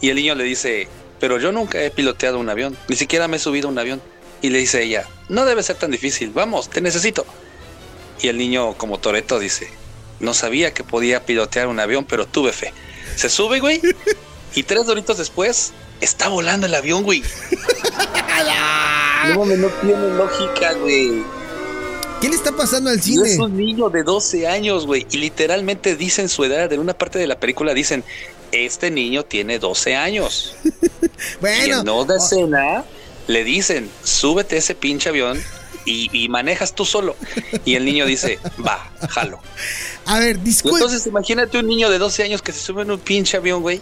Y 0.00 0.10
el 0.10 0.16
niño 0.16 0.34
le 0.34 0.44
dice, 0.44 0.88
pero 1.20 1.38
yo 1.38 1.52
nunca 1.52 1.80
he 1.82 1.90
piloteado 1.90 2.38
un 2.38 2.48
avión, 2.50 2.76
ni 2.88 2.96
siquiera 2.96 3.28
me 3.28 3.36
he 3.38 3.40
subido 3.40 3.68
a 3.68 3.72
un 3.72 3.78
avión. 3.78 4.02
Y 4.42 4.50
le 4.50 4.58
dice 4.58 4.82
ella, 4.82 5.06
no 5.30 5.46
debe 5.46 5.62
ser 5.62 5.76
tan 5.76 5.90
difícil, 5.90 6.30
vamos, 6.30 6.68
te 6.68 6.80
necesito. 6.82 7.24
Y 8.20 8.28
el 8.28 8.36
niño 8.36 8.74
como 8.76 8.98
Toreto 8.98 9.38
dice, 9.38 9.70
no 10.20 10.34
sabía 10.34 10.74
que 10.74 10.84
podía 10.84 11.24
pilotear 11.24 11.68
un 11.68 11.80
avión, 11.80 12.04
pero 12.04 12.26
tuve 12.26 12.52
fe. 12.52 12.72
Se 13.16 13.28
sube, 13.30 13.60
güey, 13.60 13.80
y 14.54 14.62
tres 14.62 14.84
doritos 14.86 15.16
después 15.18 15.72
está 16.00 16.28
volando 16.28 16.66
el 16.66 16.74
avión, 16.74 17.02
güey. 17.02 17.22
No, 19.34 19.44
tiene 19.44 20.08
lógica, 20.14 20.72
güey. 20.74 21.22
¿Qué 22.20 22.28
le 22.28 22.34
está 22.36 22.52
pasando 22.52 22.90
al 22.90 22.98
Y 22.98 23.02
cine? 23.02 23.28
es 23.32 23.38
un 23.38 23.56
niño 23.56 23.88
de 23.90 24.02
12 24.02 24.46
años, 24.46 24.86
güey. 24.86 25.06
Y 25.10 25.16
literalmente 25.18 25.96
dicen 25.96 26.28
su 26.28 26.44
edad. 26.44 26.72
En 26.72 26.80
una 26.80 26.94
parte 26.94 27.18
de 27.18 27.26
la 27.26 27.38
película 27.40 27.74
dicen, 27.74 28.04
este 28.52 28.90
niño 28.90 29.24
tiene 29.24 29.58
12 29.58 29.96
años. 29.96 30.54
y 30.64 31.08
Bueno, 31.40 31.80
en 31.80 31.88
otra 31.88 32.16
escena 32.16 32.84
le 33.26 33.42
dicen, 33.44 33.90
súbete 34.04 34.56
ese 34.58 34.74
pinche 34.74 35.08
avión 35.08 35.42
y, 35.84 36.08
y 36.12 36.28
manejas 36.28 36.72
tú 36.74 36.84
solo. 36.84 37.16
Y 37.64 37.74
el 37.74 37.84
niño 37.84 38.06
dice, 38.06 38.38
va, 38.64 38.90
jalo. 39.08 39.40
a 40.04 40.18
ver, 40.20 40.36
Y 40.36 40.40
disculpe. 40.40 40.76
entonces 40.78 41.06
imagínate 41.06 41.58
un 41.58 41.66
niño 41.66 41.90
de 41.90 41.98
12 41.98 42.22
años 42.22 42.42
que 42.42 42.52
se 42.52 42.60
sube 42.60 42.82
en 42.82 42.92
un 42.92 43.00
pinche 43.00 43.36
avión, 43.36 43.62
güey, 43.62 43.80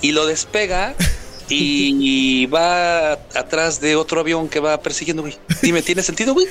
y 0.00 0.12
lo 0.12 0.26
despega 0.26 0.94
y 1.48 2.46
va 2.46 3.12
atrás 3.12 3.80
de 3.80 3.96
otro 3.96 4.20
avión 4.20 4.48
que 4.48 4.60
va 4.60 4.80
persiguiendo, 4.80 5.22
güey. 5.22 5.36
Dime, 5.62 5.82
¿tiene 5.82 6.02
sentido, 6.02 6.34
güey? 6.34 6.46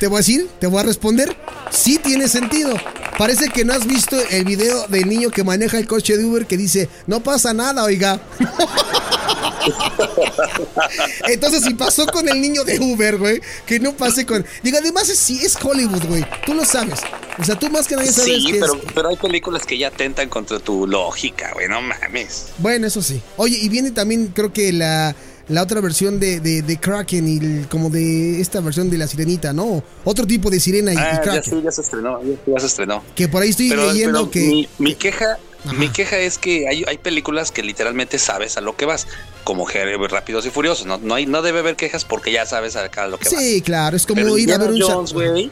Te 0.00 0.06
voy 0.06 0.16
a 0.16 0.20
decir, 0.20 0.48
te 0.58 0.66
voy 0.66 0.80
a 0.80 0.84
responder. 0.84 1.36
Sí 1.70 2.00
tiene 2.02 2.26
sentido. 2.26 2.74
Parece 3.18 3.50
que 3.50 3.66
no 3.66 3.74
has 3.74 3.86
visto 3.86 4.16
el 4.30 4.46
video 4.46 4.86
del 4.88 5.06
niño 5.06 5.30
que 5.30 5.44
maneja 5.44 5.76
el 5.76 5.86
coche 5.86 6.16
de 6.16 6.24
Uber 6.24 6.46
que 6.46 6.56
dice, 6.56 6.88
no 7.06 7.20
pasa 7.20 7.52
nada, 7.52 7.84
oiga. 7.84 8.18
Entonces, 11.28 11.64
si 11.64 11.74
pasó 11.74 12.06
con 12.06 12.26
el 12.30 12.40
niño 12.40 12.64
de 12.64 12.80
Uber, 12.80 13.18
güey, 13.18 13.42
que 13.66 13.78
no 13.78 13.92
pase 13.92 14.24
con... 14.24 14.46
Digo, 14.62 14.78
además 14.78 15.10
es, 15.10 15.18
sí, 15.18 15.38
es 15.44 15.54
Hollywood, 15.62 16.06
güey. 16.06 16.24
Tú 16.46 16.54
lo 16.54 16.64
sabes. 16.64 17.00
O 17.38 17.44
sea, 17.44 17.58
tú 17.58 17.68
más 17.68 17.86
que 17.86 17.96
nadie 17.96 18.10
sabes 18.10 18.42
Sí, 18.42 18.52
que 18.52 18.58
pero, 18.58 18.76
es... 18.76 18.80
pero 18.94 19.10
hay 19.10 19.16
películas 19.16 19.66
que 19.66 19.76
ya 19.76 19.88
atentan 19.88 20.30
contra 20.30 20.60
tu 20.60 20.86
lógica, 20.86 21.50
güey, 21.52 21.68
no 21.68 21.82
mames. 21.82 22.46
Bueno, 22.56 22.86
eso 22.86 23.02
sí. 23.02 23.20
Oye, 23.36 23.58
y 23.58 23.68
viene 23.68 23.90
también, 23.90 24.28
creo 24.28 24.50
que 24.50 24.72
la, 24.72 25.14
la 25.50 25.62
otra 25.62 25.80
versión 25.80 26.18
de, 26.18 26.40
de, 26.40 26.62
de 26.62 26.76
Kraken 26.80 27.28
y 27.28 27.36
el- 27.38 27.68
como 27.68 27.90
de 27.90 28.40
esta 28.40 28.60
versión 28.60 28.88
de 28.88 28.96
la 28.98 29.06
sirenita, 29.06 29.52
¿no? 29.52 29.82
Otro 30.04 30.26
tipo 30.26 30.48
de 30.50 30.58
sirena 30.60 30.92
y, 30.92 30.96
y 30.96 30.98
Ah, 30.98 31.22
ya 31.24 31.42
sí, 31.42 31.50
se 31.70 31.80
estrenó, 31.82 32.20
ya, 32.22 32.34
ya 32.46 32.60
se 32.60 32.66
estrenó. 32.66 33.02
Que 33.14 33.28
por 33.28 33.42
ahí 33.42 33.50
estoy 33.50 33.68
Pero, 33.68 33.92
leyendo 33.92 34.18
pero 34.18 34.30
que... 34.30 34.40
mi, 34.40 34.68
mi 34.78 34.94
queja, 34.94 35.38
Ajá. 35.64 35.72
mi 35.74 35.88
queja 35.90 36.18
es 36.18 36.38
que 36.38 36.66
hay, 36.68 36.84
hay 36.86 36.98
películas 36.98 37.50
que 37.52 37.62
literalmente 37.62 38.18
sabes 38.18 38.56
a 38.56 38.60
lo 38.60 38.76
que 38.76 38.86
vas, 38.86 39.06
como 39.44 39.66
Rápidos 39.66 40.46
y 40.46 40.50
Furiosos. 40.50 40.86
No, 40.86 40.98
no, 40.98 41.14
hay, 41.14 41.26
no 41.26 41.42
debe 41.42 41.58
haber 41.60 41.76
quejas 41.76 42.04
porque 42.04 42.32
ya 42.32 42.46
sabes 42.46 42.76
a, 42.76 42.84
a 42.84 43.06
lo 43.08 43.18
que 43.18 43.28
vas. 43.28 43.38
Sí, 43.42 43.60
claro, 43.62 43.96
es 43.96 44.06
como 44.06 44.22
Pero 44.22 44.38
ir 44.38 44.50
a 44.50 44.54
Indiana 44.54 44.64
ver 44.72 44.74
un... 44.74 44.80
Jones, 44.90 45.12
güey. 45.12 45.50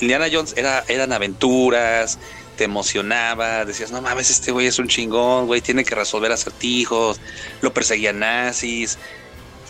Indiana 0.00 0.26
Jones 0.32 0.54
era, 0.56 0.84
eran 0.88 1.12
aventuras, 1.12 2.18
te 2.56 2.64
emocionaba, 2.64 3.64
decías, 3.64 3.90
no 3.90 4.00
mames, 4.02 4.30
este 4.30 4.50
güey 4.52 4.66
es 4.66 4.78
un 4.78 4.88
chingón, 4.88 5.46
güey, 5.46 5.60
tiene 5.60 5.84
que 5.84 5.94
resolver 5.94 6.30
acertijos, 6.32 7.20
lo 7.60 7.72
perseguían 7.74 8.18
nazis. 8.18 8.98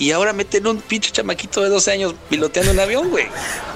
Y 0.00 0.10
ahora 0.12 0.32
meten 0.32 0.66
un 0.66 0.80
pinche 0.80 1.12
chamaquito 1.12 1.60
de 1.62 1.68
12 1.68 1.92
años 1.92 2.14
piloteando 2.28 2.72
un 2.72 2.80
avión, 2.80 3.10
güey. 3.10 3.26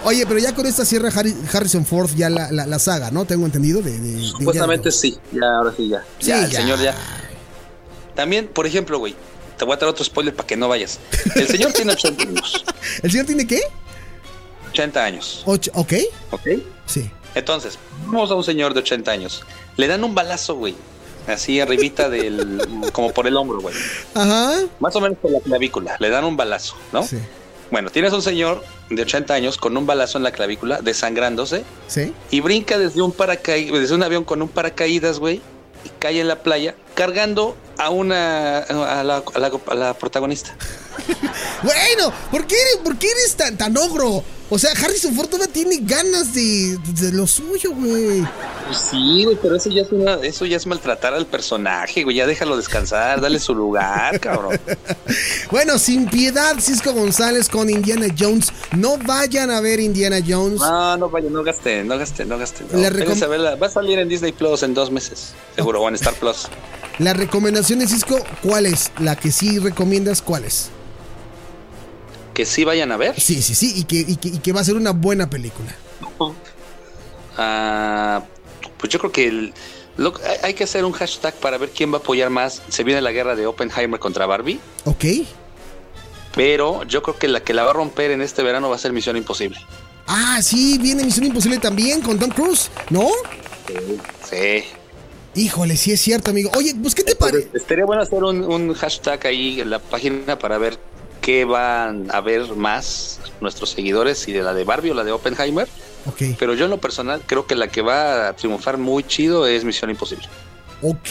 Oye, 0.05 0.25
pero 0.27 0.41
ya 0.41 0.55
con 0.55 0.65
esta 0.67 0.85
cierra 0.85 1.11
Harry- 1.15 1.37
Harrison 1.53 1.85
Ford 1.87 2.11
ya 2.17 2.29
la, 2.31 2.51
la, 2.51 2.67
la 2.67 2.79
saga, 2.79 3.11
¿no? 3.13 3.27
Tengo 3.27 3.45
entendido 3.45 3.83
de... 3.83 4.21
Supuestamente 4.23 4.91
sí, 4.91 5.17
ya, 5.31 5.57
ahora 5.59 5.73
sí, 5.77 5.89
ya. 5.89 6.03
Sí, 6.19 6.27
ya, 6.29 6.45
el 6.47 6.51
señor 6.51 6.81
ya. 6.81 6.97
También, 8.15 8.49
por 8.49 8.67
ejemplo, 8.67 8.99
güey, 8.99 9.15
te 9.59 9.65
voy 9.67 9.75
a 9.75 9.79
traer 9.79 9.93
otro 9.93 10.03
spoiler 10.05 10.35
para 10.35 10.47
que 10.47 10.57
no 10.57 10.67
vayas. 10.67 10.99
El 11.35 11.47
señor 11.47 11.73
tiene 11.75 11.93
80 11.93 12.23
años. 12.23 12.65
¿El 13.03 13.11
señor 13.11 13.27
tiene 13.27 13.47
qué? 13.47 13.61
80 14.71 15.05
años, 15.05 15.43
Ocho, 15.47 15.71
¿Ok? 15.75 15.93
¿ok? 16.31 16.49
Sí. 16.87 17.11
Entonces, 17.35 17.79
vamos 18.07 18.31
a 18.31 18.35
un 18.35 18.45
señor 18.45 18.73
de 18.75 18.81
80 18.81 19.11
años. 19.11 19.43
Le 19.77 19.87
dan 19.89 20.03
un 20.05 20.15
balazo, 20.15 20.55
güey. 20.57 20.75
Así 21.27 21.61
arribita 21.61 22.09
del... 22.09 22.61
como 22.93 23.13
por 23.13 23.27
el 23.27 23.37
hombro, 23.37 23.61
güey. 23.61 23.75
Ajá. 24.15 24.61
Más 24.81 24.95
o 24.97 25.01
menos 25.01 25.19
por 25.19 25.31
la 25.31 25.41
clavícula. 25.41 25.97
Le 25.99 26.11
dan 26.11 26.25
un 26.25 26.37
balazo, 26.37 26.77
¿no? 26.93 27.03
Sí. 27.03 27.19
Bueno, 27.71 27.91
tienes 27.91 28.13
un 28.13 28.23
señor 28.23 28.63
de 28.91 29.03
80 29.03 29.33
años 29.35 29.57
con 29.57 29.77
un 29.77 29.87
balazo 29.87 30.19
en 30.19 30.25
la 30.25 30.33
clavícula, 30.33 30.81
desangrándose, 30.83 31.65
¿Sí? 31.89 32.13
y 32.31 32.41
brinca 32.41 32.79
desde 32.79 33.01
un 33.03 33.11
paracaídas, 33.11 33.81
desde 33.81 33.95
un 33.95 34.03
avión 34.03 34.23
con 34.25 34.43
un 34.43 34.49
paracaídas, 34.49 35.19
güey, 35.19 35.41
y 35.85 35.89
cae 35.99 36.21
en 36.21 36.29
la 36.29 36.43
playa, 36.43 36.75
cargando 36.95 37.57
a 37.79 37.91
una 37.91 38.59
a 38.59 39.03
la, 39.03 39.17
a 39.35 39.39
la- 39.39 39.53
a 39.67 39.75
la 39.75 39.95
protagonista. 39.95 40.55
Bueno, 41.63 42.13
¿por 42.31 42.47
qué 42.47 42.55
eres, 42.55 42.77
por 42.85 42.99
qué 42.99 43.11
eres 43.11 43.35
tan, 43.37 43.57
tan 43.57 43.75
ogro? 43.77 44.23
O 44.51 44.59
sea, 44.59 44.71
Harrison 44.73 45.15
Ford 45.15 45.29
todavía 45.29 45.51
tiene 45.53 45.79
ganas 45.81 46.35
de, 46.35 46.79
de 47.01 47.13
lo 47.13 47.27
suyo, 47.27 47.71
güey. 47.73 48.21
Pues 48.67 48.79
sí, 48.91 49.25
güey, 49.25 49.39
pero 49.41 49.57
eso 49.57 49.71
ya 49.71 49.83
es 49.83 49.91
una, 49.91 50.15
eso 50.17 50.45
ya 50.45 50.59
es 50.59 50.67
maltratar 50.67 51.15
al 51.15 51.27
personaje, 51.27 52.05
güey. 52.05 52.17
Ya 52.17 52.27
déjalo 52.27 52.57
descansar, 52.59 53.23
dale 53.23 53.39
su 53.39 53.55
lugar, 53.55 54.21
cabrón. 54.21 54.61
Bueno, 55.51 55.79
sin 55.79 56.07
piedad, 56.07 56.57
Cisco 56.61 56.93
González 56.93 57.49
con 57.49 57.71
Indiana 57.71 58.07
Jones. 58.17 58.53
No 58.77 58.99
vayan 58.99 59.51
a 59.51 59.61
ver 59.61 59.81
Indiana 59.81 60.19
Jones. 60.27 60.61
No, 60.61 60.99
no 60.99 61.09
vaya, 61.09 61.31
no 61.31 61.43
gasten, 61.43 61.89
no 61.89 61.97
gasten, 61.97 62.29
no 62.29 62.37
gasten. 62.37 62.67
No. 62.71 62.87
A 62.87 63.27
verla. 63.27 63.57
Va 63.57 63.69
a 63.69 63.71
salir 63.71 63.99
en 63.99 64.09
Disney 64.09 64.33
Plus 64.33 64.63
en 64.63 64.75
dos 64.75 64.91
meses, 64.91 65.33
seguro, 65.57 65.81
o 65.81 65.89
en 65.89 65.95
Star 65.95 66.15
Plus. 66.15 66.49
La 66.99 67.15
recomendación 67.15 67.79
de 67.79 67.89
Cisco, 67.89 68.19
¿cuál 68.43 68.67
es? 68.67 68.93
La 68.99 69.17
que 69.17 69.33
sí 69.33 69.59
recomiendas, 69.59 70.21
¿cuál 70.21 70.45
es? 70.45 70.71
Que 72.35 72.45
sí 72.45 72.65
vayan 72.65 72.91
a 72.93 72.97
ver. 72.97 73.19
Sí, 73.21 73.41
sí, 73.41 73.55
sí, 73.55 73.73
y 73.77 73.85
que, 73.85 73.97
y 74.07 74.17
que, 74.17 74.29
y 74.29 74.39
que 74.39 74.53
va 74.53 74.61
a 74.61 74.65
ser 74.65 74.75
una 74.75 74.91
buena 74.91 75.31
película. 75.31 75.75
Ah, 77.37 78.23
pues 78.79 78.93
yo 78.93 78.99
creo 78.99 79.13
que 79.13 79.27
el- 79.27 79.55
lo- 79.97 80.15
hay- 80.29 80.39
hay 80.43 80.55
que 80.55 80.65
hacer 80.65 80.85
un 80.85 80.93
hashtag 80.93 81.35
para 81.35 81.59
ver 81.59 81.71
quién 81.71 81.93
va 81.93 81.97
a 81.99 82.01
apoyar 82.01 82.31
más. 82.31 82.63
Se 82.69 82.85
viene 82.85 83.01
la 83.01 83.13
guerra 83.13 83.35
de 83.37 83.47
Oppenheimer 83.47 83.99
contra 84.01 84.27
Barbie, 84.27 84.61
¿Ok? 84.85 85.05
pero 86.35 86.83
yo 86.85 87.03
creo 87.03 87.17
que 87.17 87.29
la 87.29 87.41
que 87.41 87.55
la 87.55 87.63
va 87.65 87.71
a 87.71 87.75
romper 87.75 88.11
en 88.11 88.21
este 88.21 88.43
verano 88.43 88.69
va 88.69 88.77
a 88.77 88.79
ser 88.79 88.93
Misión 88.93 89.17
Imposible. 89.17 89.59
Ah, 90.07 90.41
sí, 90.43 90.79
viene 90.79 91.05
Misión 91.05 91.27
Imposible 91.27 91.59
también 91.59 92.01
con 92.03 92.19
Tom 92.19 92.31
Cruise, 92.31 92.71
¿no? 92.91 93.09
Sí. 94.29 94.65
Híjole, 95.37 95.77
sí 95.77 95.91
es 95.93 96.01
cierto, 96.01 96.31
amigo. 96.31 96.51
Oye, 96.57 96.75
pues, 96.81 96.95
¿qué 96.95 97.03
te 97.03 97.17
parece? 97.17 97.49
Estaría 97.55 97.85
bueno 97.85 98.03
hacer 98.03 98.23
un, 98.23 98.45
un 98.45 98.75
hashtag 98.75 99.27
ahí 99.27 99.61
en 99.61 99.71
la 99.71 99.79
página 99.81 100.39
para 100.39 100.59
ver 100.59 100.79
qué 101.25 101.45
van 101.47 102.09
a 102.13 102.21
ver 102.21 102.55
más 102.55 103.19
nuestros 103.41 103.71
seguidores, 103.71 104.19
si 104.19 104.33
de 104.33 104.43
la 104.43 104.53
de 104.53 104.65
Barbie 104.65 104.91
o 104.91 104.95
la 104.95 105.05
de 105.05 105.13
Oppenheimer. 105.13 105.67
Ok, 106.07 106.37
Pero 106.39 106.53
yo 106.55 106.67
en 106.67 106.71
lo 106.71 106.79
personal 106.79 107.23
creo 107.27 107.47
que 107.47 107.55
la 107.55 107.69
que 107.69 107.81
va 107.81 108.29
a 108.29 108.37
triunfar 108.37 108.77
muy 108.77 109.05
chido 109.05 109.47
es 109.47 109.65
Misión 109.65 109.91
Imposible. 109.91 110.27
ok. 110.83 111.11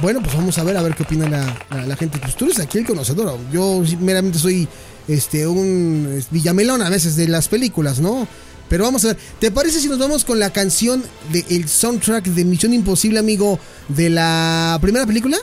Bueno, 0.00 0.20
pues 0.22 0.34
vamos 0.34 0.56
a 0.58 0.64
ver, 0.64 0.76
a 0.76 0.82
ver 0.82 0.94
qué 0.94 1.02
opina 1.02 1.28
la, 1.28 1.56
la- 1.70 1.86
la 1.86 1.96
gente. 1.96 2.18
Pues 2.18 2.34
tú 2.36 2.44
eres 2.46 2.60
aquí 2.60 2.78
el 2.78 2.86
conocedor. 2.86 3.36
Yo 3.52 3.82
meramente 4.00 4.38
soy 4.38 4.66
este 5.08 5.46
un 5.46 6.22
villamelón 6.30 6.82
a 6.82 6.88
veces 6.88 7.16
de 7.16 7.28
las 7.28 7.48
películas, 7.48 7.98
¿no? 7.98 8.26
Pero 8.68 8.84
vamos 8.84 9.04
a 9.04 9.08
ver, 9.08 9.18
¿te 9.38 9.50
parece 9.50 9.80
si 9.80 9.88
nos 9.88 9.98
vamos 9.98 10.24
con 10.24 10.38
la 10.38 10.50
canción 10.50 11.02
del 11.30 11.68
soundtrack 11.68 12.24
de 12.26 12.44
Misión 12.44 12.72
Imposible, 12.72 13.18
amigo, 13.18 13.58
de 13.88 14.08
la 14.08 14.78
primera 14.80 15.04
película? 15.04 15.36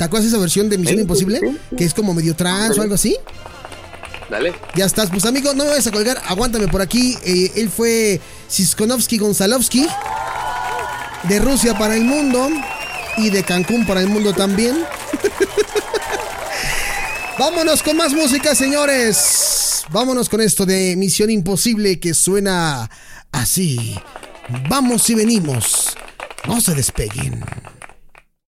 ¿Te 0.00 0.04
acuerdas 0.04 0.28
esa 0.28 0.38
versión 0.38 0.70
de 0.70 0.78
Misión 0.78 1.00
Imposible? 1.00 1.38
Que 1.76 1.84
es 1.84 1.92
como 1.92 2.14
medio 2.14 2.34
trans 2.34 2.78
o 2.78 2.80
algo 2.80 2.94
así. 2.94 3.18
Dale. 4.30 4.54
Ya 4.74 4.86
estás, 4.86 5.10
pues 5.10 5.26
amigo, 5.26 5.52
no 5.52 5.64
me 5.64 5.68
vayas 5.68 5.88
a 5.88 5.90
colgar, 5.90 6.22
aguántame 6.26 6.68
por 6.68 6.80
aquí. 6.80 7.18
Eh, 7.22 7.52
él 7.56 7.68
fue 7.68 8.18
Siskonovsky 8.48 9.18
Gonzalovsky, 9.18 9.86
de 11.24 11.38
Rusia 11.40 11.76
para 11.76 11.96
el 11.96 12.04
mundo 12.04 12.48
y 13.18 13.28
de 13.28 13.42
Cancún 13.44 13.86
para 13.86 14.00
el 14.00 14.08
mundo 14.08 14.32
también. 14.32 14.82
Vámonos 17.38 17.82
con 17.82 17.98
más 17.98 18.14
música, 18.14 18.54
señores. 18.54 19.84
Vámonos 19.90 20.30
con 20.30 20.40
esto 20.40 20.64
de 20.64 20.96
Misión 20.96 21.28
Imposible 21.28 22.00
que 22.00 22.14
suena 22.14 22.88
así. 23.32 23.98
Vamos 24.66 25.10
y 25.10 25.14
venimos. 25.14 25.94
No 26.46 26.58
se 26.62 26.74
despeguen. 26.74 27.44